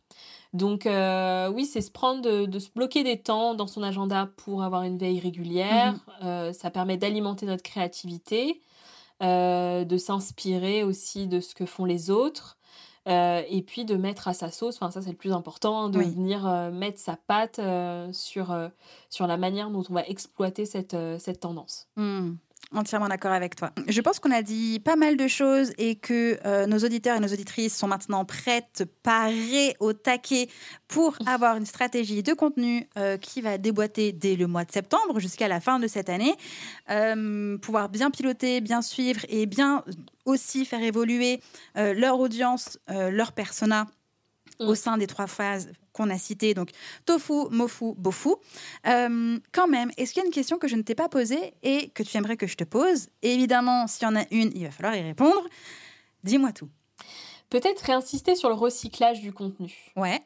Donc 0.52 0.86
euh, 0.86 1.50
oui, 1.50 1.66
c'est 1.66 1.80
se 1.82 1.90
prendre 1.90 2.22
de, 2.22 2.46
de 2.46 2.58
se 2.58 2.70
bloquer 2.74 3.04
des 3.04 3.20
temps 3.20 3.54
dans 3.54 3.66
son 3.66 3.82
agenda 3.82 4.30
pour 4.36 4.62
avoir 4.62 4.82
une 4.84 4.96
veille 4.98 5.20
régulière. 5.20 5.94
Euh, 6.22 6.52
ça 6.52 6.70
permet 6.70 6.96
d'alimenter 6.96 7.44
notre 7.44 7.62
créativité, 7.62 8.62
euh, 9.22 9.84
de 9.84 9.96
s'inspirer 9.98 10.82
aussi 10.84 11.26
de 11.26 11.40
ce 11.40 11.54
que 11.54 11.66
font 11.66 11.84
les 11.84 12.10
autres. 12.10 12.56
et 13.06 13.62
puis 13.66 13.84
de 13.84 13.94
mettre 13.96 14.26
à 14.28 14.34
sa 14.34 14.50
sauce, 14.50 14.76
enfin 14.76 14.90
ça 14.90 15.00
c'est 15.02 15.10
le 15.10 15.16
plus 15.16 15.32
important, 15.32 15.82
hein, 15.84 15.88
de 15.90 15.98
Oui. 15.98 16.10
venir 16.10 16.44
mettre 16.72 16.98
sa 16.98 17.16
patte 17.16 17.60
sur, 18.12 18.46
sur 19.10 19.26
la 19.28 19.36
manière 19.36 19.70
dont 19.70 19.84
on 19.88 19.92
va 19.94 20.02
exploiter 20.06 20.66
cette, 20.66 20.96
cette 21.18 21.38
tendance. 21.40 21.86
Hmm, 21.96 22.32
Entièrement 22.72 23.08
d'accord 23.08 23.30
avec 23.30 23.54
toi. 23.54 23.70
Je 23.86 24.00
pense 24.00 24.18
qu'on 24.18 24.32
a 24.32 24.42
dit 24.42 24.80
pas 24.80 24.96
mal 24.96 25.16
de 25.16 25.28
choses 25.28 25.72
et 25.78 25.94
que 25.94 26.36
euh, 26.44 26.66
nos 26.66 26.78
auditeurs 26.78 27.16
et 27.16 27.20
nos 27.20 27.28
auditrices 27.28 27.76
sont 27.76 27.86
maintenant 27.86 28.24
prêtes, 28.24 28.84
parées 29.04 29.76
au 29.78 29.92
taquet 29.92 30.48
pour 30.88 31.16
avoir 31.26 31.56
une 31.56 31.64
stratégie 31.64 32.24
de 32.24 32.34
contenu 32.34 32.88
euh, 32.98 33.18
qui 33.18 33.40
va 33.40 33.56
déboîter 33.56 34.10
dès 34.10 34.34
le 34.34 34.48
mois 34.48 34.64
de 34.64 34.72
septembre 34.72 35.20
jusqu'à 35.20 35.46
la 35.46 35.60
fin 35.60 35.78
de 35.78 35.86
cette 35.86 36.08
année. 36.08 36.34
Euh, 36.90 37.56
pouvoir 37.58 37.88
bien 37.88 38.10
piloter, 38.10 38.60
bien 38.60 38.82
suivre 38.82 39.20
et 39.28 39.46
bien 39.46 39.84
aussi 40.24 40.64
faire 40.64 40.82
évoluer 40.82 41.40
leur 41.76 42.18
audience, 42.18 42.80
leur 42.88 43.30
persona. 43.30 43.86
Au 44.58 44.74
sein 44.74 44.96
des 44.98 45.06
trois 45.06 45.26
phases 45.26 45.72
qu'on 45.92 46.10
a 46.10 46.18
citées, 46.18 46.54
donc 46.54 46.70
tofu, 47.04 47.48
mofu, 47.50 47.94
bofu. 47.96 48.30
Euh, 48.86 49.38
quand 49.52 49.68
même, 49.68 49.90
est-ce 49.96 50.12
qu'il 50.12 50.20
y 50.20 50.24
a 50.24 50.26
une 50.26 50.32
question 50.32 50.58
que 50.58 50.68
je 50.68 50.76
ne 50.76 50.82
t'ai 50.82 50.94
pas 50.94 51.08
posée 51.08 51.54
et 51.62 51.88
que 51.90 52.02
tu 52.02 52.16
aimerais 52.16 52.36
que 52.36 52.46
je 52.46 52.56
te 52.56 52.64
pose? 52.64 53.08
Évidemment, 53.22 53.86
s'il 53.86 54.04
y 54.04 54.06
en 54.06 54.16
a 54.16 54.24
une, 54.30 54.52
il 54.54 54.64
va 54.64 54.70
falloir 54.70 54.94
y 54.94 55.02
répondre. 55.02 55.48
Dis-moi 56.24 56.52
tout. 56.52 56.68
Peut-être 57.50 57.80
réinsister 57.80 58.34
sur 58.34 58.48
le 58.48 58.54
recyclage 58.54 59.20
du 59.20 59.32
contenu. 59.32 59.72
Ouais. 59.96 60.20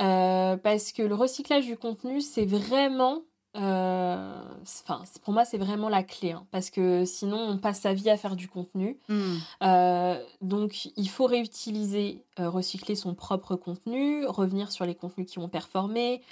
Euh, 0.00 0.56
parce 0.56 0.92
que 0.92 1.02
le 1.02 1.14
recyclage 1.14 1.66
du 1.66 1.76
contenu, 1.76 2.20
c'est 2.20 2.46
vraiment 2.46 3.22
euh, 3.54 4.42
enfin, 4.62 5.02
pour 5.24 5.34
moi, 5.34 5.44
c'est 5.44 5.58
vraiment 5.58 5.90
la 5.90 6.02
clé, 6.02 6.32
hein, 6.32 6.46
parce 6.50 6.70
que 6.70 7.04
sinon, 7.04 7.36
on 7.36 7.58
passe 7.58 7.80
sa 7.80 7.92
vie 7.92 8.08
à 8.08 8.16
faire 8.16 8.34
du 8.34 8.48
contenu. 8.48 8.98
Hmm. 9.08 9.36
Euh, 9.62 10.18
donc, 10.40 10.86
il 10.96 11.08
faut 11.08 11.26
réutiliser, 11.26 12.24
euh, 12.40 12.48
recycler 12.48 12.94
son 12.94 13.14
propre 13.14 13.56
contenu, 13.56 14.24
revenir 14.26 14.72
sur 14.72 14.86
les 14.86 14.94
contenus 14.94 15.30
qui 15.30 15.38
ont 15.38 15.48
performé, 15.48 16.22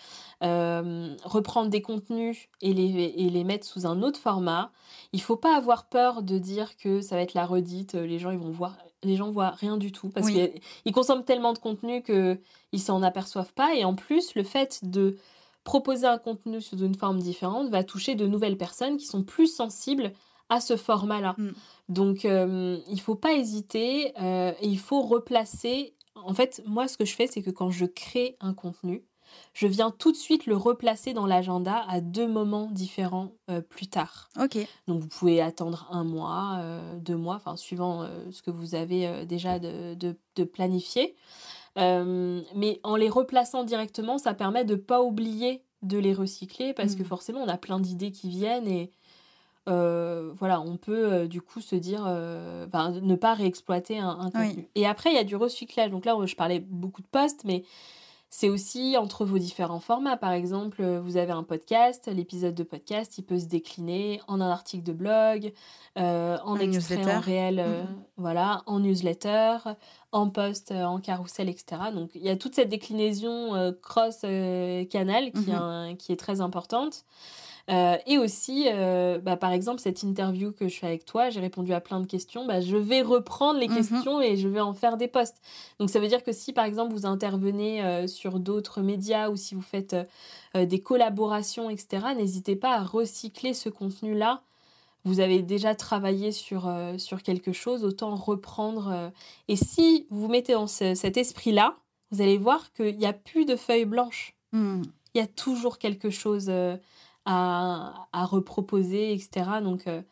reprendre 0.41 1.69
des 1.69 1.83
contenus 1.83 2.49
et 2.63 2.73
les, 2.73 3.15
et 3.17 3.29
les 3.29 3.45
mettre 3.45 3.67
sous 3.67 3.87
un 3.87 4.01
autre 4.03 4.19
format. 4.19 4.73
Il 5.13 5.21
faut 5.21 5.37
pas 5.37 5.55
avoir 5.55 5.85
peur 5.85 6.23
de 6.23 6.39
dire 6.39 6.79
que 6.79 7.03
ça 7.03 7.17
va 7.17 7.23
être 7.23 7.35
la 7.35 7.45
redite, 7.45 7.93
les 7.93 8.19
gens 8.19 8.31
ils 8.31 8.39
vont 8.39 8.51
voir. 8.51 8.79
Les 9.03 9.17
gens 9.17 9.31
voient 9.31 9.51
rien 9.51 9.77
du 9.77 9.93
tout 9.93 10.09
parce 10.09 10.31
qu'ils 10.31 10.93
consomment 10.93 11.25
tellement 11.25 11.53
de 11.53 11.59
contenu 11.59 12.03
qu'ils 12.03 12.81
s'en 12.81 13.03
aperçoivent 13.03 13.53
pas. 13.53 13.75
Et 13.75 13.85
en 13.85 13.95
plus, 13.95 14.35
le 14.35 14.43
fait 14.43 14.81
de 14.83 15.17
proposer 15.65 16.07
un 16.07 16.19
contenu 16.19 16.61
sous 16.61 16.79
une 16.79 16.95
forme 16.95 17.19
différente 17.19 17.71
va 17.71 17.85
toucher 17.85 18.15
de 18.15 18.27
nouvelles 18.27 18.57
personnes 18.57 18.97
qui 18.97 19.07
sont 19.07 19.23
plus 19.23 19.47
sensibles 19.47 20.13
à 20.51 20.61
ce 20.61 20.77
format-là. 20.77 21.35
Mm. 21.39 21.51
Donc, 21.89 22.25
euh, 22.25 22.79
il 22.89 22.95
ne 22.95 23.01
faut 23.01 23.15
pas 23.15 23.33
hésiter 23.33 24.13
euh, 24.21 24.53
et 24.61 24.69
il 24.69 24.79
faut 24.79 25.01
replacer. 25.03 25.95
En 26.15 26.35
fait, 26.35 26.63
moi, 26.67 26.89
ce 26.89 26.99
que 26.99 27.05
je 27.05 27.15
fais, 27.15 27.27
c'est 27.27 27.43
que 27.43 27.51
quand 27.51 27.71
je 27.71 27.87
crée 27.87 28.37
un 28.41 28.53
contenu, 28.53 29.05
je 29.55 29.69
viens 29.69 29.93
tout 29.93 30.11
de 30.11 30.17
suite 30.17 30.47
le 30.47 30.57
replacer 30.57 31.13
dans 31.13 31.25
l'agenda 31.25 31.85
à 31.89 32.01
deux 32.01 32.27
moments 32.27 32.69
différents 32.69 33.33
euh, 33.49 33.61
plus 33.61 33.87
tard. 33.87 34.29
Ok. 34.41 34.59
Donc, 34.89 35.01
vous 35.01 35.09
pouvez 35.09 35.41
attendre 35.41 35.87
un 35.93 36.03
mois, 36.03 36.61
deux 36.97 37.17
mois, 37.17 37.37
enfin, 37.37 37.57
suivant 37.57 38.09
ce 38.33 38.43
que 38.43 38.51
vous 38.51 38.75
avez 38.75 39.25
déjà 39.27 39.61
de, 39.61 39.95
de, 39.95 40.19
de 40.35 40.45
planifié. 40.45 41.15
Euh, 41.79 42.43
mais 42.55 42.81
en 42.83 42.97
les 42.97 43.09
replaçant 43.09 43.65
directement, 43.65 44.19
ça 44.19 44.35
permet 44.35 44.65
de 44.65 44.75
ne 44.75 44.81
pas 44.81 45.03
oublier 45.03 45.63
de 45.83 45.99
les 45.99 46.13
recycler 46.13 46.75
parce 46.75 46.95
que 46.95 47.03
mm. 47.03 47.07
forcément, 47.07 47.41
on 47.41 47.49
a 47.49 47.57
plein 47.57 47.81
d'idées 47.81 48.11
qui 48.11 48.29
viennent 48.29 48.69
et 48.69 48.91
euh, 49.69 50.33
voilà, 50.37 50.61
on 50.61 50.77
peut 50.77 51.13
euh, 51.13 51.27
du 51.27 51.41
coup 51.41 51.61
se 51.61 51.77
dire, 51.77 52.05
ne 52.07 53.15
pas 53.15 53.35
réexploiter 53.35 53.99
un, 53.99 54.31
contenu. 54.33 54.69
Et 54.75 54.87
après, 54.87 55.11
il 55.11 55.17
y 55.17 55.21
a 55.21 55.25
du 55.25 55.37
recyclage. 55.37 55.91
Donc 55.91 56.05
là, 56.05 56.17
je 56.25 56.35
parlais 56.35 56.61
beaucoup 56.61 57.03
de 57.03 57.07
posts, 57.07 57.45
mais 57.45 57.65
c'est 58.33 58.49
aussi 58.49 58.97
entre 58.97 59.25
vos 59.25 59.39
différents 59.39 59.81
formats. 59.81 60.17
Par 60.17 60.31
exemple, 60.31 60.85
vous 60.85 61.17
avez 61.17 61.33
un 61.33 61.43
podcast, 61.43 62.09
l'épisode 62.13 62.55
de 62.55 62.63
podcast, 62.63 63.19
il 63.19 63.25
peut 63.25 63.41
se 63.41 63.47
décliner 63.47 64.21
en 64.29 64.41
un 64.41 64.49
article 64.51 64.85
de 64.85 64.93
blog, 64.93 65.53
euh, 65.99 66.39
en 66.45 66.57
extrait 66.61 67.13
en 67.13 67.19
réel, 67.19 67.59
euh, 67.59 67.83
mm-hmm. 67.83 67.87
voilà, 68.19 68.63
en 68.67 68.79
newsletter, 68.79 69.57
en 70.13 70.31
post, 70.31 70.71
euh, 70.71 70.85
en 70.85 71.01
carrousel, 71.01 71.49
etc. 71.49 71.83
Donc 71.93 72.11
il 72.15 72.23
y 72.23 72.31
a 72.31 72.37
toute 72.37 72.55
cette 72.55 72.69
déclinaison 72.69 73.75
cross-canal 73.83 75.33
qui, 75.33 75.41
mm-hmm. 75.41 75.97
qui, 75.97 76.13
est 76.13 76.17
très 76.17 76.41
importante. 76.41 77.05
Euh, 77.71 77.97
et 78.07 78.19
aussi, 78.19 78.65
euh, 78.67 79.19
bah, 79.19 79.37
par 79.37 79.53
exemple, 79.53 79.81
cette 79.81 80.03
interview 80.03 80.51
que 80.51 80.67
je 80.67 80.77
fais 80.77 80.89
avec 80.89 81.05
toi, 81.05 81.31
j'ai 81.31 81.41
répondu 81.41 81.73
à 81.73 81.81
plein 81.81 82.01
de 82.01 82.07
questions. 82.07 82.45
Bah, 82.45 82.61
je 82.61 82.77
vais 82.77 83.03
reprendre 83.03 83.61
les 83.61 83.69
mhm. 83.69 83.77
questions 83.77 84.21
et 84.21 84.37
je 84.37 84.49
vais 84.49 84.61
en 84.61 84.75
faire 84.75 84.97
des 84.97 85.07
posts. 85.07 85.41
Donc, 85.79 85.89
ça 85.89 86.01
veut 86.01 86.09
dire 86.09 86.25
que 86.25 86.33
si, 86.33 86.53
par 86.53 86.65
exemple, 86.65 86.93
vous 86.93 87.07
intervenez 87.07 87.85
euh, 87.85 88.07
sur 88.09 88.41
d'autres 88.41 88.81
médias 88.81 89.31
ou 89.31 89.37
si 89.37 89.55
vous 89.55 89.63
faites 89.63 89.97
des 90.55 90.81
collaborations, 90.81 91.71
etc., 91.71 92.07
n'hésitez 92.17 92.57
pas 92.57 92.75
à 92.75 92.83
recycler 92.83 93.55
ce 93.55 93.69
contenu-là. 93.69 94.43
Vous 95.05 95.21
avez 95.21 95.43
déjà 95.43 95.77
travaillé 95.77 96.33
sur, 96.33 96.69
sur 96.99 97.23
quelque 97.23 97.53
chose, 97.53 97.85
autant 97.85 98.17
reprendre. 98.17 99.13
et 99.47 99.55
si 99.55 100.07
vous 100.11 100.27
mettez 100.27 100.55
dans 100.55 100.67
cet 100.67 101.17
esprit-là, 101.17 101.77
vous 102.11 102.21
allez 102.21 102.37
voir 102.37 102.73
qu'il 102.73 102.99
n'y 102.99 103.07
a 103.07 103.13
plus 103.13 103.45
de 103.45 103.55
feuilles 103.55 103.85
blanches. 103.85 104.35
Hmm. 104.51 104.83
Il 105.15 105.19
y 105.19 105.21
a 105.23 105.29
toujours 105.29 105.79
quelque 105.79 106.11
chose 106.11 106.51
à, 107.25 108.09
reproposer, 108.13 109.13
etc. 109.13 109.61
Donc, 109.63 109.87
euh, 109.87 110.03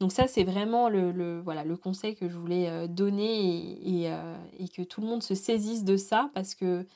donc 0.00 0.12
ça, 0.12 0.26
c'est 0.26 0.44
vraiment 0.44 0.88
le, 0.88 1.40
voilà, 1.40 1.64
le 1.64 1.76
conseil 1.76 2.16
que 2.16 2.28
je 2.28 2.36
voulais 2.36 2.68
euh, 2.68 2.86
donner 2.86 3.78
euh, 4.08 4.36
et, 4.58 4.68
que 4.68 4.82
tout 4.82 5.00
le 5.00 5.06
monde 5.06 5.22
se 5.22 5.34
saisisse 5.34 5.84
de 5.84 5.96
ça 5.96 6.30
parce 6.34 6.54
que 6.54 6.86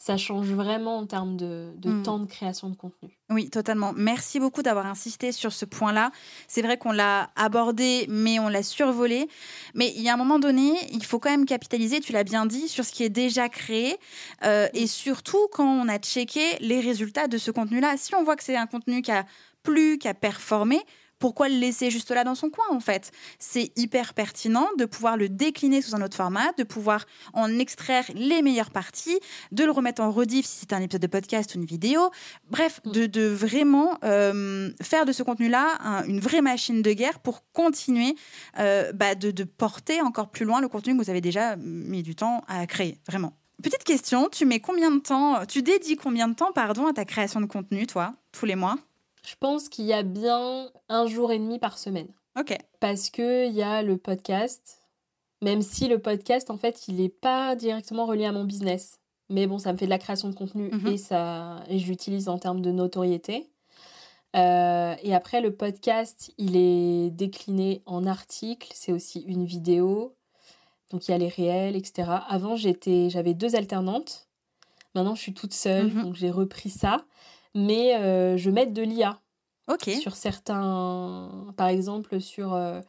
ça 0.00 0.16
change 0.16 0.50
vraiment 0.50 0.96
en 0.96 1.06
termes 1.06 1.36
de, 1.36 1.74
de 1.76 1.90
hmm. 1.90 2.02
temps 2.02 2.18
de 2.18 2.24
création 2.24 2.70
de 2.70 2.74
contenu. 2.74 3.18
Oui, 3.28 3.50
totalement. 3.50 3.92
Merci 3.94 4.40
beaucoup 4.40 4.62
d'avoir 4.62 4.86
insisté 4.86 5.30
sur 5.30 5.52
ce 5.52 5.66
point-là. 5.66 6.10
C'est 6.48 6.62
vrai 6.62 6.78
qu'on 6.78 6.90
l'a 6.90 7.28
abordé, 7.36 8.06
mais 8.08 8.38
on 8.38 8.48
l'a 8.48 8.62
survolé. 8.62 9.28
Mais 9.74 9.92
il 9.94 10.00
y 10.00 10.08
a 10.08 10.14
un 10.14 10.16
moment 10.16 10.38
donné, 10.38 10.72
il 10.90 11.04
faut 11.04 11.18
quand 11.18 11.28
même 11.28 11.44
capitaliser, 11.44 12.00
tu 12.00 12.12
l'as 12.12 12.24
bien 12.24 12.46
dit, 12.46 12.66
sur 12.66 12.82
ce 12.86 12.92
qui 12.92 13.04
est 13.04 13.10
déjà 13.10 13.50
créé. 13.50 13.98
Euh, 14.42 14.68
et 14.72 14.86
surtout 14.86 15.48
quand 15.52 15.68
on 15.68 15.86
a 15.86 15.98
checké 15.98 16.56
les 16.60 16.80
résultats 16.80 17.28
de 17.28 17.36
ce 17.36 17.50
contenu-là. 17.50 17.98
Si 17.98 18.14
on 18.14 18.24
voit 18.24 18.36
que 18.36 18.42
c'est 18.42 18.56
un 18.56 18.66
contenu 18.66 19.02
qui 19.02 19.12
a 19.12 19.26
plu, 19.62 19.98
qui 19.98 20.08
a 20.08 20.14
performé, 20.14 20.80
pourquoi 21.20 21.48
le 21.48 21.54
laisser 21.54 21.90
juste 21.90 22.10
là 22.10 22.24
dans 22.24 22.34
son 22.34 22.50
coin 22.50 22.64
en 22.70 22.80
fait? 22.80 23.12
C'est 23.38 23.70
hyper 23.76 24.14
pertinent 24.14 24.66
de 24.78 24.86
pouvoir 24.86 25.16
le 25.16 25.28
décliner 25.28 25.82
sous 25.82 25.94
un 25.94 26.02
autre 26.02 26.16
format, 26.16 26.52
de 26.58 26.64
pouvoir 26.64 27.06
en 27.34 27.58
extraire 27.60 28.04
les 28.14 28.42
meilleures 28.42 28.70
parties, 28.70 29.20
de 29.52 29.62
le 29.62 29.70
remettre 29.70 30.02
en 30.02 30.10
rediff 30.10 30.46
si 30.46 30.56
c'est 30.60 30.72
un 30.72 30.80
épisode 30.80 31.02
de 31.02 31.06
podcast 31.06 31.54
ou 31.54 31.58
une 31.58 31.66
vidéo. 31.66 32.10
Bref, 32.50 32.80
mm. 32.84 33.06
de, 33.06 33.26
vraiment 33.28 33.98
euh, 34.02 34.70
faire 34.82 35.04
de 35.04 35.12
ce 35.12 35.22
contenu-là 35.22 35.78
une 36.08 36.20
vraie 36.20 36.40
machine 36.40 36.82
de 36.82 36.92
guerre 36.92 37.20
pour 37.20 37.44
continuer 37.52 38.16
euh, 38.58 38.92
bah, 38.92 39.14
de, 39.14 39.30
de 39.30 39.44
porter 39.44 40.00
encore 40.00 40.30
plus 40.30 40.46
loin 40.46 40.60
le 40.60 40.68
contenu 40.68 40.96
que 40.96 41.02
vous 41.02 41.10
avez 41.10 41.20
déjà 41.20 41.56
mis 41.56 42.02
du 42.02 42.16
temps 42.16 42.42
à 42.48 42.66
créer, 42.66 42.98
vraiment. 43.06 43.34
Petite 43.62 43.84
question, 43.84 44.30
tu 44.30 44.46
mets 44.46 44.60
combien 44.60 44.90
de 44.90 45.00
temps, 45.00 45.44
tu 45.44 45.62
dédies 45.62 45.96
combien 45.96 46.28
de 46.28 46.34
temps, 46.34 46.50
pardon, 46.52 46.86
à 46.86 46.94
ta 46.94 47.04
création 47.04 47.42
de 47.42 47.46
contenu, 47.46 47.86
toi, 47.86 48.14
tous 48.32 48.46
les 48.46 48.56
mois? 48.56 48.78
Je 49.26 49.34
pense 49.38 49.68
qu'il 49.68 49.84
y 49.84 49.92
a 49.92 50.02
bien 50.02 50.70
un 50.88 51.06
jour 51.06 51.32
et 51.32 51.38
demi 51.38 51.58
par 51.58 51.78
semaine. 51.78 52.08
Ok. 52.38 52.56
Parce 52.78 53.10
qu'il 53.10 53.52
y 53.52 53.62
a 53.62 53.82
le 53.82 53.96
podcast, 53.96 54.80
même 55.42 55.62
si 55.62 55.88
le 55.88 55.98
podcast, 55.98 56.50
en 56.50 56.56
fait, 56.56 56.88
il 56.88 56.96
n'est 56.96 57.08
pas 57.08 57.54
directement 57.56 58.06
relié 58.06 58.26
à 58.26 58.32
mon 58.32 58.44
business. 58.44 58.98
Mais 59.28 59.46
bon, 59.46 59.58
ça 59.58 59.72
me 59.72 59.78
fait 59.78 59.84
de 59.84 59.90
la 59.90 59.98
création 59.98 60.28
de 60.28 60.34
contenu 60.34 60.70
mhm. 60.70 60.86
et, 60.88 60.96
ça, 60.96 61.62
et 61.68 61.78
je 61.78 61.86
l'utilise 61.86 62.28
en 62.28 62.38
termes 62.38 62.60
de 62.60 62.70
notoriété. 62.70 63.50
Euh, 64.36 64.94
et 65.02 65.14
après, 65.14 65.40
le 65.40 65.54
podcast, 65.54 66.32
il 66.38 66.56
est 66.56 67.10
décliné 67.10 67.82
en 67.86 68.06
articles, 68.06 68.70
c'est 68.74 68.92
aussi 68.92 69.20
une 69.20 69.44
vidéo. 69.44 70.16
Donc 70.90 71.06
il 71.06 71.12
y 71.12 71.14
a 71.14 71.18
les 71.18 71.28
réels, 71.28 71.76
etc. 71.76 72.08
Avant, 72.28 72.56
j'avais 72.56 73.34
deux 73.34 73.54
alternantes. 73.54 74.28
Maintenant, 74.94 75.14
je 75.14 75.20
suis 75.20 75.34
toute 75.34 75.54
seule, 75.54 75.92
mhm. 75.92 76.02
donc 76.02 76.14
j'ai 76.16 76.30
repris 76.30 76.70
ça 76.70 77.04
mais 77.54 77.96
euh, 77.96 78.36
je 78.36 78.50
mets 78.50 78.66
de 78.66 78.82
l'IA. 78.82 79.20
Sur 80.00 80.16
certains, 80.16 81.52
par 81.56 81.68
exemple, 81.68 82.20
sur, 82.20 82.54
euh, 82.54 82.80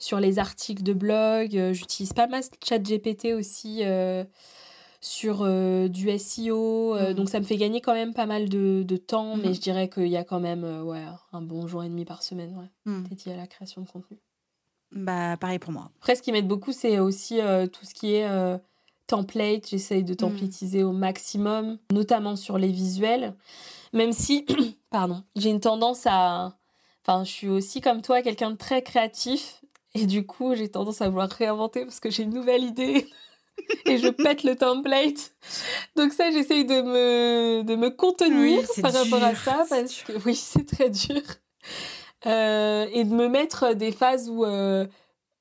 sur 0.00 0.18
les 0.18 0.40
articles 0.40 0.82
de 0.82 0.92
blog. 0.92 1.56
Euh, 1.56 1.72
j'utilise 1.72 2.12
pas 2.12 2.26
mal 2.26 2.42
ChatGPT 2.64 3.26
aussi 3.26 3.82
sur 5.00 5.46
du 5.88 6.18
SEO. 6.18 6.96
Mhm. 6.96 7.12
Donc 7.14 7.28
ça 7.28 7.38
me 7.38 7.44
fait 7.44 7.56
gagner 7.56 7.80
quand 7.80 7.94
même 7.94 8.12
pas 8.12 8.26
mal 8.26 8.48
de, 8.48 8.82
de 8.82 8.96
temps, 8.96 9.36
mais 9.36 9.48
mhm. 9.48 9.54
je 9.54 9.60
dirais 9.60 9.88
qu'il 9.88 10.08
y 10.08 10.16
a 10.16 10.24
quand 10.24 10.40
même 10.40 10.64
ouais, 10.82 11.04
un 11.32 11.42
bon 11.42 11.68
jour 11.68 11.84
et 11.84 11.88
demi 11.88 12.04
par 12.04 12.24
semaine 12.24 12.56
ouais, 12.58 12.92
mhm. 12.92 13.06
dédié 13.08 13.34
à 13.34 13.36
la 13.36 13.46
création 13.46 13.82
de 13.82 13.88
contenu. 13.88 14.18
Bah, 14.90 15.36
pareil 15.36 15.60
pour 15.60 15.72
moi. 15.72 15.90
Après, 15.98 16.16
ce 16.16 16.22
qui 16.22 16.32
m'aide 16.32 16.48
beaucoup, 16.48 16.72
c'est 16.72 16.98
aussi 16.98 17.38
tout 17.72 17.84
ce 17.84 17.94
qui 17.94 18.14
est 18.14 18.28
template. 19.06 19.68
J'essaye 19.68 20.02
de 20.02 20.14
templatiser 20.14 20.82
au 20.82 20.90
maximum, 20.90 21.78
notamment 21.92 22.34
sur 22.34 22.58
les 22.58 22.72
visuels. 22.72 23.32
Même 23.92 24.12
si, 24.12 24.46
pardon, 24.90 25.22
j'ai 25.36 25.50
une 25.50 25.60
tendance 25.60 26.06
à... 26.06 26.56
Enfin, 27.06 27.24
je 27.24 27.30
suis 27.30 27.48
aussi 27.48 27.80
comme 27.80 28.02
toi, 28.02 28.22
quelqu'un 28.22 28.50
de 28.50 28.56
très 28.56 28.82
créatif. 28.82 29.62
Et 29.94 30.06
du 30.06 30.26
coup, 30.26 30.54
j'ai 30.54 30.68
tendance 30.68 31.00
à 31.00 31.08
vouloir 31.08 31.30
réinventer 31.30 31.84
parce 31.84 32.00
que 32.00 32.10
j'ai 32.10 32.24
une 32.24 32.34
nouvelle 32.34 32.64
idée. 32.64 33.08
et 33.86 33.98
je 33.98 34.08
pète 34.08 34.44
le 34.44 34.56
template. 34.56 35.32
Donc 35.96 36.12
ça, 36.12 36.30
j'essaye 36.30 36.64
de 36.64 36.82
me, 36.82 37.62
de 37.62 37.76
me 37.76 37.90
contenir 37.90 38.62
par 38.82 38.92
rapport 38.92 39.22
à 39.22 39.34
ça. 39.34 39.64
Parce 39.68 40.02
que 40.02 40.12
oui, 40.24 40.34
c'est 40.34 40.66
très 40.66 40.90
dur. 40.90 41.22
Euh, 42.26 42.86
et 42.92 43.04
de 43.04 43.14
me 43.14 43.28
mettre 43.28 43.74
des 43.74 43.92
phases 43.92 44.28
où, 44.28 44.44
euh, 44.44 44.86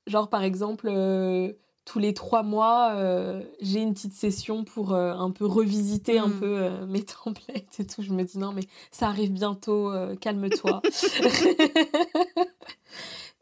genre 0.07 0.29
par 0.29 0.43
exemple, 0.43 0.87
euh, 0.89 1.53
tous 1.85 1.99
les 1.99 2.13
trois 2.15 2.41
mois, 2.43 2.93
euh, 2.95 3.41
j'ai 3.61 3.79
une 3.79 3.93
petite 3.93 4.13
session 4.13 4.63
pour 4.63 4.93
euh, 4.93 5.13
un 5.13 5.29
peu 5.29 5.45
revisiter 5.45 6.17
un 6.17 6.27
mm. 6.27 6.39
peu 6.39 6.57
euh, 6.57 6.85
mes 6.87 7.03
templates 7.03 7.79
et 7.79 7.85
tout. 7.85 8.01
Je 8.01 8.11
me 8.11 8.23
dis 8.23 8.39
non, 8.39 8.51
mais 8.51 8.63
ça 8.91 9.07
arrive 9.07 9.31
bientôt, 9.31 9.93
calme-toi. 10.19 10.81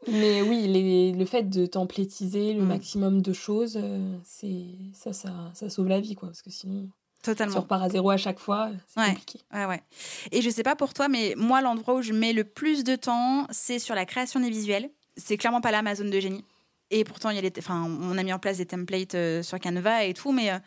mais 0.08 0.42
oui, 0.42 1.14
le 1.16 1.24
fait 1.24 1.48
de 1.48 1.64
templétiser 1.64 2.52
le 2.52 2.62
mm. 2.62 2.66
maximum 2.66 3.22
de 3.22 3.32
choses, 3.32 3.80
c'est 4.24 4.66
ça, 4.92 5.12
ça, 5.14 5.30
ça, 5.54 5.70
sauve 5.70 5.88
la 5.88 6.00
vie, 6.00 6.14
quoi. 6.14 6.28
Parce 6.28 6.42
que 6.42 6.50
sinon. 6.50 6.88
Totalement. 7.22 7.52
Si 7.52 7.58
on 7.58 7.62
repart 7.62 7.82
à 7.82 7.88
zéro 7.88 8.10
à 8.10 8.18
chaque 8.18 8.38
fois, 8.38 8.68
c'est 8.86 9.02
compliqué. 9.02 9.40
Ouais, 9.54 9.64
ouais. 9.64 9.82
Et 10.30 10.42
je 10.42 10.50
sais 10.50 10.62
pas 10.62 10.76
pour 10.76 10.92
toi, 10.92 11.08
mais 11.08 11.32
moi, 11.38 11.62
l'endroit 11.62 11.94
où 11.94 12.02
je 12.02 12.12
mets 12.12 12.34
le 12.34 12.44
plus 12.44 12.84
de 12.84 12.96
temps, 12.96 13.46
c'est 13.48 13.78
sur 13.78 13.94
la 13.94 14.04
création 14.04 14.40
des 14.40 14.50
visuels. 14.50 14.90
C'est 15.16 15.38
clairement 15.38 15.62
pas 15.62 15.70
là 15.70 15.80
ma 15.80 15.94
zone 15.94 16.10
de 16.10 16.20
génie. 16.20 16.44
Et 16.94 17.02
pourtant, 17.02 17.30
il 17.30 17.44
y 17.44 17.44
a 17.44 17.50
enfin, 17.58 17.90
on 18.02 18.16
a 18.16 18.22
mis 18.22 18.32
en 18.32 18.38
place 18.38 18.58
des 18.58 18.66
templates 18.66 19.16
euh, 19.16 19.42
sur 19.42 19.58
Canva 19.58 20.04
et 20.04 20.14
tout, 20.14 20.30
mais 20.30 20.52
euh, 20.52 20.58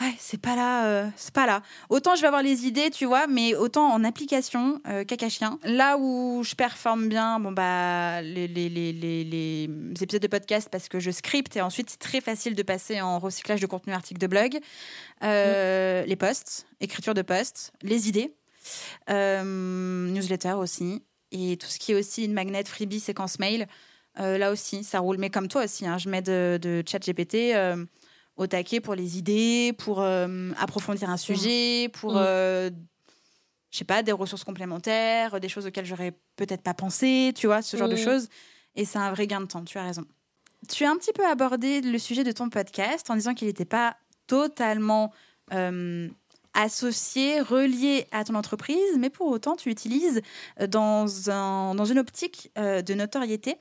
Ouais, 0.00 0.14
c'est 0.20 0.40
pas 0.40 0.54
là, 0.54 0.86
euh, 0.86 1.08
c'est 1.16 1.34
pas 1.34 1.44
là. 1.44 1.60
Autant 1.88 2.14
je 2.14 2.20
vais 2.20 2.28
avoir 2.28 2.44
les 2.44 2.66
idées, 2.66 2.88
tu 2.88 3.04
vois, 3.04 3.26
mais 3.26 3.56
autant 3.56 3.92
en 3.92 4.04
application, 4.04 4.80
euh, 4.86 5.02
caca 5.02 5.28
chien. 5.28 5.58
Là 5.64 5.98
où 5.98 6.44
je 6.44 6.54
performe 6.54 7.08
bien, 7.08 7.40
bon 7.40 7.50
bah 7.50 8.22
les, 8.22 8.46
les, 8.46 8.68
les, 8.68 8.92
les, 8.92 9.24
les 9.24 9.64
épisodes 10.00 10.22
de 10.22 10.28
podcast 10.28 10.68
parce 10.70 10.88
que 10.88 11.00
je 11.00 11.10
scripte 11.10 11.56
et 11.56 11.60
ensuite 11.60 11.90
c'est 11.90 11.98
très 11.98 12.20
facile 12.20 12.54
de 12.54 12.62
passer 12.62 13.00
en 13.00 13.18
recyclage 13.18 13.60
de 13.60 13.66
contenu 13.66 13.92
article 13.92 14.20
de 14.20 14.28
blog, 14.28 14.60
les 15.22 16.16
posts, 16.16 16.68
écriture 16.78 17.14
de 17.14 17.22
posts, 17.22 17.72
les 17.82 18.08
idées, 18.08 18.32
newsletter 19.08 20.52
aussi 20.52 21.02
et 21.32 21.56
tout 21.56 21.66
ce 21.66 21.80
qui 21.80 21.90
est 21.90 21.96
aussi 21.96 22.24
une 22.24 22.34
magnet 22.34 22.62
freebie 22.62 23.00
séquence 23.00 23.40
mail. 23.40 23.66
Euh, 24.18 24.38
là 24.38 24.50
aussi, 24.50 24.84
ça 24.84 25.00
roule. 25.00 25.18
Mais 25.18 25.30
comme 25.30 25.48
toi 25.48 25.64
aussi, 25.64 25.86
hein, 25.86 25.98
je 25.98 26.08
mets 26.08 26.22
de, 26.22 26.58
de 26.60 26.82
chat 26.86 26.98
GPT 26.98 27.54
euh, 27.54 27.84
au 28.36 28.46
taquet 28.46 28.80
pour 28.80 28.94
les 28.94 29.18
idées, 29.18 29.72
pour 29.78 30.00
euh, 30.00 30.50
approfondir 30.58 31.10
un 31.10 31.16
sujet, 31.16 31.88
pour, 31.92 32.12
Mm. 32.14 32.18
euh, 32.18 32.70
je 33.70 33.78
sais 33.78 33.84
pas, 33.84 34.02
des 34.02 34.12
ressources 34.12 34.44
complémentaires, 34.44 35.40
des 35.40 35.48
choses 35.48 35.66
auxquelles 35.66 35.84
j'aurais 35.86 36.12
peut-être 36.36 36.62
pas 36.62 36.74
pensé, 36.74 37.32
tu 37.36 37.46
vois, 37.46 37.62
ce 37.62 37.76
genre 37.76 37.88
de 37.88 37.94
Mm. 37.94 37.98
choses. 38.04 38.28
Et 38.76 38.84
c'est 38.84 38.98
un 38.98 39.10
vrai 39.12 39.26
gain 39.26 39.40
de 39.40 39.46
temps, 39.46 39.64
tu 39.64 39.76
as 39.78 39.84
raison. 39.84 40.04
Tu 40.68 40.84
as 40.84 40.90
un 40.90 40.96
petit 40.96 41.12
peu 41.12 41.24
abordé 41.26 41.80
le 41.80 41.98
sujet 41.98 42.24
de 42.24 42.32
ton 42.32 42.48
podcast 42.48 43.10
en 43.10 43.14
disant 43.16 43.34
qu'il 43.34 43.46
n'était 43.48 43.64
pas 43.64 43.96
totalement 44.26 45.12
euh, 45.52 46.08
associé, 46.58 47.40
relié 47.40 48.06
à 48.10 48.24
ton 48.24 48.34
entreprise, 48.34 48.98
mais 48.98 49.10
pour 49.10 49.28
autant, 49.28 49.54
tu 49.54 49.70
utilises 49.70 50.20
euh, 50.60 50.66
dans, 50.66 51.30
un, 51.30 51.74
dans 51.74 51.84
une 51.84 51.98
optique 51.98 52.50
euh, 52.58 52.82
de 52.82 52.94
notoriété. 52.94 53.56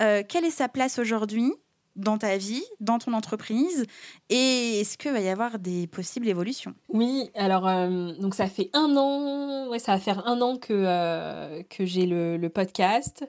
Euh, 0.00 0.22
quelle 0.28 0.44
est 0.44 0.50
sa 0.50 0.68
place 0.68 0.98
aujourd'hui 0.98 1.54
dans 1.96 2.18
ta 2.18 2.36
vie, 2.36 2.64
dans 2.80 2.98
ton 2.98 3.12
entreprise 3.12 3.84
Et 4.28 4.80
est-ce 4.80 4.98
qu'il 4.98 5.12
va 5.12 5.20
y 5.20 5.28
avoir 5.28 5.58
des 5.58 5.86
possibles 5.86 6.28
évolutions? 6.28 6.74
Oui, 6.88 7.30
alors 7.34 7.66
euh, 7.68 8.12
donc 8.18 8.34
ça 8.34 8.46
fait 8.46 8.70
un 8.72 8.96
an, 8.96 9.68
ouais, 9.68 9.78
ça 9.78 9.92
va 9.92 9.98
faire 9.98 10.26
un 10.26 10.40
an 10.40 10.56
que, 10.56 10.72
euh, 10.72 11.62
que 11.68 11.84
j'ai 11.84 12.06
le, 12.06 12.36
le 12.36 12.48
podcast. 12.48 13.24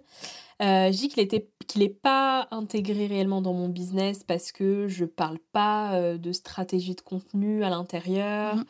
Euh, 0.62 0.92
je 0.92 0.98
dis 0.98 1.10
qu'il 1.10 1.24
était 1.24 1.50
qu'il 1.68 1.82
n'est 1.82 1.90
pas 1.90 2.48
intégré 2.52 3.08
réellement 3.08 3.42
dans 3.42 3.54
mon 3.54 3.68
business 3.68 4.24
parce 4.24 4.52
que 4.52 4.88
je 4.88 5.06
parle 5.06 5.40
pas 5.52 6.18
de 6.18 6.32
stratégie 6.32 6.96
de 6.96 7.02
contenu 7.02 7.64
à 7.64 7.70
l'intérieur. 7.70 8.58
Mhm. 8.58 8.66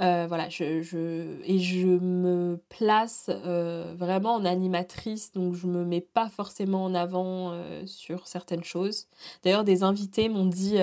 Euh, 0.00 0.26
voilà, 0.26 0.48
je, 0.48 0.82
je, 0.82 1.40
et 1.44 1.58
je 1.60 1.86
me 1.86 2.56
place 2.70 3.30
euh, 3.30 3.94
vraiment 3.96 4.34
en 4.34 4.44
animatrice, 4.44 5.30
donc 5.32 5.54
je 5.54 5.66
me 5.68 5.84
mets 5.84 6.00
pas 6.00 6.28
forcément 6.28 6.84
en 6.84 6.94
avant 6.94 7.52
euh, 7.52 7.86
sur 7.86 8.26
certaines 8.26 8.64
choses. 8.64 9.06
D'ailleurs, 9.44 9.62
des 9.64 9.84
invités 9.84 10.28
m'ont 10.28 10.46
dit 10.46 10.78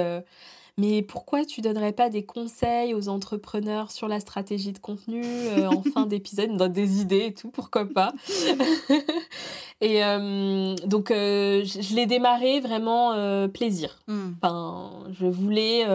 mais 0.80 1.01
pourquoi 1.01 1.45
tu 1.45 1.61
donnerais 1.61 1.91
pas 1.91 2.09
des 2.09 2.23
conseils 2.23 2.93
aux 2.93 3.09
entrepreneurs 3.09 3.91
sur 3.91 4.07
la 4.07 4.19
stratégie 4.19 4.71
de 4.71 4.80
contenu 4.80 5.21
euh, 5.25 5.67
en 5.67 5.84
fin 5.93 6.05
d'épisode, 6.05 6.55
donnent 6.55 6.71
des 6.71 7.01
idées 7.01 7.25
et 7.25 7.34
tout, 7.34 7.49
pourquoi 7.49 7.86
pas? 7.86 8.13
Et 9.82 10.03
euh, 10.03 10.75
donc, 10.86 11.09
euh, 11.09 11.63
je, 11.63 11.82
je 11.82 11.95
l'ai 11.95 12.05
démarré 12.05 12.59
vraiment 12.59 13.47
plaisir. 13.47 13.99
Hmm. 14.07 14.32
Enfin, 14.41 14.91
je 15.17 15.25
voulais 15.25 15.86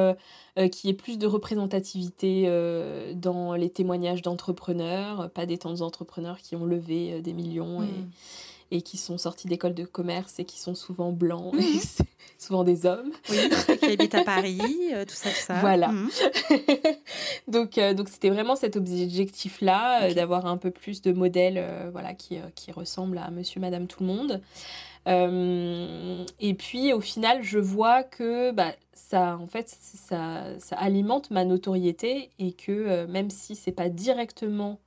qu'il 0.71 0.89
y 0.89 0.91
ait 0.91 0.97
plus 0.97 1.19
de 1.19 1.27
représentativité 1.27 2.49
dans 3.15 3.55
les 3.55 3.69
témoignages 3.69 4.23
d'entrepreneurs, 4.23 5.31
pas 5.31 5.45
des 5.45 5.59
temps 5.59 5.83
entrepreneurs 5.83 6.39
qui 6.39 6.57
ont 6.57 6.65
levé 6.65 7.21
des 7.21 7.33
millions 7.35 7.55
Hmm. 7.65 7.85
et, 7.85 8.05
et 8.75 8.83
qui 8.83 8.97
sont 8.97 9.19
sortis 9.19 9.47
d'école 9.47 9.75
de 9.75 9.85
commerce 9.85 10.39
et 10.39 10.45
qui 10.45 10.59
sont 10.59 10.75
souvent 10.75 11.13
blancs, 11.13 11.55
et 11.55 11.59
Mhm. 11.75 11.81
souvent 12.39 12.65
des 12.65 12.85
hommes. 12.87 13.11
Oui, 13.31 13.37
qui 13.79 13.87
habite 13.87 14.15
à 14.15 14.25
Paris, 14.25 14.61
euh, 14.93 15.05
tout 15.05 15.15
ça, 15.15 15.31
tout 15.31 15.37
ça. 15.37 15.55
Voilà. 15.61 15.89
Hmm. 15.89 16.09
donc, 17.49 17.79
euh, 17.79 17.95
donc 17.95 18.09
c'était 18.09 18.31
vraiment 18.31 18.57
cet 18.57 18.77
objectif-là, 18.77 20.05
euh, 20.05 20.15
d'avoir 20.15 20.47
un 20.47 20.57
peu 20.57 20.71
plus 20.71 21.01
de 21.03 21.13
modèles 21.13 21.65
voilà, 21.93 22.13
qui, 22.15 22.39
qui 22.55 22.73
ressemblent 22.73 23.19
à 23.19 23.31
monsieur, 23.31 23.61
madame, 23.61 23.87
tout 23.87 24.03
le 24.03 24.09
monde. 24.09 24.41
Euh, 25.07 26.25
et 26.41 26.55
puis 26.55 26.93
au 26.93 27.01
final, 27.01 27.43
je 27.43 27.59
vois 27.59 28.03
que 28.03 28.51
bah, 28.53 28.73
ça, 28.93 29.37
en 29.41 29.47
fait, 29.47 29.69
ça, 29.69 30.45
ça 30.59 30.77
alimente 30.77 31.31
ma 31.31 31.45
notoriété 31.45 32.31
et 32.39 32.53
que 32.53 32.73
euh, 32.73 33.07
même 33.07 33.31
si 33.31 33.55
c'est 33.55 33.73
pas 33.73 33.89
directement 33.89 34.81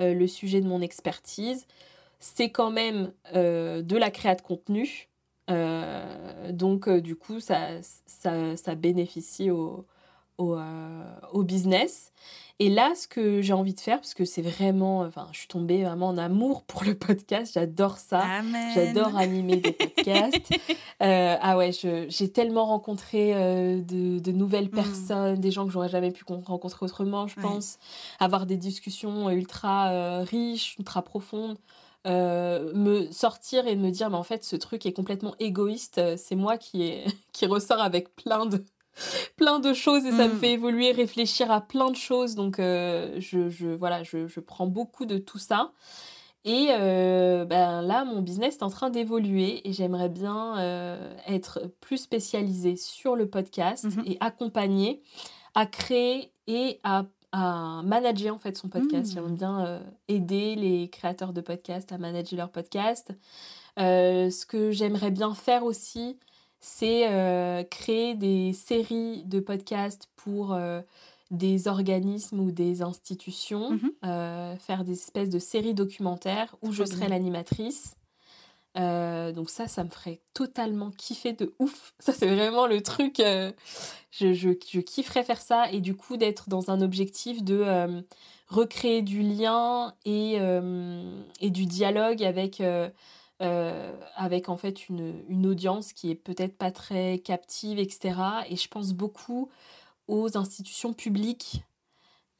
euh, 0.00 0.14
le 0.14 0.26
sujet 0.26 0.60
de 0.60 0.66
mon 0.68 0.80
expertise, 0.80 1.66
c'est 2.24 2.50
quand 2.50 2.70
même 2.70 3.12
euh, 3.34 3.82
de 3.82 3.96
la 3.96 4.10
créa 4.12 4.34
de 4.36 4.42
contenu. 4.42 5.08
Euh, 5.50 6.52
donc 6.52 6.88
euh, 6.88 7.00
du 7.00 7.16
coup, 7.16 7.40
ça, 7.40 7.68
ça, 8.06 8.56
ça 8.56 8.74
bénéficie 8.76 9.50
au, 9.50 9.84
au, 10.38 10.56
au 11.32 11.42
business. 11.42 12.12
Et 12.60 12.70
là, 12.70 12.92
ce 12.94 13.08
que 13.08 13.42
j'ai 13.42 13.52
envie 13.54 13.74
de 13.74 13.80
faire, 13.80 13.96
parce 13.98 14.14
que 14.14 14.24
c'est 14.24 14.42
vraiment, 14.42 15.00
enfin, 15.00 15.26
je 15.32 15.38
suis 15.38 15.48
tombée 15.48 15.82
vraiment 15.82 16.08
en 16.08 16.16
amour 16.18 16.62
pour 16.62 16.84
le 16.84 16.94
podcast, 16.94 17.54
j'adore 17.54 17.98
ça. 17.98 18.22
J'adore 18.74 19.16
animer 19.16 19.56
des 19.56 19.72
podcasts. 19.72 20.50
Ah 21.00 21.56
ouais, 21.56 21.72
je- 21.72 22.06
j'ai 22.08 22.30
tellement 22.30 22.66
rencontré 22.66 23.34
de, 23.34 24.20
de 24.20 24.30
nouvelles 24.32 24.70
personnes, 24.70 25.40
des 25.40 25.50
gens 25.50 25.66
que 25.66 25.72
j'aurais 25.72 25.88
jamais 25.88 26.12
pu 26.12 26.22
con- 26.22 26.40
rencontrer 26.46 26.86
autrement, 26.86 27.26
je 27.26 27.34
Ouais. 27.36 27.42
pense. 27.42 27.80
Avoir 28.20 28.46
des 28.46 28.56
discussions 28.56 29.28
ultra 29.30 30.20
riches, 30.22 30.76
ultra 30.78 31.02
profondes. 31.02 31.58
Euh, 32.06 32.72
me 32.74 33.10
sortir 33.12 33.66
et 33.68 33.76
me 33.76 33.90
dire, 33.90 34.10
mais 34.10 34.16
en 34.16 34.24
fait, 34.24 34.42
ce 34.44 34.56
truc 34.56 34.86
est 34.86 34.92
complètement 34.92 35.34
égoïste. 35.38 35.98
euh, 35.98 36.16
C'est 36.16 36.34
moi 36.34 36.58
qui, 36.58 36.82
est, 36.82 37.04
qui 37.32 37.46
ressort 37.46 37.80
avec 37.80 38.14
plein 38.16 38.44
de, 38.46 38.64
plein 39.36 39.60
de 39.60 39.72
choses 39.72 40.04
et 40.04 40.10
ça 40.10 40.26
me 40.26 40.34
Mm. 40.34 40.38
fait 40.38 40.52
évoluer, 40.52 40.90
réfléchir 40.92 41.50
à 41.52 41.60
plein 41.60 41.90
de 41.90 41.96
choses. 41.96 42.34
Donc, 42.34 42.58
euh, 42.58 43.14
je, 43.20 43.48
je, 43.50 43.68
voilà, 43.68 44.02
je, 44.02 44.26
je 44.26 44.40
prends 44.40 44.66
beaucoup 44.66 45.06
de 45.06 45.18
tout 45.18 45.38
ça. 45.38 45.70
Et 46.44 46.70
euh, 46.70 47.44
ben 47.44 47.82
là, 47.82 48.04
mon 48.04 48.20
business 48.20 48.56
est 48.56 48.62
en 48.64 48.68
train 48.70 48.90
d'évoluer 48.90 49.60
et 49.68 49.72
j'aimerais 49.72 50.08
bien 50.08 50.58
euh, 50.58 51.14
être 51.28 51.70
plus 51.80 51.98
spécialisée 51.98 52.74
sur 52.74 53.14
le 53.14 53.28
podcast 53.30 53.84
Mhm. 53.84 54.02
et 54.06 54.16
accompagner 54.18 55.02
à 55.54 55.66
créer 55.66 56.32
et 56.48 56.80
à, 56.82 57.04
à 57.32 57.82
manager 57.84 58.34
en 58.34 58.38
fait 58.38 58.56
son 58.56 58.68
podcast. 58.68 59.08
Mhm. 59.08 59.14
J'aimerais 59.14 59.32
bien 59.32 59.66
euh, 59.66 59.80
aider 60.08 60.54
les 60.54 60.88
créateurs 60.88 61.32
de 61.32 61.40
podcasts 61.40 61.92
à 61.92 61.98
manager 61.98 62.36
leur 62.36 62.50
podcast. 62.50 63.12
Euh, 63.78 64.30
ce 64.30 64.46
que 64.46 64.70
j'aimerais 64.70 65.10
bien 65.10 65.34
faire 65.34 65.64
aussi, 65.64 66.18
c'est 66.60 67.10
euh, 67.10 67.64
créer 67.64 68.14
des 68.14 68.52
séries 68.52 69.24
de 69.24 69.40
podcasts 69.40 70.08
pour 70.16 70.54
des 71.32 71.66
organismes 71.66 72.40
ou 72.40 72.52
des 72.52 72.82
institutions, 72.82 73.78
euh, 74.04 74.54
faire 74.56 74.84
des 74.84 74.92
espèces 74.92 75.30
de 75.30 75.38
séries 75.38 75.74
documentaires 75.74 76.54
où 76.62 76.72
je 76.72 76.84
bien. 76.84 77.08
l'animatrice. 77.08 77.96
Euh, 78.78 79.32
donc 79.32 79.50
ça, 79.50 79.68
ça 79.68 79.84
me 79.84 79.90
ferait 79.90 80.20
totalement 80.34 80.90
kiffer 80.90 81.32
de 81.32 81.54
ouf. 81.58 81.94
Ça, 81.98 82.12
c'est 82.12 82.26
vraiment 82.26 82.66
le 82.66 82.82
truc. 82.82 83.20
euh, 83.20 83.52
je, 84.10 84.32
je, 84.32 84.50
kifferais 84.80 85.24
faire 85.24 85.40
ça 85.40 85.70
et 85.70 85.80
du 85.80 85.94
coup 85.94 86.16
d'être 86.16 86.48
dans 86.48 86.70
un 86.70 86.80
objectif 86.80 87.42
de 87.42 87.62
euh, 87.64 88.02
recréer 88.48 89.02
du 89.02 89.22
lien 89.22 89.94
et, 90.04 90.36
et 91.40 91.50
du 91.50 91.64
dialogue 91.66 92.22
avec, 92.22 92.62
avec 93.40 94.48
en 94.50 94.56
fait 94.58 94.88
une, 94.90 95.22
une 95.28 95.46
audience 95.46 95.94
qui 95.94 96.10
est 96.10 96.14
peut-être 96.14 96.58
pas 96.58 96.70
très 96.70 97.20
captive, 97.20 97.78
etc. 97.78 98.14
Et 98.50 98.56
je 98.56 98.68
pense 98.68 98.92
beaucoup 98.92 99.48
aux 100.08 100.36
institutions 100.36 100.92
publiques, 100.92 101.64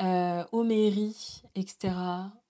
aux 0.00 0.64
mairies, 0.64 1.42
etc. 1.54 1.94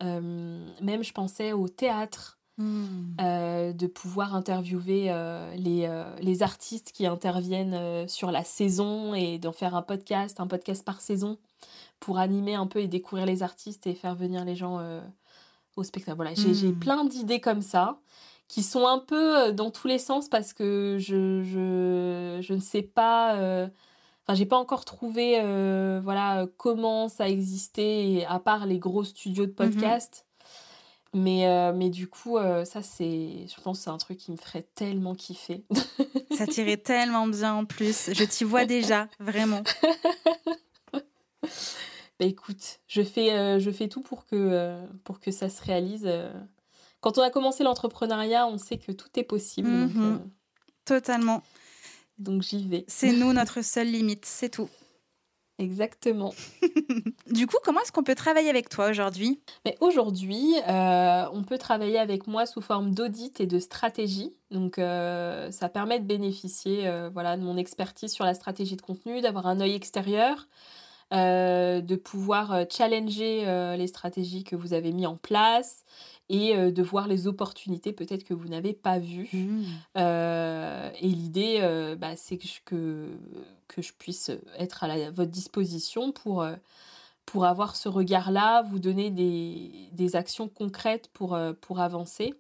Même 0.01 1.03
je 1.05 1.13
pensais 1.13 1.53
au 1.53 1.69
théâtre. 1.69 2.41
Hmm. 2.59 3.15
Euh, 3.21 3.73
de 3.73 3.87
pouvoir 3.87 4.35
interviewer 4.35 5.07
euh, 5.09 5.55
les, 5.57 5.87
euh, 5.87 6.05
les 6.21 6.43
artistes 6.43 6.93
qui 6.93 7.07
interviennent 7.07 8.07
sur 8.09 8.31
la 8.31 8.45
saison 8.45 9.15
et 9.15 9.39
d'en 9.39 9.53
faire 9.53 9.75
un 9.75 9.81
podcast, 9.81 10.39
un 10.39 10.47
podcast 10.47 10.85
par 10.85 11.01
saison 11.01 11.39
pour 11.99 12.19
animer 12.19 12.55
un 12.55 12.67
peu 12.67 12.81
et 12.81 12.89
découvrir 12.89 13.25
les 13.25 13.43
artistes 13.43 13.87
et 13.87 13.95
faire 13.95 14.15
venir 14.15 14.45
les 14.45 14.55
gens 14.55 14.81
au 15.77 15.83
spectacle. 15.83 16.17
Voilà, 16.17 16.35
j'ai 16.35 16.51
Mm. 16.51 16.55
j'ai 16.55 16.73
plein 16.73 17.05
d'idées 17.05 17.41
comme 17.41 17.63
ça 17.63 17.99
qui 18.49 18.63
sont 18.63 18.87
un 18.87 18.99
peu 18.99 19.53
dans 19.53 19.71
tous 19.71 19.89
les 19.89 19.99
sens 19.99 20.29
parce 20.29 20.53
que 20.53 20.99
je, 20.99 21.43
je, 21.43 22.39
je 22.43 22.53
ne 22.55 22.61
sais 22.61 22.83
pas... 22.83 23.35
Enfin, 24.25 24.35
j'ai 24.35 24.47
pas 24.47 24.59
encore 24.59 24.85
trouvé 24.85 25.41
voilà 26.03 26.47
comment 26.59 27.09
ça 27.09 27.29
existait 27.29 28.27
à 28.29 28.39
part 28.41 28.67
les 28.67 28.79
gros 28.79 29.05
studios 29.05 29.47
de 29.47 29.53
podcast. 29.53 30.27
Mais, 31.15 31.47
euh, 31.47 31.73
mais 31.75 31.91
du 31.91 32.09
coup, 32.09 32.39
euh, 32.39 32.65
ça, 32.65 32.83
c'est. 32.83 33.47
Je 33.47 33.61
pense 33.61 33.79
que 33.79 33.85
c'est 33.85 33.91
un 33.91 33.99
truc 33.99 34.17
qui 34.19 34.33
me 34.33 34.37
ferait 34.37 34.67
tellement 34.75 35.15
kiffer. 35.15 35.65
Ça 36.37 36.47
t'irait 36.47 36.79
tellement 36.79 37.27
bien 37.27 37.53
en 37.53 37.67
plus. 37.67 38.11
Je 38.15 38.25
t'y 38.25 38.45
vois 38.45 38.65
déjà, 38.65 39.09
vraiment. 39.21 39.63
Bah 42.21 42.27
écoute, 42.27 42.79
je 42.87 43.03
fais, 43.03 43.33
euh, 43.33 43.59
je 43.59 43.71
fais 43.71 43.89
tout 43.89 44.01
pour 44.01 44.27
que, 44.27 44.77
pour 45.03 45.19
que 45.19 45.33
ça 45.33 45.49
se 45.49 45.61
réalise. 45.63 46.09
Quand 47.01 47.19
on 47.19 47.23
a 47.23 47.31
commencé 47.31 47.65
l'entrepreneuriat, 47.65 48.47
on 48.47 48.59
sait 48.59 48.79
que 48.79 48.93
tout 48.93 49.09
est 49.17 49.25
possible. 49.25 49.69
Mhm. 49.69 50.31
Totalement. 50.85 51.43
donc 52.19 52.43
j'y 52.43 52.69
vais. 52.69 52.85
C'est 52.87 53.13
nous 53.13 53.33
notre 53.33 53.63
seule 53.63 53.91
limite, 53.91 54.25
c'est 54.25 54.51
tout. 54.51 54.69
Exactement. 55.63 56.35
du 57.31 57.47
coup, 57.47 57.57
comment 57.63 57.81
est-ce 57.83 57.93
qu'on 57.93 58.03
peut 58.03 58.17
travailler 58.17 58.51
avec 58.51 58.69
toi 58.69 58.91
aujourd'hui? 58.91 59.41
Mais 59.65 59.77
aujourd'hui, 59.81 60.57
euh, 60.69 61.25
on 61.33 61.45
peut 61.45 61.57
travailler 61.57 62.01
avec 62.01 62.27
moi 62.27 62.47
sous 62.47 62.61
forme 62.61 62.93
d'audit 62.93 63.41
et 63.41 63.47
de 63.47 63.61
stratégie. 63.61 64.37
Donc, 64.51 64.81
euh, 64.81 65.53
ça 65.53 65.69
permet 65.69 66.01
de 66.01 66.05
bénéficier 66.05 66.89
euh, 66.89 67.11
voilà, 67.13 67.37
de 67.37 67.43
mon 67.43 67.57
expertise 67.57 68.13
sur 68.13 68.25
la 68.25 68.35
stratégie 68.35 68.75
de 68.75 68.83
contenu, 68.83 69.21
d'avoir 69.21 69.47
un 69.47 69.61
œil 69.61 69.75
extérieur, 69.75 70.49
de 71.13 71.97
pouvoir 71.97 72.65
challenger 72.71 73.45
les 73.77 73.87
stratégies 73.87 74.45
que 74.45 74.57
vous 74.57 74.73
avez 74.73 74.93
mis 74.93 75.07
en 75.07 75.17
place 75.17 75.85
et 76.29 76.57
de 76.57 76.83
voir 76.83 77.07
les 77.07 77.27
opportunités 77.27 77.93
peut-être 77.93 78.25
que 78.25 78.33
vous 78.33 78.49
n'avez 78.49 78.73
pas 78.73 78.99
vues. 78.99 79.29
Mmh. 79.33 79.65
et 79.97 81.09
l'idée, 81.09 81.97
bah, 81.99 82.17
c'est 82.17 82.39
que, 82.39 82.47
que, 82.65 83.09
que, 83.69 83.83
je 83.83 83.93
puisse 83.93 84.31
être 84.59 84.85
à, 84.85 85.11
votre 85.11 85.31
disposition 85.31 86.13
pour, 86.13 86.47
pour 87.27 87.45
avoir 87.45 87.77
ce 87.77 87.91
regard-là, 87.91 88.63
vous 88.63 88.79
donner 88.79 89.11
des, 89.11 89.91
des, 89.93 90.17
actions 90.17 90.49
concrètes 90.49 91.11
pour, 91.13 91.39
pour 91.61 91.81
avancer. 91.81 92.33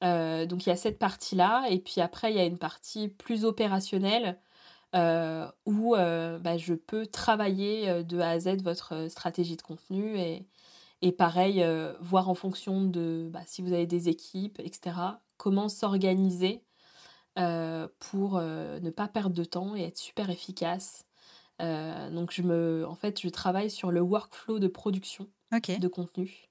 donc 0.00 0.66
il 0.66 0.68
y 0.68 0.72
a 0.72 0.76
cette 0.76 0.98
partie-là, 0.98 1.66
et 1.70 1.78
puis 1.78 2.00
après 2.00 2.32
il 2.32 2.36
y 2.36 2.40
a 2.40 2.44
une 2.44 2.58
partie 2.58 3.06
plus 3.06 3.44
opérationnelle 3.44 4.38
où 4.94 5.94
bah, 5.94 6.56
je 6.56 6.74
peux 6.74 7.06
travailler 7.06 8.04
de 8.04 8.18
A 8.18 8.30
à 8.30 8.40
Z 8.40 8.62
votre 8.62 9.08
stratégie 9.08 9.56
de 9.56 9.62
contenu 9.62 10.18
et, 10.18 10.46
et 11.02 11.10
pareil, 11.10 11.62
euh, 11.62 11.94
voir 12.00 12.28
en 12.28 12.34
fonction 12.34 12.84
de 12.84 13.28
bah, 13.30 13.42
si 13.44 13.60
vous 13.60 13.72
avez 13.72 13.86
des 13.86 14.08
équipes, 14.08 14.60
etc., 14.60 14.96
comment 15.36 15.68
s'organiser 15.68 16.64
euh, 17.38 17.88
pour 17.98 18.36
euh, 18.36 18.78
ne 18.78 18.90
pas 18.90 19.08
perdre 19.08 19.34
de 19.34 19.44
temps 19.44 19.74
et 19.74 19.82
être 19.82 19.98
super 19.98 20.30
efficace. 20.30 21.04
donc, 21.58 22.32
je 22.32 22.42
me, 22.42 22.84
en 22.88 22.94
fait, 22.94 23.20
je 23.20 23.28
travaille 23.28 23.70
sur 23.70 23.90
le 23.90 24.00
workflow 24.00 24.58
de 24.58 24.68
production 24.68 25.28
de 25.52 25.88
contenu 25.88 26.48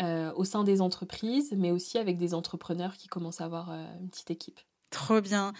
au 0.00 0.44
sein 0.44 0.62
des 0.62 0.80
entreprises, 0.80 1.52
mais 1.56 1.72
aussi 1.72 1.98
avec 1.98 2.16
des 2.16 2.32
entrepreneurs 2.32 2.96
qui 2.96 3.08
commencent 3.08 3.40
à 3.40 3.46
avoir 3.46 3.70
une 3.70 4.08
petite 4.08 4.30
équipe. 4.30 4.60
Trop 4.90 5.20
bien. 5.20 5.52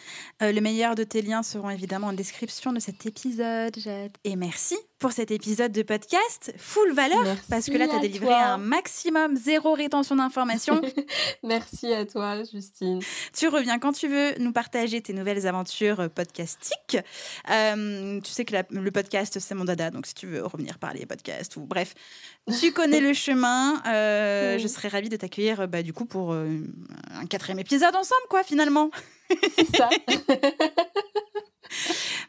Euh, 0.43 0.53
le 0.53 0.61
meilleur 0.61 0.95
de 0.95 1.05
tes 1.05 1.23
liens 1.23 1.43
seront 1.43 1.71
évidemment 1.71 2.09
en 2.09 2.13
description 2.13 2.73
de 2.73 2.81
cet 2.81 3.05
épisode, 3.07 3.79
Jade. 3.79 4.17
Et 4.25 4.37
merci 4.37 4.77
pour 4.99 5.13
cet 5.13 5.31
épisode 5.31 5.73
de 5.73 5.83
podcast 5.83 6.53
full 6.57 6.93
valeur 6.93 7.37
parce 7.49 7.67
que 7.67 7.77
là 7.77 7.87
tu 7.87 7.95
as 7.95 8.01
délivré 8.01 8.33
un 8.35 8.59
maximum 8.59 9.37
zéro 9.37 9.75
rétention 9.75 10.17
d'informations. 10.17 10.81
merci 11.43 11.93
à 11.93 12.05
toi 12.05 12.43
Justine. 12.43 13.01
Tu 13.33 13.49
reviens 13.49 13.79
quand 13.79 13.93
tu 13.93 14.09
veux 14.09 14.37
nous 14.39 14.53
partager 14.53 15.01
tes 15.01 15.13
nouvelles 15.13 15.47
aventures 15.47 16.01
euh, 16.01 16.09
podcastiques. 16.09 16.99
Euh, 17.51 18.21
tu 18.21 18.31
sais 18.31 18.45
que 18.45 18.57
le 18.71 18.91
podcast 18.91 19.39
c'est 19.39 19.55
mon 19.55 19.65
dada 19.65 19.91
donc 19.91 20.07
si 20.07 20.15
tu 20.15 20.27
veux 20.27 20.45
revenir 20.45 20.79
parler 20.79 21.07
podcast 21.07 21.57
ou 21.57 21.61
bref, 21.61 21.95
tu 22.61 22.73
connais 22.73 23.01
le 23.01 23.13
chemin. 23.15 23.81
Je 23.85 24.67
serais 24.67 24.89
ravie 24.89 25.09
de 25.09 25.17
t'accueillir 25.17 25.69
bah, 25.69 25.83
du 25.83 25.93
coup 25.93 26.07
pour 26.07 26.33
un 26.33 27.27
quatrième 27.29 27.61
épisode 27.61 27.95
ensemble 27.95 28.27
quoi 28.29 28.43
finalement. 28.43 28.91
C'est 29.57 29.77
ça. 29.77 29.91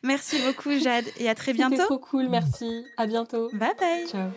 merci 0.04 0.42
beaucoup, 0.46 0.78
Jade, 0.78 1.06
et 1.18 1.30
à 1.30 1.36
très 1.36 1.54
bientôt. 1.54 1.76
C'était 1.76 1.86
trop 1.86 2.00
cool, 2.00 2.30
merci. 2.30 2.86
À 2.98 3.06
bientôt. 3.06 3.50
Bye 3.54 3.74
bye. 3.80 4.08
Ciao. 4.08 4.30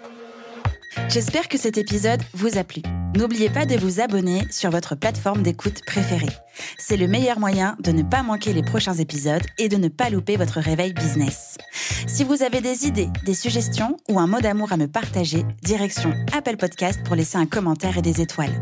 J'espère 1.09 1.49
que 1.49 1.59
cet 1.59 1.79
épisode 1.79 2.23
vous 2.35 2.59
a 2.59 2.65
plu. 2.65 2.83
N'oubliez 3.17 3.51
pas 3.51 3.67
de 3.67 3.77
vous 3.77 4.01
abonner 4.01 4.43
sur 4.51 4.71
votre 4.71 4.95
plateforme 4.95 5.43
d'écoute 5.43 5.85
préférée. 5.85 6.31
C'est 6.79 6.97
le 6.97 7.07
meilleur 7.07 7.39
moyen 7.39 7.77
de 7.81 7.93
ne 7.93 8.03
pas 8.03 8.23
manquer 8.23 8.53
les 8.53 8.63
prochains 8.63 8.95
épisodes 8.95 9.43
et 9.59 9.69
de 9.69 9.77
ne 9.77 9.89
pas 9.89 10.09
louper 10.09 10.37
votre 10.37 10.61
réveil 10.61 10.95
business. 10.95 11.59
Si 12.07 12.25
vous 12.25 12.43
avez 12.43 12.61
des 12.61 12.87
idées, 12.87 13.11
des 13.25 13.35
suggestions 13.35 13.97
ou 14.09 14.19
un 14.19 14.27
mot 14.27 14.41
d'amour 14.41 14.73
à 14.73 14.77
me 14.77 14.87
partager, 14.87 15.45
direction 15.63 16.15
Apple 16.37 16.57
Podcast 16.57 17.01
pour 17.05 17.15
laisser 17.15 17.37
un 17.37 17.47
commentaire 17.47 17.99
et 17.99 18.03
des 18.03 18.21
étoiles. 18.21 18.55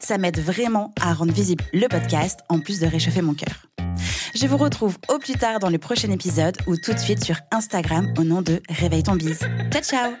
Ça 0.00 0.18
m'aide 0.18 0.38
vraiment 0.38 0.94
à 1.00 1.12
rendre 1.12 1.32
visible 1.32 1.64
le 1.72 1.88
podcast 1.88 2.40
en 2.48 2.60
plus 2.60 2.80
de 2.80 2.86
réchauffer 2.86 3.22
mon 3.22 3.34
cœur. 3.34 3.66
Je 4.34 4.46
vous 4.46 4.58
retrouve 4.58 4.98
au 5.08 5.18
plus 5.18 5.34
tard 5.34 5.58
dans 5.58 5.70
le 5.70 5.78
prochain 5.78 6.10
épisode 6.10 6.56
ou 6.66 6.76
tout 6.76 6.92
de 6.92 6.98
suite 6.98 7.24
sur 7.24 7.36
Instagram 7.50 8.12
au 8.18 8.24
nom 8.24 8.42
de 8.42 8.62
Réveille 8.68 9.02
ton 9.02 9.16
bise. 9.16 9.40
Ciao 9.72 9.82
ciao 9.82 10.12